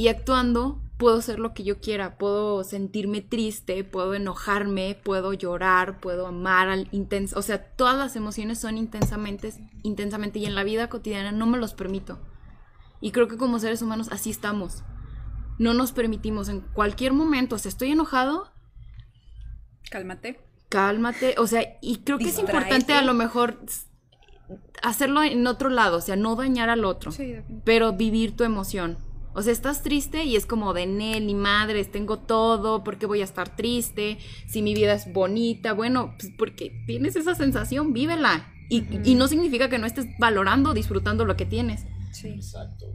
Y 0.00 0.08
actuando 0.08 0.80
puedo 0.96 1.20
ser 1.20 1.38
lo 1.38 1.52
que 1.52 1.62
yo 1.62 1.78
quiera, 1.78 2.16
puedo 2.16 2.64
sentirme 2.64 3.20
triste, 3.20 3.84
puedo 3.84 4.14
enojarme, 4.14 4.98
puedo 5.04 5.34
llorar, 5.34 6.00
puedo 6.00 6.26
amar 6.26 6.70
al 6.70 6.88
intenso, 6.90 7.38
o 7.38 7.42
sea, 7.42 7.62
todas 7.62 7.98
las 7.98 8.16
emociones 8.16 8.58
son 8.58 8.78
intensamente, 8.78 9.52
intensamente 9.82 10.38
y 10.38 10.46
en 10.46 10.54
la 10.54 10.64
vida 10.64 10.88
cotidiana 10.88 11.32
no 11.32 11.46
me 11.46 11.58
los 11.58 11.74
permito. 11.74 12.18
Y 13.02 13.10
creo 13.10 13.28
que 13.28 13.36
como 13.36 13.58
seres 13.58 13.82
humanos 13.82 14.08
así 14.10 14.30
estamos. 14.30 14.84
No 15.58 15.74
nos 15.74 15.92
permitimos 15.92 16.48
en 16.48 16.62
cualquier 16.62 17.12
momento, 17.12 17.56
o 17.56 17.58
sea, 17.58 17.68
estoy 17.68 17.90
enojado, 17.90 18.50
Cálmate. 19.90 20.40
cálmate, 20.70 21.34
o 21.36 21.46
sea, 21.46 21.76
y 21.82 21.98
creo 21.98 22.16
que 22.16 22.30
es 22.30 22.38
importante 22.38 22.94
a 22.94 23.02
lo 23.02 23.12
mejor 23.12 23.58
hacerlo 24.82 25.22
en 25.22 25.46
otro 25.46 25.68
lado, 25.68 25.98
o 25.98 26.00
sea, 26.00 26.16
no 26.16 26.36
dañar 26.36 26.70
al 26.70 26.86
otro, 26.86 27.12
Sí, 27.12 27.34
pero 27.66 27.92
vivir 27.92 28.34
tu 28.34 28.44
emoción. 28.44 28.96
O 29.32 29.42
sea, 29.42 29.52
estás 29.52 29.82
triste 29.82 30.24
y 30.24 30.36
es 30.36 30.46
como 30.46 30.74
de 30.74 30.86
Nel, 30.86 31.26
ni 31.26 31.34
madres, 31.34 31.90
tengo 31.90 32.18
todo, 32.18 32.82
¿por 32.82 32.98
qué 32.98 33.06
voy 33.06 33.20
a 33.20 33.24
estar 33.24 33.54
triste? 33.54 34.18
Si 34.48 34.62
mi 34.62 34.74
vida 34.74 34.94
es 34.94 35.12
bonita, 35.12 35.72
bueno, 35.72 36.14
pues 36.18 36.32
porque 36.36 36.82
tienes 36.86 37.16
esa 37.16 37.34
sensación, 37.34 37.92
vívela. 37.92 38.52
Y, 38.68 38.84
y 39.04 39.14
no 39.16 39.26
significa 39.26 39.68
que 39.68 39.78
no 39.78 39.86
estés 39.86 40.06
valorando, 40.18 40.74
disfrutando 40.74 41.24
lo 41.24 41.36
que 41.36 41.46
tienes. 41.46 41.86
Sí. 42.12 42.28
Exacto. 42.28 42.86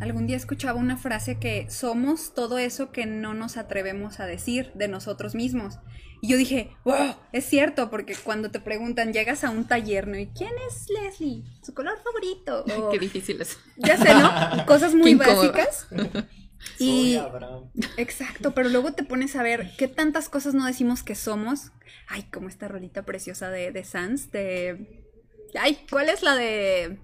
Algún 0.00 0.26
día 0.26 0.36
escuchaba 0.36 0.78
una 0.78 0.96
frase 0.96 1.38
que 1.38 1.66
somos 1.70 2.34
todo 2.34 2.58
eso 2.58 2.90
que 2.92 3.06
no 3.06 3.34
nos 3.34 3.56
atrevemos 3.56 4.20
a 4.20 4.26
decir 4.26 4.72
de 4.74 4.88
nosotros 4.88 5.34
mismos. 5.34 5.78
Y 6.20 6.28
yo 6.28 6.36
dije, 6.36 6.70
wow, 6.84 7.16
es 7.32 7.44
cierto, 7.44 7.90
porque 7.90 8.14
cuando 8.14 8.50
te 8.50 8.58
preguntan, 8.58 9.12
llegas 9.12 9.44
a 9.44 9.50
un 9.50 9.66
taller, 9.66 10.08
¿no? 10.08 10.18
¿Y 10.18 10.28
quién 10.28 10.52
es 10.68 10.86
Leslie? 10.88 11.44
¿Su 11.62 11.74
color 11.74 11.98
favorito? 12.02 12.64
O, 12.86 12.90
Qué 12.90 12.98
difícil 12.98 13.40
es. 13.40 13.58
ya 13.76 13.96
sé, 13.98 14.14
¿no? 14.14 14.30
Cosas 14.66 14.94
muy 14.94 15.14
básicas. 15.14 15.86
Soy 16.78 16.86
Y 16.88 17.16
Abraham. 17.16 17.70
exacto, 17.98 18.54
pero 18.54 18.70
luego 18.70 18.92
te 18.94 19.04
pones 19.04 19.36
a 19.36 19.42
ver 19.42 19.72
qué 19.76 19.86
tantas 19.86 20.30
cosas 20.30 20.54
no 20.54 20.64
decimos 20.66 21.02
que 21.02 21.14
somos. 21.14 21.72
Ay, 22.08 22.22
como 22.32 22.48
esta 22.48 22.68
rolita 22.68 23.02
preciosa 23.04 23.50
de, 23.50 23.70
de 23.70 23.84
Sans, 23.84 24.30
de... 24.30 25.04
Ay, 25.60 25.78
¿cuál 25.90 26.08
es 26.08 26.22
la 26.22 26.34
de... 26.36 27.00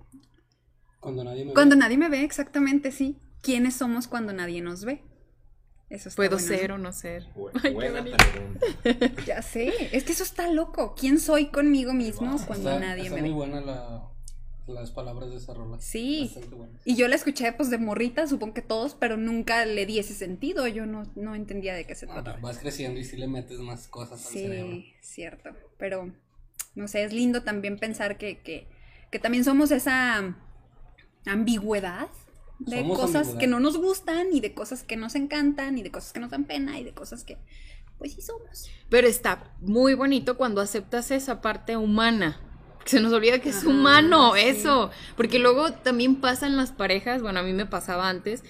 Cuando 1.00 1.24
nadie 1.24 1.44
me 1.44 1.52
Cuando 1.54 1.74
ve. 1.74 1.80
nadie 1.80 1.96
me 1.98 2.08
ve, 2.08 2.22
exactamente, 2.22 2.92
sí. 2.92 3.16
¿Quiénes 3.42 3.74
somos 3.74 4.06
cuando 4.06 4.32
nadie 4.32 4.60
nos 4.60 4.84
ve? 4.84 5.02
Eso 5.88 6.08
está 6.08 6.16
Puedo 6.16 6.36
bueno, 6.36 6.46
ser 6.46 6.68
¿no? 6.70 6.74
o 6.76 6.78
no 6.78 6.92
ser. 6.92 7.26
Bu- 7.34 7.50
Ay, 7.64 7.72
Buena 7.74 8.04
pregunta. 8.04 8.66
Ya 9.26 9.42
sé, 9.42 9.72
es 9.92 10.04
que 10.04 10.12
eso 10.12 10.22
está 10.22 10.50
loco. 10.52 10.94
¿Quién 10.94 11.18
soy 11.18 11.46
conmigo 11.46 11.92
mismo 11.94 12.36
cuando 12.46 12.70
Está, 12.70 12.80
nadie 12.80 13.04
está 13.04 13.14
me 13.16 13.22
muy 13.22 13.30
ve? 13.30 13.34
buena 13.36 13.60
la, 13.60 14.02
las 14.68 14.90
palabras 14.92 15.30
de 15.30 15.36
esa 15.36 15.54
rola. 15.54 15.78
Sí. 15.80 16.32
Y 16.84 16.94
yo 16.96 17.08
la 17.08 17.16
escuché 17.16 17.52
pues 17.52 17.70
de 17.70 17.78
morrita, 17.78 18.26
supongo 18.28 18.54
que 18.54 18.62
todos, 18.62 18.94
pero 18.94 19.16
nunca 19.16 19.64
le 19.64 19.84
di 19.86 19.98
ese 19.98 20.14
sentido. 20.14 20.66
Yo 20.68 20.86
no, 20.86 21.04
no 21.16 21.34
entendía 21.34 21.74
de 21.74 21.86
qué 21.86 21.94
se 21.94 22.06
No, 22.06 22.12
trataba. 22.12 22.38
vas 22.40 22.58
creciendo 22.58 23.00
y 23.00 23.04
sí 23.04 23.16
le 23.16 23.26
metes 23.26 23.58
más 23.58 23.88
cosas 23.88 24.24
al 24.26 24.32
cerebro. 24.32 24.70
Sí, 24.76 24.94
cierto. 25.00 25.50
Pero, 25.76 26.12
no 26.76 26.86
sé, 26.88 27.02
es 27.04 27.12
lindo 27.12 27.42
también 27.42 27.78
pensar 27.78 28.16
que, 28.16 28.38
que, 28.38 28.68
que 29.10 29.18
también 29.18 29.44
somos 29.44 29.70
esa 29.72 30.36
ambigüedad 31.26 32.08
de 32.58 32.82
Somos 32.82 32.94
cosas 32.94 33.34
ambigüedad. 33.34 33.38
que 33.38 33.46
no 33.46 33.60
nos 33.60 33.76
gustan 33.78 34.32
y 34.32 34.40
de 34.40 34.54
cosas 34.54 34.82
que 34.84 34.96
nos 34.96 35.14
encantan 35.14 35.78
y 35.78 35.82
de 35.82 35.90
cosas 35.90 36.12
que 36.12 36.20
nos 36.20 36.30
dan 36.30 36.44
pena 36.46 36.78
y 36.78 36.84
de 36.84 36.92
cosas 36.94 37.24
que, 37.24 37.38
pues 37.98 38.14
sí 38.14 38.22
somos. 38.22 38.72
Pero 38.88 39.06
está 39.06 39.54
muy 39.60 39.94
bonito 39.94 40.36
cuando 40.36 40.60
aceptas 40.60 41.10
esa 41.10 41.40
parte 41.40 41.76
humana. 41.76 42.40
Se 42.84 43.00
nos 43.00 43.12
olvida 43.12 43.40
que 43.40 43.50
es 43.50 43.66
Ajá, 43.66 43.68
humano 43.68 44.32
sí. 44.34 44.40
eso. 44.42 44.90
Porque 45.16 45.38
luego 45.38 45.72
también 45.72 46.20
pasa 46.20 46.46
en 46.46 46.56
las 46.56 46.72
parejas, 46.72 47.22
bueno, 47.22 47.40
a 47.40 47.42
mí 47.42 47.52
me 47.52 47.66
pasaba 47.66 48.08
antes, 48.08 48.42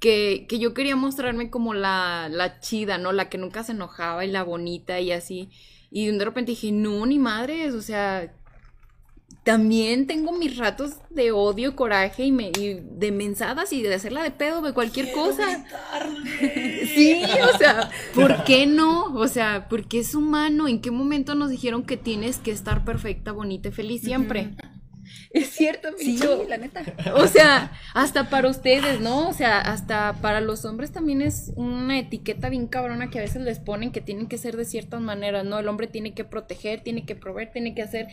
que, 0.00 0.46
que 0.48 0.58
yo 0.58 0.74
quería 0.74 0.96
mostrarme 0.96 1.50
como 1.50 1.74
la, 1.74 2.28
la 2.30 2.60
chida, 2.60 2.98
¿no? 2.98 3.12
La 3.12 3.28
que 3.28 3.38
nunca 3.38 3.64
se 3.64 3.72
enojaba 3.72 4.24
y 4.24 4.30
la 4.30 4.42
bonita 4.44 5.00
y 5.00 5.12
así. 5.12 5.50
Y 5.90 6.06
de 6.10 6.24
repente 6.24 6.52
dije, 6.52 6.72
no, 6.72 7.04
ni 7.06 7.18
madres, 7.18 7.74
o 7.74 7.82
sea, 7.82 8.32
también 9.44 10.06
tengo 10.06 10.32
mis 10.32 10.56
ratos 10.56 10.92
de 11.10 11.32
odio, 11.32 11.76
coraje 11.76 12.24
y, 12.24 12.32
me, 12.32 12.52
y 12.58 12.80
de 12.80 13.12
mensadas 13.12 13.72
y 13.72 13.82
de 13.82 13.94
hacerla 13.94 14.22
de 14.22 14.30
pedo 14.30 14.62
de 14.62 14.72
cualquier 14.72 15.12
cosa. 15.12 15.64
Sí, 16.94 17.22
o 17.42 17.58
sea, 17.58 17.90
¿por 18.14 18.44
qué 18.44 18.66
no? 18.66 19.14
O 19.14 19.28
sea, 19.28 19.66
porque 19.68 20.00
es 20.00 20.14
humano. 20.14 20.68
¿En 20.68 20.80
qué 20.80 20.90
momento 20.90 21.34
nos 21.34 21.50
dijeron 21.50 21.84
que 21.84 21.96
tienes 21.96 22.38
que 22.38 22.50
estar 22.50 22.84
perfecta, 22.84 23.32
bonita 23.32 23.68
y 23.68 23.72
feliz 23.72 24.02
siempre? 24.02 24.54
Es 25.32 25.48
cierto, 25.50 25.88
Sí, 25.98 26.12
Micho. 26.12 26.44
la 26.48 26.58
neta. 26.58 26.82
O 27.14 27.26
sea, 27.26 27.72
hasta 27.94 28.28
para 28.28 28.48
ustedes, 28.48 29.00
¿no? 29.00 29.28
O 29.28 29.32
sea, 29.32 29.60
hasta 29.60 30.14
para 30.20 30.40
los 30.42 30.64
hombres 30.66 30.92
también 30.92 31.22
es 31.22 31.52
una 31.56 31.98
etiqueta 31.98 32.50
bien 32.50 32.66
cabrona 32.66 33.08
que 33.08 33.18
a 33.18 33.22
veces 33.22 33.40
les 33.42 33.58
ponen 33.58 33.92
que 33.92 34.00
tienen 34.02 34.26
que 34.26 34.36
ser 34.36 34.56
de 34.56 34.64
ciertas 34.66 35.00
maneras, 35.00 35.44
¿no? 35.46 35.58
El 35.58 35.68
hombre 35.68 35.86
tiene 35.86 36.12
que 36.14 36.24
proteger, 36.24 36.82
tiene 36.82 37.06
que 37.06 37.14
proveer, 37.16 37.50
tiene 37.50 37.74
que 37.74 37.80
hacer. 37.82 38.08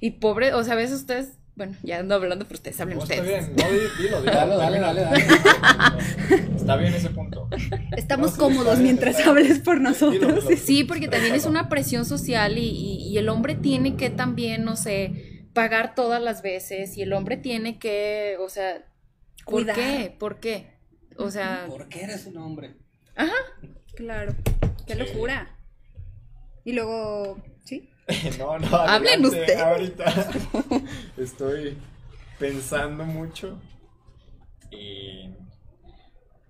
Y 0.00 0.12
pobre, 0.12 0.52
o 0.52 0.64
sea, 0.64 0.72
a 0.72 0.76
veces 0.76 0.96
ustedes, 1.00 1.38
bueno, 1.54 1.76
ya 1.84 2.00
ando 2.00 2.16
hablando 2.16 2.44
por 2.44 2.54
ustedes, 2.54 2.80
hablen 2.80 2.98
No, 2.98 3.04
está 3.04 3.14
ustedes. 3.22 3.54
bien, 3.54 3.56
no, 3.56 3.72
di- 3.72 4.02
dilo, 4.02 4.20
dilo. 4.20 4.32
Dale, 4.32 4.56
dale, 4.56 4.80
dale, 4.80 5.00
dale. 5.02 5.24
Está 6.56 6.76
bien 6.76 6.94
ese 6.94 7.10
punto. 7.10 7.48
Estamos 7.96 8.32
No, 8.32 8.38
cómodos 8.38 8.64
está 8.72 8.74
bien, 8.74 8.82
mientras 8.84 9.18
está 9.18 9.32
bien. 9.32 9.44
hables 9.46 9.58
por 9.60 9.80
nosotros. 9.80 10.20
Dilo, 10.34 10.48
dilo. 10.48 10.60
Sí, 10.60 10.84
porque 10.84 11.08
también 11.08 11.34
es 11.34 11.44
una 11.46 11.68
presión 11.68 12.04
social 12.04 12.58
y, 12.58 12.62
y- 12.68 13.08
y 13.08 13.18
el 13.18 13.28
hombre 13.28 13.54
tiene 13.54 13.96
que 13.96 14.10
también, 14.10 14.64
no 14.64 14.74
sé, 14.76 15.33
pagar 15.54 15.94
todas 15.94 16.20
las 16.22 16.42
veces 16.42 16.96
y 16.96 17.02
el 17.02 17.12
hombre 17.12 17.36
tiene 17.36 17.78
que, 17.78 18.36
o 18.40 18.48
sea, 18.48 18.84
¿por 19.44 19.62
Cuidar. 19.62 19.76
qué? 19.76 20.14
¿Por 20.18 20.40
qué? 20.40 20.74
O 21.16 21.30
sea, 21.30 21.64
¿Por 21.68 21.88
qué 21.88 22.02
eres 22.02 22.26
un 22.26 22.36
hombre? 22.38 22.74
Claro, 23.94 24.34
qué 24.86 24.94
Sí. 24.94 24.98
locura. 24.98 25.56
Y 26.64 26.72
luego, 26.72 27.38
¿sí? 27.64 27.88
No, 28.38 28.58
no, 28.58 28.76
Hablen 28.76 29.24
ustedes. 29.24 29.56
Ahorita 29.60 30.04
estoy 31.16 31.78
pensando 32.38 33.04
mucho 33.04 33.60
y 34.70 35.30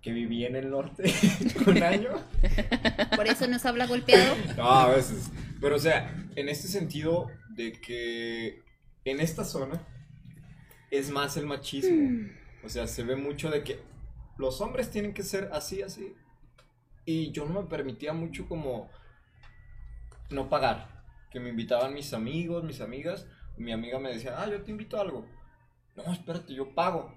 que 0.00 0.12
viví 0.12 0.44
en 0.46 0.56
el 0.56 0.70
norte 0.70 1.12
un 1.66 1.82
año. 1.82 2.10
Por 3.14 3.26
eso 3.26 3.46
nos 3.46 3.64
habla 3.66 3.86
golpeado. 3.86 4.34
No, 4.56 4.68
a 4.70 4.88
veces. 4.88 5.30
Pero 5.60 5.76
o 5.76 5.78
sea, 5.78 6.14
en 6.36 6.48
este 6.48 6.68
sentido 6.68 7.28
de 7.50 7.72
que 7.72 8.63
en 9.04 9.20
esta 9.20 9.44
zona 9.44 9.86
es 10.90 11.10
más 11.10 11.36
el 11.36 11.46
machismo. 11.46 12.28
O 12.64 12.68
sea, 12.68 12.86
se 12.86 13.02
ve 13.02 13.16
mucho 13.16 13.50
de 13.50 13.62
que 13.62 13.80
los 14.38 14.60
hombres 14.60 14.90
tienen 14.90 15.12
que 15.14 15.22
ser 15.22 15.50
así, 15.52 15.82
así. 15.82 16.14
Y 17.04 17.30
yo 17.32 17.44
no 17.46 17.62
me 17.62 17.68
permitía 17.68 18.12
mucho 18.12 18.48
como 18.48 18.90
no 20.30 20.48
pagar. 20.48 21.04
Que 21.30 21.40
me 21.40 21.50
invitaban 21.50 21.92
mis 21.94 22.12
amigos, 22.14 22.64
mis 22.64 22.80
amigas. 22.80 23.26
Mi 23.56 23.72
amiga 23.72 23.98
me 23.98 24.12
decía, 24.12 24.40
ah, 24.40 24.48
yo 24.48 24.62
te 24.62 24.70
invito 24.70 24.96
a 24.96 25.02
algo. 25.02 25.26
No, 25.96 26.12
espérate, 26.12 26.54
yo 26.54 26.74
pago. 26.74 27.12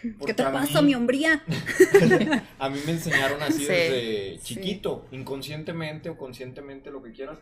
¿Qué 0.00 0.10
Porque 0.18 0.34
te 0.34 0.42
a 0.42 0.52
pasa, 0.52 0.80
mí- 0.80 0.88
mi 0.88 0.94
hombría? 0.94 1.42
a 2.58 2.68
mí 2.70 2.78
me 2.86 2.92
enseñaron 2.92 3.42
así 3.42 3.60
Sí, 3.60 3.66
desde 3.66 4.38
sí. 4.38 4.54
chiquito, 4.54 5.06
inconscientemente 5.10 6.08
o 6.08 6.16
conscientemente, 6.16 6.90
lo 6.90 7.02
que 7.02 7.12
quieras, 7.12 7.38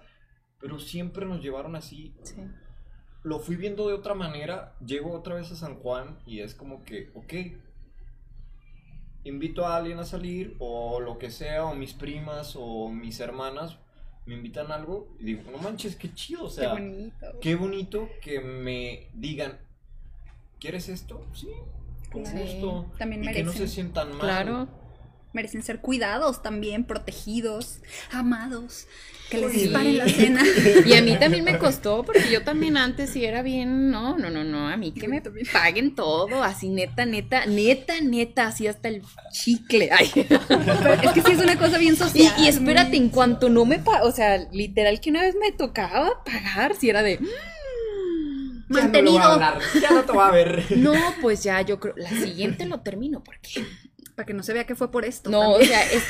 pero 0.58 0.78
siempre 0.78 1.26
nos 1.26 1.42
llevaron 1.42 1.76
así. 1.76 2.14
sí. 2.22 2.36
Lo 3.22 3.38
fui 3.38 3.56
viendo 3.56 3.86
de 3.88 3.94
otra 3.94 4.14
manera, 4.14 4.74
llego 4.84 5.12
otra 5.12 5.34
vez 5.34 5.50
a 5.52 5.56
San 5.56 5.76
Juan 5.76 6.18
y 6.26 6.40
es 6.40 6.54
como 6.54 6.84
que, 6.84 7.10
ok, 7.14 7.34
invito 9.24 9.66
a 9.66 9.76
alguien 9.76 9.98
a 9.98 10.04
salir 10.04 10.56
o 10.58 11.00
lo 11.00 11.18
que 11.18 11.30
sea, 11.30 11.66
o 11.66 11.74
mis 11.74 11.92
primas 11.92 12.54
o 12.56 12.88
mis 12.88 13.20
hermanas 13.20 13.76
me 14.26 14.34
invitan 14.34 14.70
a 14.72 14.76
algo 14.76 15.08
y 15.18 15.24
digo, 15.24 15.50
no 15.50 15.58
manches, 15.58 15.96
qué 15.96 16.14
chido, 16.14 16.44
o 16.44 16.48
Qué 16.48 16.54
sea, 16.54 16.72
bonito. 16.72 17.26
qué 17.40 17.54
bonito 17.56 18.08
que 18.22 18.40
me 18.40 19.08
digan, 19.14 19.58
¿quieres 20.58 20.88
esto? 20.88 21.26
Sí, 21.34 21.48
con 22.12 22.22
gusto. 22.22 22.86
También 22.98 23.24
y 23.24 23.32
que 23.32 23.42
no 23.44 23.52
se 23.52 23.68
sientan 23.68 24.10
mal. 24.10 24.20
Claro. 24.20 24.68
Merecen 25.32 25.62
ser 25.62 25.80
cuidados 25.80 26.42
también, 26.42 26.84
protegidos, 26.84 27.78
amados. 28.10 28.86
Que 29.30 29.38
les 29.38 29.50
Oye. 29.50 29.58
disparen 29.62 29.96
la 29.98 30.08
cena. 30.08 30.42
Y 30.86 30.94
a 30.94 31.02
mí 31.02 31.16
también 31.20 31.44
me 31.44 31.56
costó, 31.56 32.02
porque 32.02 32.28
yo 32.32 32.42
también 32.42 32.76
antes 32.76 33.10
sí 33.10 33.24
era 33.24 33.42
bien, 33.42 33.90
no, 33.92 34.18
no, 34.18 34.28
no, 34.28 34.42
no, 34.42 34.68
a 34.68 34.76
mí 34.76 34.90
que 34.92 35.06
me 35.06 35.22
paguen 35.52 35.94
todo, 35.94 36.42
así 36.42 36.68
neta, 36.68 37.06
neta, 37.06 37.46
neta, 37.46 38.00
neta, 38.00 38.48
así 38.48 38.66
hasta 38.66 38.88
el 38.88 39.02
chicle. 39.32 39.90
Ay. 39.92 40.10
Es 41.04 41.12
que 41.12 41.22
sí 41.22 41.32
es 41.32 41.38
una 41.38 41.56
cosa 41.56 41.78
bien 41.78 41.94
social. 41.94 42.32
y 42.38 42.48
espérate, 42.48 42.96
en 42.96 43.08
cuanto 43.10 43.48
no 43.48 43.64
me 43.64 43.78
pa 43.78 44.02
o 44.02 44.10
sea, 44.10 44.36
literal 44.52 45.00
que 45.00 45.10
una 45.10 45.22
vez 45.22 45.36
me 45.40 45.52
tocaba 45.52 46.24
pagar, 46.24 46.74
si 46.74 46.90
era 46.90 47.02
de, 47.04 47.18
"Mm, 47.20 47.26
Ya 47.26 47.28
no 48.68 48.72
lo 48.72 48.74
va 48.74 48.80
a 48.80 48.82
Mantenido. 48.82 49.22
hablar, 49.22 49.58
ya 49.80 49.90
no 49.90 50.02
te 50.04 50.12
va 50.12 50.28
a 50.28 50.32
ver. 50.32 50.64
no, 50.76 50.94
pues 51.20 51.42
ya, 51.44 51.60
yo 51.62 51.78
creo, 51.80 51.94
la 51.96 52.10
siguiente 52.10 52.66
lo 52.66 52.80
termino, 52.80 53.22
porque 53.22 53.64
Para 54.20 54.26
que 54.26 54.34
no 54.34 54.42
se 54.42 54.52
vea 54.52 54.66
que 54.66 54.74
fue 54.74 54.90
por 54.90 55.06
esto. 55.06 55.30
no, 55.30 55.52
o 55.52 55.62
sea, 55.62 55.82
es, 55.90 56.04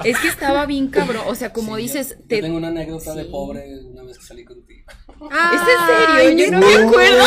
es 0.04 0.18
que 0.18 0.28
estaba 0.28 0.64
bien 0.64 0.88
cabrón, 0.88 1.24
o 1.26 1.34
sea, 1.34 1.52
como 1.52 1.76
Sí, 1.76 1.82
dices, 1.82 2.16
yo, 2.20 2.24
te, 2.26 2.36
yo 2.36 2.42
tengo 2.44 2.56
una 2.56 2.68
anécdota 2.68 3.14
de 3.14 3.26
pobre 3.26 3.66
una 3.84 4.02
vez 4.02 4.16
que 4.16 4.24
salí 4.24 4.46
contigo. 4.46 4.86
¿es 5.20 5.60
en 5.60 6.38
serio? 6.38 6.46
Yo 6.46 6.52
no 6.52 6.66
me 6.66 6.74
acuerdo. 6.74 7.24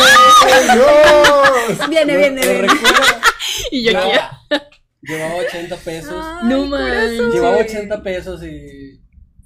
Viene, 1.88 2.16
viene, 2.16 2.40
viene. 2.40 2.66
Y 3.70 3.84
yo 3.84 3.96
aquí, 3.96 4.08
Llevaba, 4.08 4.68
llevaba 5.02 5.34
80 5.36 5.76
pesos. 5.76 6.24
Ay, 6.26 6.48
no 6.48 6.66
manches. 6.66 7.32
Llevaba 7.32 7.58
80 7.58 8.02
pesos 8.02 8.42
y, 8.42 9.00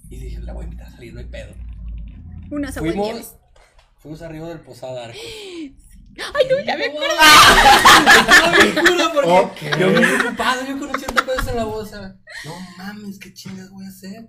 y 0.08 0.16
dije, 0.16 0.40
la 0.40 0.54
voy 0.54 0.62
a 0.62 0.64
invitar 0.64 0.86
a 0.86 0.90
salir, 0.90 1.12
no 1.12 1.20
hay 1.20 1.26
pedo. 1.26 1.52
Unas 2.50 2.78
Fuimos, 2.78 3.36
fuimos 3.98 4.22
arriba 4.22 4.48
del 4.48 4.60
Posada 4.60 5.04
Arcos. 5.04 5.20
Ay, 6.16 6.46
no, 6.50 6.60
ya 6.64 6.76
me 6.76 6.84
acuerdo. 6.86 7.14
Estaba 8.28 8.56
bien 8.58 8.86
cura 8.86 9.12
porque 9.12 9.30
Ok. 9.70 9.78
yo 9.78 9.86
me 9.90 10.22
ocupado, 10.22 10.60
yo 10.66 10.78
con 10.78 10.94
80 10.94 11.26
pesos 11.26 11.48
en 11.48 11.56
la 11.56 11.64
bolsa. 11.64 12.16
No 12.44 12.52
mames, 12.78 13.18
¿qué 13.18 13.32
chingas 13.32 13.70
voy 13.70 13.84
a 13.86 13.88
hacer? 13.88 14.28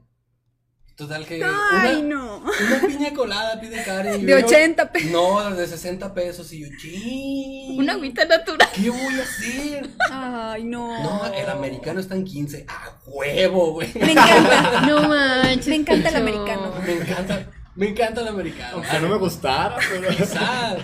Total 0.96 1.26
que 1.26 1.44
Ay, 1.44 1.96
una, 1.98 2.16
no. 2.16 2.38
una 2.38 2.88
piña 2.88 3.14
colada 3.14 3.60
pide 3.60 3.84
Cari. 3.84 4.12
y 4.16 4.24
De 4.26 4.32
yo- 4.40 4.46
80 4.48 4.92
pesos. 4.94 5.12
No, 5.12 5.54
de 5.54 5.68
60 5.68 6.14
pesos 6.14 6.54
y 6.54 6.62
yo, 6.62 6.68
ching. 6.80 7.78
Una 7.78 7.94
agüita 7.94 8.24
natural. 8.24 8.70
¿Qué 8.74 8.90
voy 8.90 9.20
a 9.20 9.24
hacer? 9.24 9.90
Ay, 10.10 10.64
no. 10.64 11.04
No, 11.04 11.26
el 11.34 11.50
americano 11.50 12.00
está 12.00 12.16
en 12.16 12.24
15. 12.24 12.66
¡A 12.70 12.94
huevo, 13.08 13.74
güey! 13.74 13.92
Me 13.96 14.14
encanta. 14.14 14.82
No 14.88 15.10
manches. 15.10 15.68
Me 15.68 15.76
encanta 15.76 16.08
el 16.10 16.16
americano. 16.16 16.74
Me 16.86 16.94
encanta. 16.94 17.52
Me 17.76 17.90
encanta 17.90 18.22
el 18.22 18.28
americano. 18.30 18.78
Aunque 18.78 19.00
no 19.02 19.10
me 19.10 19.18
gustara, 19.18 19.76
pero. 19.90 20.08
Quizá. 20.16 20.78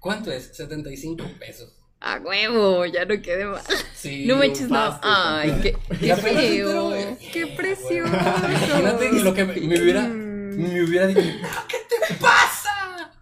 ¿Cuánto 0.00 0.32
es? 0.32 0.50
75 0.56 1.24
pesos. 1.38 1.72
A 2.00 2.18
huevo, 2.18 2.86
ya 2.86 3.04
no 3.04 3.20
quede 3.20 3.44
mal. 3.44 3.60
Sí. 3.94 4.24
No 4.26 4.36
me 4.36 4.46
eches 4.46 4.62
no. 4.68 4.74
pasto. 4.74 5.00
Ay, 5.06 5.54
qué, 5.62 5.76
qué 6.00 6.16
feo. 6.16 7.16
¡Qué 7.32 7.46
precioso! 7.48 8.10
Imagínate 8.12 9.12
lo 9.22 9.34
que 9.34 9.44
me, 9.44 9.54
me 9.60 9.80
hubiera. 9.82 10.02
Mm. 10.08 10.56
Me 10.56 10.82
hubiera 10.82 11.06
dicho. 11.06 11.20
"No, 11.20 11.48
¿Qué 11.68 11.76
te 11.88 12.14
pasa? 12.14 13.12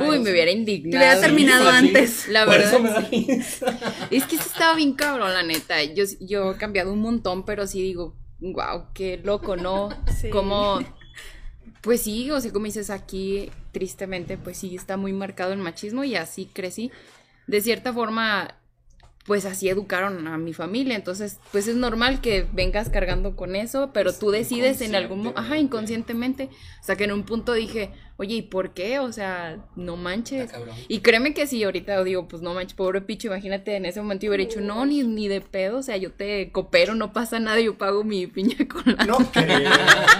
Uy, 0.00 0.18
me 0.18 0.30
hubiera 0.32 0.46
Te 0.50 0.52
indignado. 0.52 1.04
hubiera 1.04 1.20
terminado 1.20 1.70
Sí, 1.70 1.76
antes. 1.76 2.28
La 2.28 2.44
Por 2.46 2.54
verdad, 2.54 2.68
eso 2.72 2.80
me 2.82 2.90
da 2.90 3.00
risa. 3.00 3.78
Es 4.10 4.24
que 4.24 4.36
sí 4.36 4.42
estaba 4.46 4.74
bien 4.74 4.94
cabrón, 4.94 5.32
la 5.32 5.42
neta. 5.42 5.82
Yo, 5.84 6.04
yo 6.20 6.52
he 6.52 6.56
cambiado 6.56 6.92
un 6.92 7.00
montón, 7.00 7.44
pero 7.44 7.66
sí 7.66 7.80
digo, 7.82 8.16
wow, 8.40 8.86
qué 8.94 9.20
loco, 9.22 9.56
¿no? 9.56 9.90
Sí. 10.20 10.30
Como, 10.30 10.80
pues 11.80 12.02
sí, 12.02 12.30
o 12.30 12.40
sea, 12.40 12.52
como 12.52 12.66
dices 12.66 12.90
aquí, 12.90 13.50
tristemente, 13.72 14.38
pues 14.38 14.58
sí 14.58 14.74
está 14.74 14.96
muy 14.96 15.12
marcado 15.12 15.52
el 15.52 15.58
machismo 15.58 16.04
y 16.04 16.16
así 16.16 16.46
crecí. 16.46 16.90
De 17.46 17.60
cierta 17.60 17.92
forma, 17.92 18.54
pues 19.26 19.44
así 19.46 19.68
educaron 19.68 20.26
a 20.28 20.38
mi 20.38 20.52
familia, 20.52 20.96
entonces, 20.96 21.38
pues 21.52 21.66
es 21.66 21.76
normal 21.76 22.20
que 22.20 22.46
vengas 22.52 22.90
cargando 22.90 23.36
con 23.36 23.56
eso, 23.56 23.90
pero 23.92 24.12
tú 24.12 24.30
decides 24.30 24.80
en 24.80 24.94
algún 24.94 25.18
momento, 25.18 25.40
ajá, 25.40 25.58
inconscientemente, 25.58 26.50
o 26.80 26.84
sea, 26.84 26.96
que 26.96 27.04
en 27.04 27.12
un 27.12 27.24
punto 27.24 27.52
dije, 27.54 27.90
oye, 28.16 28.36
¿y 28.36 28.42
por 28.42 28.74
qué? 28.74 28.98
O 29.00 29.12
sea, 29.12 29.58
no 29.76 29.96
manches. 29.96 30.50
Y 30.88 31.00
créeme 31.00 31.34
que 31.34 31.46
si 31.46 31.62
ahorita 31.64 32.02
digo, 32.04 32.28
pues 32.28 32.42
no 32.42 32.54
manches, 32.54 32.74
pobre 32.74 33.00
picho, 33.00 33.26
imagínate 33.28 33.76
en 33.76 33.86
ese 33.86 34.00
momento 34.00 34.24
yo 34.26 34.30
hubiera 34.30 34.48
dicho, 34.48 34.60
no, 34.60 34.86
ni, 34.86 35.02
ni 35.02 35.28
de 35.28 35.40
pedo, 35.40 35.78
o 35.78 35.82
sea, 35.82 35.96
yo 35.96 36.12
te 36.12 36.50
coopero, 36.52 36.94
no 36.94 37.12
pasa 37.12 37.40
nada, 37.40 37.60
yo 37.60 37.76
pago 37.76 38.04
mi 38.04 38.26
piña 38.26 38.56
con 38.68 38.82
la... 38.96 39.04
No 39.04 39.18
creo. 39.32 39.70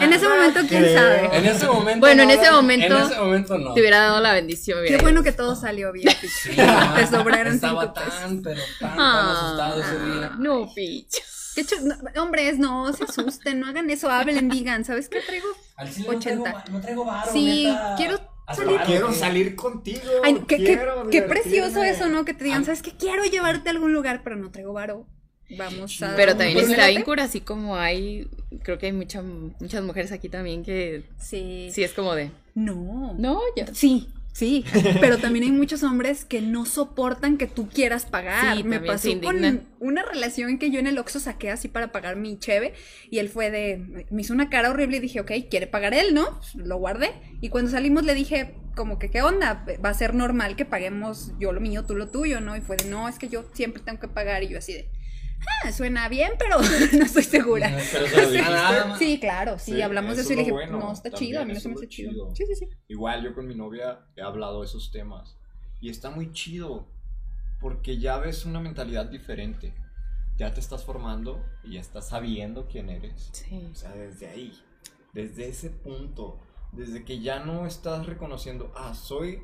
En 0.01 0.13
ese 0.13 0.29
momento, 0.29 0.61
quién 0.69 0.83
creo. 0.83 0.99
sabe. 0.99 1.37
En 1.39 1.47
ese 1.47 1.67
momento. 1.67 2.01
Bueno, 2.01 2.23
en 2.25 2.31
ese 2.31 2.51
momento- 2.51 2.97
En 2.99 3.03
ese 3.05 3.21
momento 3.21 3.59
no. 3.59 3.75
Te 3.75 3.81
hubiera 3.81 3.99
dado 3.99 4.21
la 4.21 4.33
bendición. 4.33 4.79
Qué 4.87 4.97
bueno 4.99 5.23
que 5.23 5.33
todo 5.33 5.55
salió 5.57 5.93
bien, 5.93 6.13
Picho. 6.21 6.33
Sí, 6.43 6.51
Te 6.51 7.07
sobraron 7.07 7.55
Estaba 7.55 7.81
cinco 7.83 7.95
pesos. 7.95 8.21
tan, 8.21 8.43
pero 8.43 8.61
tan, 8.81 8.91
tan 8.91 8.99
Ah, 9.01 9.43
asustado 9.47 9.81
ese 9.83 10.05
día. 10.07 10.33
No, 10.39 10.69
picho. 10.75 11.21
Qué 11.55 11.65
chu- 11.65 11.81
no, 11.83 12.23
hombres, 12.23 12.59
no 12.59 12.93
se 12.93 13.05
asusten, 13.05 13.61
no 13.61 13.67
hagan 13.69 13.89
eso, 13.91 14.11
hablen, 14.11 14.49
digan, 14.49 14.85
¿sabes 14.85 15.09
qué 15.09 15.21
traigo? 15.21 15.49
Al 15.77 15.93
chile 15.93 16.09
80. 16.11 16.35
No 16.37 16.43
traigo, 16.43 16.55
va- 16.55 16.65
no 16.73 16.81
traigo 16.81 17.05
varo, 17.05 17.33
Sí, 17.33 17.65
neta. 17.67 17.95
quiero 17.97 18.19
salir- 18.55 18.81
Quiero 18.87 19.13
salir 19.13 19.55
contigo. 19.57 20.01
Ay, 20.25 20.43
qué, 20.49 20.57
quiero 21.11 21.29
precioso 21.29 21.83
eso, 21.83 22.09
¿no? 22.09 22.25
Que 22.25 22.35
te 22.35 22.45
digan. 22.45 22.65
¿sabes 22.65 22.83
qué? 22.83 22.93
Quiero 22.93 23.25
llevarte 23.25 23.69
a 23.69 23.73
algún 23.73 23.93
lugar, 23.93 24.23
pero 24.25 24.37
no 24.37 24.51
traigo 24.51 24.73
varo. 24.73 25.07
Vamos 25.59 26.03
a... 26.03 26.17
Pero 26.17 26.33
también 26.37 26.55
¿Por 26.55 26.65
un 26.65 26.71
está 26.71 26.89
bien 26.89 27.03
cura, 27.03 27.25
así 27.25 27.41
como 27.43 27.77
hay, 27.77 28.27
creo 28.63 28.79
que 28.79 28.87
hay 28.87 28.93
mucha- 28.93 29.23
muchas 29.23 29.83
mujeres 29.85 30.11
aquí 30.11 30.29
también 30.31 30.65
que 30.65 31.05
Sí. 31.21 31.69
sí 31.71 31.85
es 31.85 31.93
como 31.93 32.15
de, 32.15 32.31
No. 32.55 33.15
no, 33.19 33.41
ya. 33.55 33.67
Sí, 33.75 34.09
sí. 34.35 34.64
Pero 35.01 35.16
también 35.18 35.45
hay 35.45 35.53
muchos 35.53 35.82
hombres 35.82 36.26
que 36.26 36.43
no 36.43 36.66
soportan 36.66 37.39
que 37.39 37.47
tú 37.47 37.68
quieras 37.68 38.05
pagar. 38.05 38.57
Sí, 38.57 38.64
Me 38.64 38.80
pasó 38.80 39.09
con 39.22 39.66
una 39.80 40.03
relación 40.03 40.59
que 40.59 40.70
yo 40.70 40.78
en 40.80 40.87
el 40.87 40.99
Oxxo 40.99 41.20
saqué 41.20 41.51
así 41.51 41.68
para 41.68 41.93
pagar 41.93 42.16
mi 42.16 42.39
cheve 42.39 42.74
y 43.11 43.18
él 43.18 43.28
fue 43.28 43.51
de... 43.51 44.07
Me 44.11 44.22
hizo 44.22 44.35
una 44.35 44.51
cara 44.51 44.70
horrible 44.70 44.99
y 44.99 45.01
dije, 45.01 45.20
ok, 45.20 45.32
quiere 45.49 45.66
pagar 45.66 45.95
él, 45.95 46.12
¿no? 46.12 46.41
Lo 46.55 46.76
guardé. 46.76 47.12
Y 47.41 47.49
cuando 47.49 47.70
salimos 47.70 48.05
le 48.05 48.14
dije, 48.14 48.55
como 48.74 48.99
que, 48.99 49.11
¿qué 49.11 49.22
onda? 49.22 49.64
Va 49.85 49.89
a 49.89 49.95
ser 49.95 50.14
normal 50.14 50.57
que 50.57 50.64
paguemos 50.64 51.32
yo 51.39 51.53
lo 51.53 51.61
mío, 51.61 51.85
tú 51.85 51.95
lo 51.95 52.09
tuyo, 52.09 52.41
¿no? 52.41 52.57
Y 52.57 52.61
fue 52.61 52.76
de, 52.76 52.85
no, 52.87 53.09
es 53.09 53.18
que 53.18 53.28
yo 53.28 53.45
siempre 53.55 53.82
tengo 53.82 54.01
que 54.01 54.09
pagar. 54.09 54.43
Y 54.43 54.49
yo 54.49 54.59
así 54.59 54.74
de... 54.74 54.89
Ah, 55.64 55.72
suena 55.72 56.09
bien, 56.09 56.32
pero 56.39 56.59
no 56.99 57.05
estoy 57.05 57.22
segura. 57.22 57.70
Pero 57.93 58.09
se 58.09 58.43
lo. 58.43 58.97
Sí, 58.97 59.18
claro, 59.18 59.59
sí, 59.59 59.72
Sí, 59.72 59.82
hablamos 59.82 60.16
de 60.16 60.22
eso 60.22 60.32
y 60.32 60.37
le 60.37 60.43
dije, 60.43 60.53
bueno, 60.53 60.78
no, 60.78 60.93
está 60.93 61.11
chido, 61.11 61.41
a 61.41 61.45
mí 61.45 61.55
no 61.55 61.61
se 61.61 61.68
me 61.68 61.74
hace 61.74 61.89
chido. 61.89 62.35
Sí, 62.35 62.45
sí, 62.47 62.55
sí. 62.55 62.68
Igual 62.89 63.24
yo 63.24 63.35
con 63.35 63.47
mi 63.47 63.55
novia 63.55 64.07
he 64.16 64.22
hablado 64.22 64.61
de 64.61 64.66
esos 64.66 64.91
temas. 64.91 65.37
Y 65.80 65.91
está 65.91 66.11
muy 66.11 66.32
chido. 66.32 66.87
Porque 67.61 67.99
ya 67.99 68.18
ves 68.18 68.45
una 68.45 68.61
mentalidad 68.61 69.07
diferente. 69.07 69.74
Ya 70.37 70.53
te 70.53 70.61
estás 70.61 70.85
formando 70.85 71.43
y 71.62 71.74
ya 71.74 71.80
estás 71.80 72.09
sabiendo 72.09 72.66
quién 72.66 72.91
eres. 72.91 73.30
Sí. 73.32 73.68
O 73.70 73.74
sea, 73.74 73.93
desde 73.93 74.28
ahí. 74.28 74.53
Desde 75.12 75.49
ese 75.49 75.70
punto. 75.70 76.39
Desde 76.72 77.05
que 77.05 77.20
ya 77.20 77.39
no 77.39 77.66
estás 77.66 78.07
reconociendo, 78.07 78.72
ah, 78.76 78.95
soy 78.95 79.43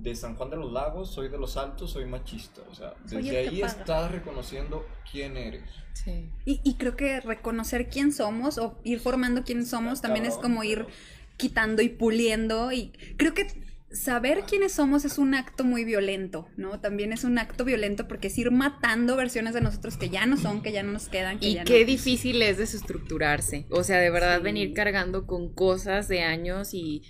de 0.00 0.14
San 0.14 0.36
Juan 0.36 0.50
de 0.50 0.56
los 0.56 0.72
Lagos, 0.72 1.10
soy 1.12 1.28
de 1.28 1.38
los 1.38 1.56
Altos, 1.56 1.90
soy 1.92 2.06
machista. 2.06 2.62
O 2.70 2.74
sea, 2.74 2.94
desde 3.04 3.36
ahí 3.38 3.60
paga. 3.60 3.72
estás 3.72 4.12
reconociendo 4.12 4.86
quién 5.10 5.36
eres. 5.36 5.62
Sí. 5.92 6.30
Y, 6.44 6.60
y 6.62 6.74
creo 6.74 6.96
que 6.96 7.20
reconocer 7.20 7.88
quién 7.88 8.12
somos 8.12 8.58
o 8.58 8.78
ir 8.84 9.00
formando 9.00 9.42
quién 9.42 9.66
somos 9.66 9.94
Está 9.94 10.08
también 10.08 10.26
es 10.26 10.36
como 10.36 10.62
ir 10.62 10.84
pero- 10.84 10.90
quitando 11.36 11.82
y 11.82 11.88
puliendo 11.88 12.70
y 12.72 12.92
creo 13.16 13.34
que 13.34 13.46
saber 13.90 14.42
quiénes 14.46 14.72
somos 14.72 15.04
es 15.04 15.18
un 15.18 15.34
acto 15.34 15.64
muy 15.64 15.82
violento, 15.84 16.46
¿no? 16.56 16.78
También 16.78 17.12
es 17.12 17.24
un 17.24 17.38
acto 17.38 17.64
violento 17.64 18.06
porque 18.06 18.26
es 18.28 18.36
ir 18.38 18.50
matando 18.50 19.16
versiones 19.16 19.54
de 19.54 19.60
nosotros 19.62 19.96
que 19.96 20.10
ya 20.10 20.26
no 20.26 20.36
son, 20.36 20.62
que 20.62 20.72
ya 20.72 20.82
no 20.82 20.92
nos 20.92 21.08
quedan, 21.08 21.38
que 21.40 21.48
Y 21.48 21.54
ya 21.54 21.64
qué 21.64 21.80
no. 21.80 21.86
difícil 21.86 22.42
es 22.42 22.58
desestructurarse. 22.58 23.66
O 23.70 23.82
sea, 23.82 23.98
de 23.98 24.10
verdad 24.10 24.38
Sí. 24.38 24.42
venir 24.44 24.74
cargando 24.74 25.26
con 25.26 25.52
cosas 25.54 26.06
de 26.06 26.22
años 26.22 26.74
y, 26.74 27.02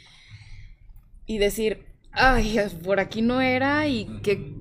y 1.26 1.38
decir, 1.38 1.84
ay, 2.18 2.58
por 2.84 3.00
aquí 3.00 3.22
no 3.22 3.40
era 3.40 3.86
y 3.88 4.06
que 4.22 4.54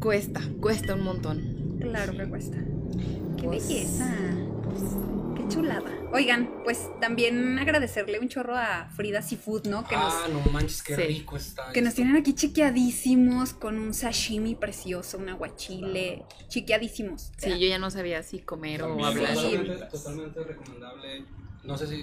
cuesta, 0.00 0.40
cuesta 0.60 0.94
un 0.94 1.02
montón. 1.02 1.78
Claro 1.80 2.16
que 2.16 2.28
cuesta. 2.28 2.56
Qué 3.36 3.44
Pues- 3.44 3.68
belleza. 3.68 4.14
Qué 5.36 5.48
chulada. 5.48 5.90
Oigan, 6.12 6.48
pues 6.64 6.88
también 7.00 7.58
agradecerle 7.58 8.18
un 8.18 8.28
chorro 8.28 8.56
a 8.56 8.88
Frida 8.96 9.20
Seafood, 9.22 9.66
¿no? 9.66 9.84
Que 9.86 9.94
nos 9.96 10.12
Ah, 10.14 10.26
no 10.32 10.40
manches, 10.52 10.82
qué 10.82 10.96
Sí. 10.96 11.02
rico 11.02 11.36
está. 11.36 11.70
Que 11.72 11.82
nos 11.82 11.94
tienen 11.94 12.16
aquí 12.16 12.32
chiqueadísimos 12.34 13.52
con 13.52 13.78
un 13.78 13.92
sashimi 13.94 14.54
precioso, 14.54 15.18
un 15.18 15.28
aguachile, 15.28 16.24
chiqueadísimos. 16.48 17.30
Sí, 17.36 17.50
yo 17.58 17.68
ya 17.68 17.78
no 17.78 17.90
sabía 17.90 18.22
si 18.22 18.38
comer 18.40 18.82
o 18.82 19.04
hablar. 19.04 19.88
Totalmente 19.90 20.40
recomendable. 20.44 21.24
No 21.64 21.76
sé 21.76 21.86
si 21.86 22.02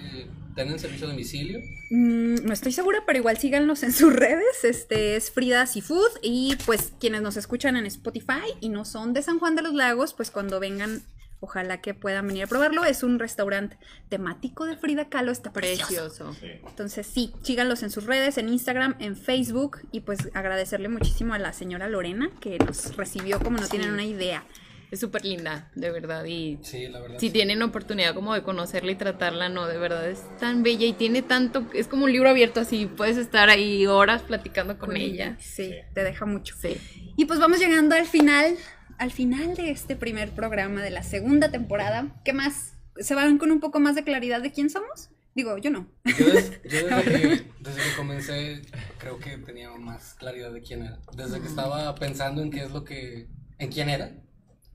tienen 0.54 0.78
servicio 0.78 1.06
a 1.06 1.10
domicilio. 1.10 1.60
Mm, 1.90 2.44
no 2.46 2.52
estoy 2.52 2.72
segura, 2.72 3.02
pero 3.06 3.18
igual 3.18 3.36
síganlos 3.38 3.82
en 3.82 3.92
sus 3.92 4.12
redes. 4.14 4.64
Este 4.64 5.16
es 5.16 5.30
Frida 5.30 5.66
Seafood. 5.66 6.10
Y 6.22 6.56
pues 6.66 6.92
quienes 7.00 7.22
nos 7.22 7.36
escuchan 7.36 7.76
en 7.76 7.86
Spotify 7.86 8.42
y 8.60 8.68
no 8.68 8.84
son 8.84 9.12
de 9.12 9.22
San 9.22 9.38
Juan 9.38 9.56
de 9.56 9.62
los 9.62 9.74
Lagos, 9.74 10.14
pues 10.14 10.30
cuando 10.30 10.60
vengan, 10.60 11.02
ojalá 11.40 11.80
que 11.80 11.94
puedan 11.94 12.26
venir 12.28 12.44
a 12.44 12.46
probarlo. 12.46 12.84
Es 12.84 13.02
un 13.02 13.18
restaurante 13.18 13.76
temático 14.08 14.66
de 14.66 14.76
Frida 14.76 15.08
Kahlo, 15.08 15.32
está 15.32 15.52
precioso. 15.52 15.86
Precioso. 15.88 16.34
Sí. 16.40 16.46
Entonces 16.66 17.06
sí, 17.06 17.32
síganlos 17.42 17.82
en 17.82 17.90
sus 17.90 18.04
redes, 18.04 18.38
en 18.38 18.48
Instagram, 18.48 18.94
en 19.00 19.16
Facebook. 19.16 19.78
Y 19.90 20.00
pues 20.00 20.28
agradecerle 20.34 20.88
muchísimo 20.88 21.34
a 21.34 21.38
la 21.38 21.52
señora 21.52 21.88
Lorena 21.88 22.30
que 22.40 22.58
nos 22.58 22.96
recibió 22.96 23.40
como 23.40 23.56
no 23.58 23.64
Sí. 23.64 23.70
tienen 23.72 23.90
una 23.90 24.04
idea. 24.04 24.44
Es 24.90 25.00
súper 25.00 25.24
linda, 25.24 25.70
de 25.74 25.90
verdad. 25.90 26.24
Y 26.26 26.58
Sí, 26.62 26.86
la 26.88 27.00
verdad. 27.00 27.18
si 27.18 27.26
sí. 27.26 27.32
tienen 27.32 27.60
oportunidad 27.62 28.14
como 28.14 28.34
de 28.34 28.42
conocerla 28.42 28.92
y 28.92 28.94
tratarla, 28.94 29.48
no, 29.48 29.66
de 29.66 29.78
verdad 29.78 30.08
es 30.08 30.22
tan 30.38 30.62
bella 30.62 30.86
y 30.86 30.92
tiene 30.92 31.22
tanto, 31.22 31.66
es 31.74 31.88
como 31.88 32.04
un 32.04 32.12
libro 32.12 32.28
abierto 32.28 32.60
así, 32.60 32.86
puedes 32.86 33.16
estar 33.16 33.48
ahí 33.50 33.86
horas 33.86 34.22
platicando 34.22 34.78
con, 34.78 34.96
ella. 34.96 35.36
Sí, 35.40 35.72
te 35.94 36.04
deja 36.04 36.24
mucho. 36.26 36.54
Sí. 36.60 36.76
Y 37.16 37.24
pues 37.24 37.40
vamos 37.40 37.58
llegando 37.58 37.94
al 37.96 38.06
final, 38.06 38.56
al 38.98 39.10
final 39.10 39.56
de 39.56 39.70
este 39.70 39.96
primer 39.96 40.30
programa 40.30 40.82
de 40.82 40.90
la 40.90 41.02
segunda 41.02 41.50
temporada. 41.50 42.14
¿Qué 42.24 42.32
más? 42.32 42.74
¿Se 42.98 43.14
van 43.14 43.38
con 43.38 43.50
un 43.50 43.60
poco 43.60 43.80
más 43.80 43.94
de 43.96 44.04
claridad 44.04 44.40
de 44.40 44.52
quién 44.52 44.70
somos? 44.70 45.10
Digo, 45.34 45.58
yo 45.58 45.70
no. 45.70 45.86
Yo, 46.18 46.26
des- 46.32 46.62
yo 46.62 46.86
desde, 46.88 47.04
que, 47.04 47.28
desde 47.60 47.82
que 47.90 47.96
comencé, 47.96 48.62
creo 48.98 49.18
que 49.18 49.36
tenía 49.36 49.70
más 49.72 50.14
claridad 50.14 50.50
de 50.52 50.62
quién 50.62 50.82
era. 50.84 50.98
Desde 51.14 51.40
que 51.40 51.46
estaba 51.46 51.94
pensando 51.96 52.40
en 52.42 52.50
qué 52.50 52.62
es 52.64 52.70
lo 52.70 52.84
que. 52.84 53.26
en 53.58 53.70
quién 53.70 53.90
era. 53.90 54.12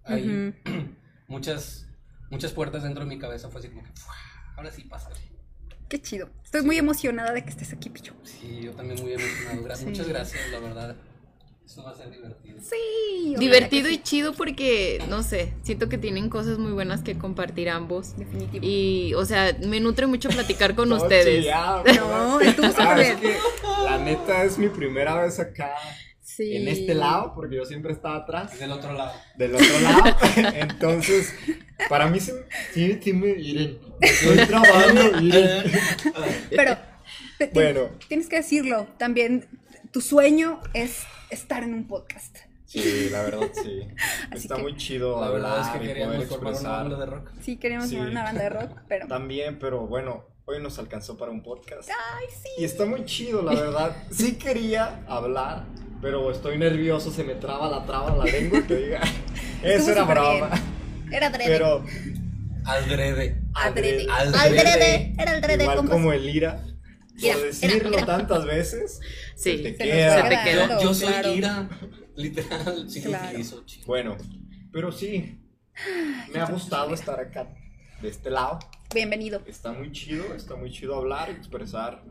Hay 0.05 0.53
muchas, 1.27 1.87
muchas 2.29 2.51
puertas 2.51 2.83
dentro 2.83 3.03
de 3.03 3.09
mi 3.09 3.19
cabeza. 3.19 3.49
Fue 3.49 3.59
así 3.59 3.69
como 3.69 3.83
que. 3.83 3.91
"Fua, 3.93 4.13
Ahora 4.57 4.71
sí 4.71 4.83
pasa. 4.83 5.09
Qué 5.89 6.01
chido. 6.01 6.29
Estoy 6.43 6.61
muy 6.63 6.77
emocionada 6.77 7.33
de 7.33 7.43
que 7.43 7.49
estés 7.49 7.73
aquí, 7.73 7.89
Picho. 7.89 8.13
Sí, 8.23 8.61
yo 8.63 8.71
también 8.73 9.01
muy 9.01 9.13
emocionado. 9.13 9.63
Gra- 9.67 9.85
Muchas 9.85 10.07
gracias, 10.07 10.49
la 10.51 10.59
verdad. 10.59 10.95
Esto 11.65 11.83
va 11.83 11.91
a 11.91 11.95
ser 11.95 12.09
divertido. 12.11 12.57
Sí. 12.61 13.35
Divertido 13.37 13.89
y 13.89 14.01
chido 14.01 14.33
porque, 14.33 15.01
no 15.09 15.23
sé, 15.23 15.53
siento 15.63 15.87
que 15.89 15.97
tienen 15.97 16.29
cosas 16.29 16.57
muy 16.57 16.71
buenas 16.73 17.01
que 17.01 17.17
compartir 17.17 17.69
ambos. 17.69 18.17
Definitivo. 18.17 18.65
Y, 18.65 19.13
o 19.13 19.25
sea, 19.25 19.55
me 19.65 19.79
nutre 19.79 20.05
mucho 20.07 20.27
platicar 20.29 20.75
con 20.75 20.91
ustedes. 20.93 21.43
chillado, 21.43 21.83
No, 21.95 22.41
estuvo 22.41 22.67
súper 22.67 22.87
Ah, 22.87 23.01
es 23.01 23.19
bien. 23.21 23.33
que 23.35 23.83
la 23.85 23.97
neta 23.99 24.43
es 24.43 24.57
mi 24.57 24.67
primera 24.69 25.21
vez 25.21 25.39
acá 25.39 25.73
Sí. 26.35 26.55
en 26.55 26.67
este 26.67 26.93
lado, 26.95 27.33
porque 27.35 27.55
yo 27.57 27.65
siempre 27.65 27.91
estaba 27.91 28.15
atrás, 28.17 28.57
Del 28.59 28.71
otro 28.71 28.93
lado. 28.93 29.11
del 29.37 29.55
otro 29.55 29.79
lado. 29.81 30.15
Entonces, 30.55 31.33
para 31.89 32.07
mí 32.07 32.19
sí, 32.19 32.31
sí, 32.73 32.99
sí 33.01 33.13
me 33.13 33.33
miren, 33.35 33.79
me 33.99 34.07
estoy 34.07 34.37
trabajando, 34.47 35.21
miren. 35.21 35.63
Pero 36.49 36.77
Bueno. 37.53 37.81
tienes 38.07 38.27
que 38.29 38.37
decirlo. 38.37 38.87
También 38.97 39.47
tu 39.91 39.99
sueño 40.01 40.59
es 40.73 41.03
estar 41.29 41.63
en 41.63 41.73
un 41.73 41.87
podcast. 41.87 42.37
Sí, 42.65 43.09
la 43.11 43.23
verdad 43.23 43.49
sí. 43.53 43.81
Así 44.31 44.43
Está 44.43 44.55
que- 44.55 44.61
muy 44.61 44.77
chido 44.77 45.19
La 45.19 45.29
verdad 45.29 45.59
es 45.59 45.67
hablar 45.67 45.81
que 45.81 45.87
queríamos 45.87 46.25
formar 46.27 46.53
una 46.53 46.69
banda 46.69 46.99
de 46.99 47.05
rock. 47.05 47.31
Sí, 47.41 47.57
queremos 47.57 47.87
Sí. 47.89 47.95
formar 47.95 48.11
una 48.11 48.23
banda 48.23 48.43
de 48.43 48.49
rock, 48.49 48.79
pero 48.87 49.07
También, 49.07 49.59
pero 49.59 49.85
bueno, 49.87 50.23
hoy 50.45 50.61
nos 50.61 50.79
alcanzó 50.79 51.17
para 51.17 51.31
un 51.31 51.43
podcast. 51.43 51.89
Ay, 51.89 52.25
sí. 52.31 52.49
Y 52.59 52.63
está 52.63 52.85
muy 52.85 53.03
chido, 53.05 53.41
la 53.41 53.53
verdad. 53.53 53.95
Sí 54.11 54.35
quería 54.37 55.03
hablar, 55.07 55.65
pero 56.01 56.31
estoy 56.31 56.57
nervioso, 56.57 57.11
se 57.11 57.23
me 57.23 57.35
traba 57.35 57.69
la 57.69 57.85
traba 57.85 58.15
la 58.17 58.25
lengua 58.25 58.65
que 58.67 58.75
diga. 58.75 59.01
Eso 59.63 59.91
era 59.91 60.03
broma. 60.03 60.47
bien. 60.49 61.13
Era 61.13 61.27
adrede. 61.27 61.47
Pero 61.49 61.83
Adrede. 62.63 63.41
Adrede. 63.55 64.05
Adrede. 64.09 65.15
Era 65.17 65.31
adrede. 65.31 65.63
Igual 65.63 65.77
compas. 65.77 65.93
como 65.93 66.13
el 66.13 66.29
ira. 66.29 66.63
Por 67.19 67.41
decirlo 67.43 67.89
ira. 67.97 68.05
tantas 68.05 68.45
veces. 68.45 68.99
Sí, 69.35 69.57
se 69.57 69.63
te 69.63 69.71
se 69.71 69.77
queda. 69.77 70.21
Se 70.23 70.29
te 70.29 70.43
queda. 70.43 70.67
Yo, 70.67 70.81
yo 70.83 70.93
soy 70.93 71.07
claro. 71.07 71.33
ira. 71.33 71.69
Literal, 72.15 72.89
sí 72.89 73.01
lo 73.01 73.09
Claro. 73.09 73.27
utilizo, 73.29 73.65
chico. 73.65 73.85
Bueno, 73.87 74.17
pero 74.71 74.91
sí. 74.91 75.37
Me 76.33 76.39
ha 76.39 76.45
gustado 76.45 76.93
estar 76.93 77.19
acá, 77.19 77.47
de 78.01 78.09
este 78.09 78.29
lado. 78.29 78.59
Bienvenido. 78.93 79.41
Está 79.47 79.71
muy 79.71 79.91
chido, 79.91 80.35
está 80.35 80.55
muy 80.55 80.69
chido 80.71 80.95
hablar, 80.95 81.29
expresar 81.29 82.03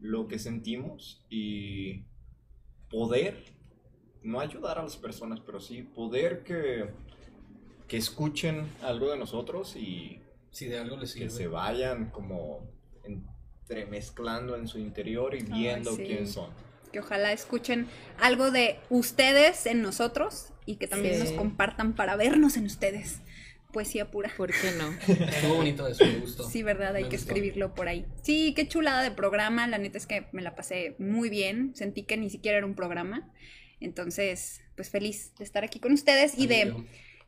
lo 0.00 0.26
que 0.26 0.38
sentimos 0.38 1.24
y 1.28 2.06
poder, 2.92 3.42
no 4.22 4.38
ayudar 4.38 4.78
a 4.78 4.82
las 4.84 4.96
personas, 4.96 5.40
pero 5.40 5.58
sí 5.60 5.82
poder 5.82 6.44
que, 6.44 6.90
que 7.88 7.96
escuchen 7.96 8.70
algo 8.82 9.10
de 9.10 9.18
nosotros 9.18 9.74
y 9.74 10.20
Si 10.50 10.66
de 10.66 10.78
algo 10.78 10.96
les 10.98 11.12
que 11.14 11.20
sirve. 11.20 11.30
se 11.30 11.46
vayan 11.48 12.10
como 12.10 12.60
entremezclando 13.04 14.56
en 14.56 14.68
su 14.68 14.78
interior 14.78 15.34
y 15.34 15.42
viendo 15.42 15.96
sí. 15.96 16.04
quién 16.04 16.28
son. 16.28 16.50
Que 16.92 17.00
ojalá 17.00 17.32
escuchen 17.32 17.88
algo 18.20 18.50
de 18.50 18.78
ustedes 18.90 19.64
en 19.66 19.80
nosotros 19.82 20.48
y 20.66 20.76
que 20.76 20.86
también 20.86 21.14
Sí. 21.14 21.20
nos 21.20 21.32
compartan 21.32 21.94
para 21.94 22.16
vernos 22.16 22.56
en 22.58 22.66
ustedes. 22.66 23.20
Poesía 23.72 24.10
pura. 24.10 24.30
¿por 24.36 24.50
qué 24.50 24.70
no? 24.78 24.90
Estuvo 25.26 25.54
bonito 25.56 25.86
eso, 25.88 26.04
me 26.04 26.18
gustó. 26.18 26.48
Sí, 26.48 26.62
verdad, 26.62 26.94
hay 26.94 27.04
Me 27.04 27.08
que 27.08 27.16
gustó. 27.16 27.30
escribirlo 27.32 27.74
por 27.74 27.88
ahí. 27.88 28.06
Sí, 28.22 28.52
qué 28.54 28.68
chulada 28.68 29.02
de 29.02 29.10
programa. 29.10 29.66
La 29.66 29.78
neta 29.78 29.98
es 29.98 30.06
que 30.06 30.26
me 30.32 30.42
la 30.42 30.54
pasé 30.54 30.94
muy 30.98 31.30
bien. 31.30 31.74
Sentí 31.74 32.04
que 32.04 32.16
ni 32.16 32.30
siquiera 32.30 32.58
era 32.58 32.66
un 32.66 32.74
programa. 32.74 33.30
Entonces, 33.80 34.60
pues 34.76 34.90
feliz 34.90 35.34
de 35.38 35.44
estar 35.44 35.64
aquí 35.64 35.80
con 35.80 35.92
ustedes 35.92 36.38
y 36.38 36.46
de... 36.46 36.74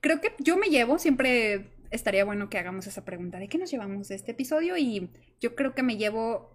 Creo 0.01 0.21
que 0.21 0.35
yo 0.39 0.57
me 0.59 0.69
llevo, 0.69 0.99
siempre 0.99 1.71
estaría 1.91 2.25
bueno 2.25 2.51
que 2.51 2.59
hagamos 2.59 2.87
esa 2.87 3.05
pregunta 3.05 3.39
de 3.39 3.49
qué 3.49 3.57
nos 3.57 3.71
llevamos 3.71 4.09
de 4.09 4.17
este 4.17 4.33
episodio 4.33 4.77
y 4.77 5.09
yo 5.41 5.55
creo 5.55 5.75
que 5.75 5.83
me 5.83 5.97
llevo 5.97 6.55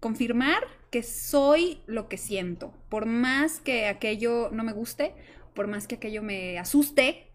confirmar 0.00 0.62
que 0.90 1.02
soy 1.02 1.82
lo 1.86 2.08
que 2.08 2.16
siento. 2.16 2.72
Por 2.88 3.06
más 3.06 3.60
que 3.60 3.86
aquello 3.86 4.50
no 4.52 4.64
me 4.64 4.72
guste, 4.72 5.14
por 5.54 5.66
más 5.66 5.86
que 5.86 5.96
aquello 5.96 6.22
me 6.22 6.58
asuste, 6.58 7.26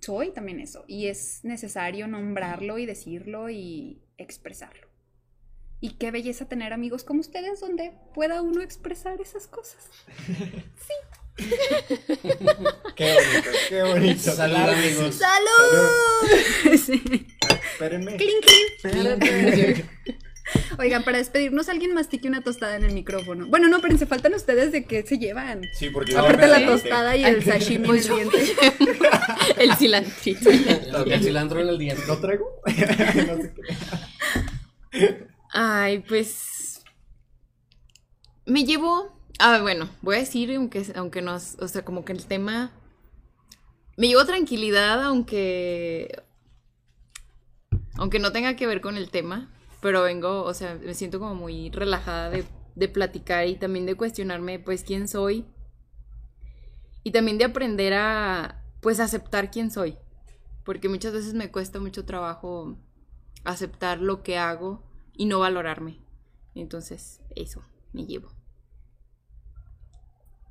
soy 0.00 0.30
también 0.32 0.60
eso. 0.60 0.84
Y 0.86 1.06
es 1.06 1.40
necesario 1.44 2.06
nombrarlo 2.08 2.78
y 2.78 2.86
decirlo 2.86 3.50
y 3.50 4.02
expresarlo. 4.16 4.88
Y 5.80 5.90
qué 5.90 6.10
belleza 6.10 6.48
tener 6.48 6.72
amigos 6.72 7.04
como 7.04 7.20
ustedes 7.20 7.60
donde 7.60 7.92
pueda 8.14 8.42
uno 8.42 8.62
expresar 8.62 9.20
esas 9.20 9.46
cosas. 9.46 9.90
Qué 12.96 13.14
bonito, 13.14 13.50
qué 13.68 13.82
bonito. 13.82 14.32
Salud, 14.32 14.56
amigos. 14.56 15.14
¡Salud! 15.18 16.76
Sí. 16.84 17.26
Espérenme. 17.72 18.16
Clink, 18.16 18.44
clink. 18.82 19.84
Oigan, 20.78 21.02
para 21.04 21.18
despedirnos, 21.18 21.68
alguien 21.68 21.94
mastique 21.94 22.28
una 22.28 22.42
tostada 22.42 22.76
en 22.76 22.84
el 22.84 22.92
micrófono. 22.92 23.46
Bueno, 23.46 23.68
no, 23.68 23.76
espérense, 23.76 24.06
faltan 24.06 24.34
ustedes 24.34 24.72
de 24.72 24.84
qué 24.84 25.02
se 25.02 25.18
llevan. 25.18 25.62
Sí, 25.78 25.90
porque 25.90 26.12
yo 26.12 26.20
Aparte 26.20 26.46
la 26.46 26.56
adelanté. 26.56 26.82
tostada 26.82 27.16
y 27.16 27.24
el 27.24 27.44
sashimi 27.44 27.88
en 27.88 27.94
el 27.96 28.02
diente. 28.02 28.56
El 29.58 29.74
cilantrito. 29.76 30.50
El, 30.50 31.12
el 31.12 31.22
cilantro 31.22 31.60
en 31.60 31.68
el 31.68 31.78
diente. 31.78 32.02
¿No 32.06 32.18
traigo? 32.18 32.46
no 32.66 33.42
sé 33.42 33.54
qué. 34.90 35.26
Ay, 35.52 36.00
pues. 36.00 36.82
Me 38.46 38.64
llevo. 38.64 39.14
Ah, 39.38 39.60
bueno, 39.60 39.88
voy 40.02 40.16
a 40.16 40.20
decir, 40.20 40.54
aunque, 40.54 40.84
aunque 40.94 41.22
nos. 41.22 41.56
O 41.60 41.68
sea, 41.68 41.84
como 41.84 42.04
que 42.04 42.12
el 42.12 42.24
tema. 42.26 42.72
Me 43.96 44.08
llevo 44.08 44.24
tranquilidad, 44.24 45.02
aunque. 45.02 46.22
Aunque 47.96 48.18
no 48.20 48.30
tenga 48.32 48.54
que 48.56 48.66
ver 48.66 48.80
con 48.80 48.96
el 48.96 49.10
tema. 49.10 49.50
Pero 49.80 50.02
vengo, 50.02 50.42
o 50.42 50.54
sea, 50.54 50.74
me 50.74 50.94
siento 50.94 51.18
como 51.18 51.34
muy 51.34 51.70
relajada 51.70 52.30
de, 52.30 52.44
de 52.74 52.88
platicar 52.88 53.46
y 53.46 53.56
también 53.56 53.86
de 53.86 53.94
cuestionarme, 53.94 54.58
pues, 54.58 54.82
quién 54.82 55.08
soy. 55.08 55.46
Y 57.04 57.12
también 57.12 57.38
de 57.38 57.44
aprender 57.44 57.94
a, 57.94 58.64
pues, 58.80 59.00
aceptar 59.00 59.50
quién 59.50 59.70
soy. 59.70 59.96
Porque 60.64 60.88
muchas 60.88 61.12
veces 61.12 61.34
me 61.34 61.50
cuesta 61.50 61.78
mucho 61.80 62.04
trabajo 62.04 62.76
aceptar 63.44 64.00
lo 64.00 64.22
que 64.22 64.36
hago 64.36 64.82
y 65.14 65.26
no 65.26 65.38
valorarme. 65.38 66.00
Entonces, 66.54 67.20
eso, 67.34 67.62
me 67.92 68.04
llevo. 68.04 68.30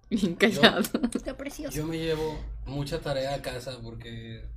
Bien 0.09 0.35
callado. 0.35 0.83
Qué 1.23 1.33
precioso. 1.33 1.75
Yo 1.75 1.85
me 1.85 1.97
llevo 1.97 2.39
mucha 2.65 3.01
tarea 3.01 3.35
a 3.35 3.41
casa 3.41 3.79
porque 3.81 4.49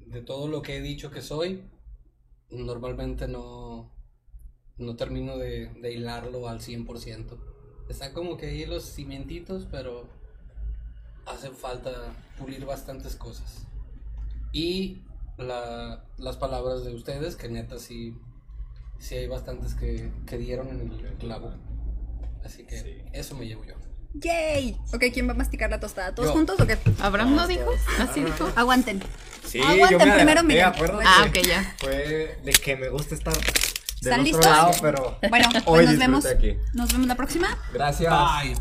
de 0.00 0.22
todo 0.22 0.48
lo 0.48 0.62
que 0.62 0.76
he 0.76 0.80
dicho 0.82 1.10
que 1.10 1.22
soy, 1.22 1.64
normalmente 2.50 3.26
no, 3.26 3.90
no 4.78 4.96
termino 4.96 5.36
de, 5.38 5.66
de 5.80 5.92
hilarlo 5.92 6.48
al 6.48 6.60
100%. 6.60 7.36
Está 7.88 8.12
como 8.12 8.36
que 8.36 8.46
ahí 8.46 8.66
los 8.66 8.84
cimientitos, 8.84 9.66
pero 9.70 10.08
hace 11.26 11.50
falta 11.50 11.90
pulir 12.38 12.64
bastantes 12.64 13.16
cosas. 13.16 13.66
Y 14.52 15.02
la- 15.36 16.04
las 16.16 16.36
palabras 16.36 16.84
de 16.84 16.94
ustedes, 16.94 17.36
que 17.36 17.48
neta 17.48 17.78
sí, 17.78 18.14
sí 18.98 19.14
hay 19.16 19.26
bastantes 19.26 19.74
que, 19.74 20.10
que 20.26 20.38
dieron 20.38 20.68
en 20.68 20.80
el 20.92 21.14
clavo. 21.18 21.52
Así 22.44 22.64
que 22.64 22.78
Sí. 22.80 22.96
eso 23.12 23.36
me 23.36 23.46
llevo 23.46 23.64
yo. 23.64 23.74
¡Yay! 24.14 24.76
Ok, 24.94 25.04
¿quién 25.12 25.28
va 25.28 25.32
a 25.32 25.36
masticar 25.36 25.68
la 25.70 25.80
tostada? 25.80 26.14
¿Todos 26.14 26.30
Yo. 26.30 26.32
juntos 26.34 26.58
o 26.58 26.66
qué? 26.66 26.78
¿Abraham 27.00 27.36
no 27.36 27.46
dijo? 27.46 27.70
¿Así 28.00 28.22
dijo? 28.24 28.50
Aguanten. 28.56 29.00
Sí, 29.44 29.60
Aguanten, 29.60 29.98
yo 29.98 30.06
me 30.06 30.14
primero 30.14 30.42
Miguel. 30.42 30.64
Ah, 31.04 31.26
ok, 31.28 31.46
ya. 31.46 31.76
Fue 31.78 32.38
de 32.42 32.52
que 32.52 32.76
me 32.76 32.88
gusta 32.88 33.14
estar 33.14 33.34
¿Están 34.00 34.20
otro 34.20 34.22
listos? 34.24 34.46
lado, 34.46 34.70
pero 34.80 35.18
Bueno, 35.28 35.48
hoy 35.48 35.62
pues 35.64 35.64
nos 35.64 35.98
disfruté 35.98 35.98
vemos. 35.98 36.26
aquí. 36.26 36.56
Nos 36.74 36.92
vemos 36.92 37.06
la 37.08 37.14
próxima. 37.16 37.58
Gracias. 37.72 38.12
Ay. 38.16 38.54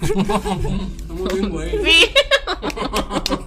Muy 1.08 1.28
bien, 1.34 1.50
güey. 1.50 1.84
Sí. 1.84 2.14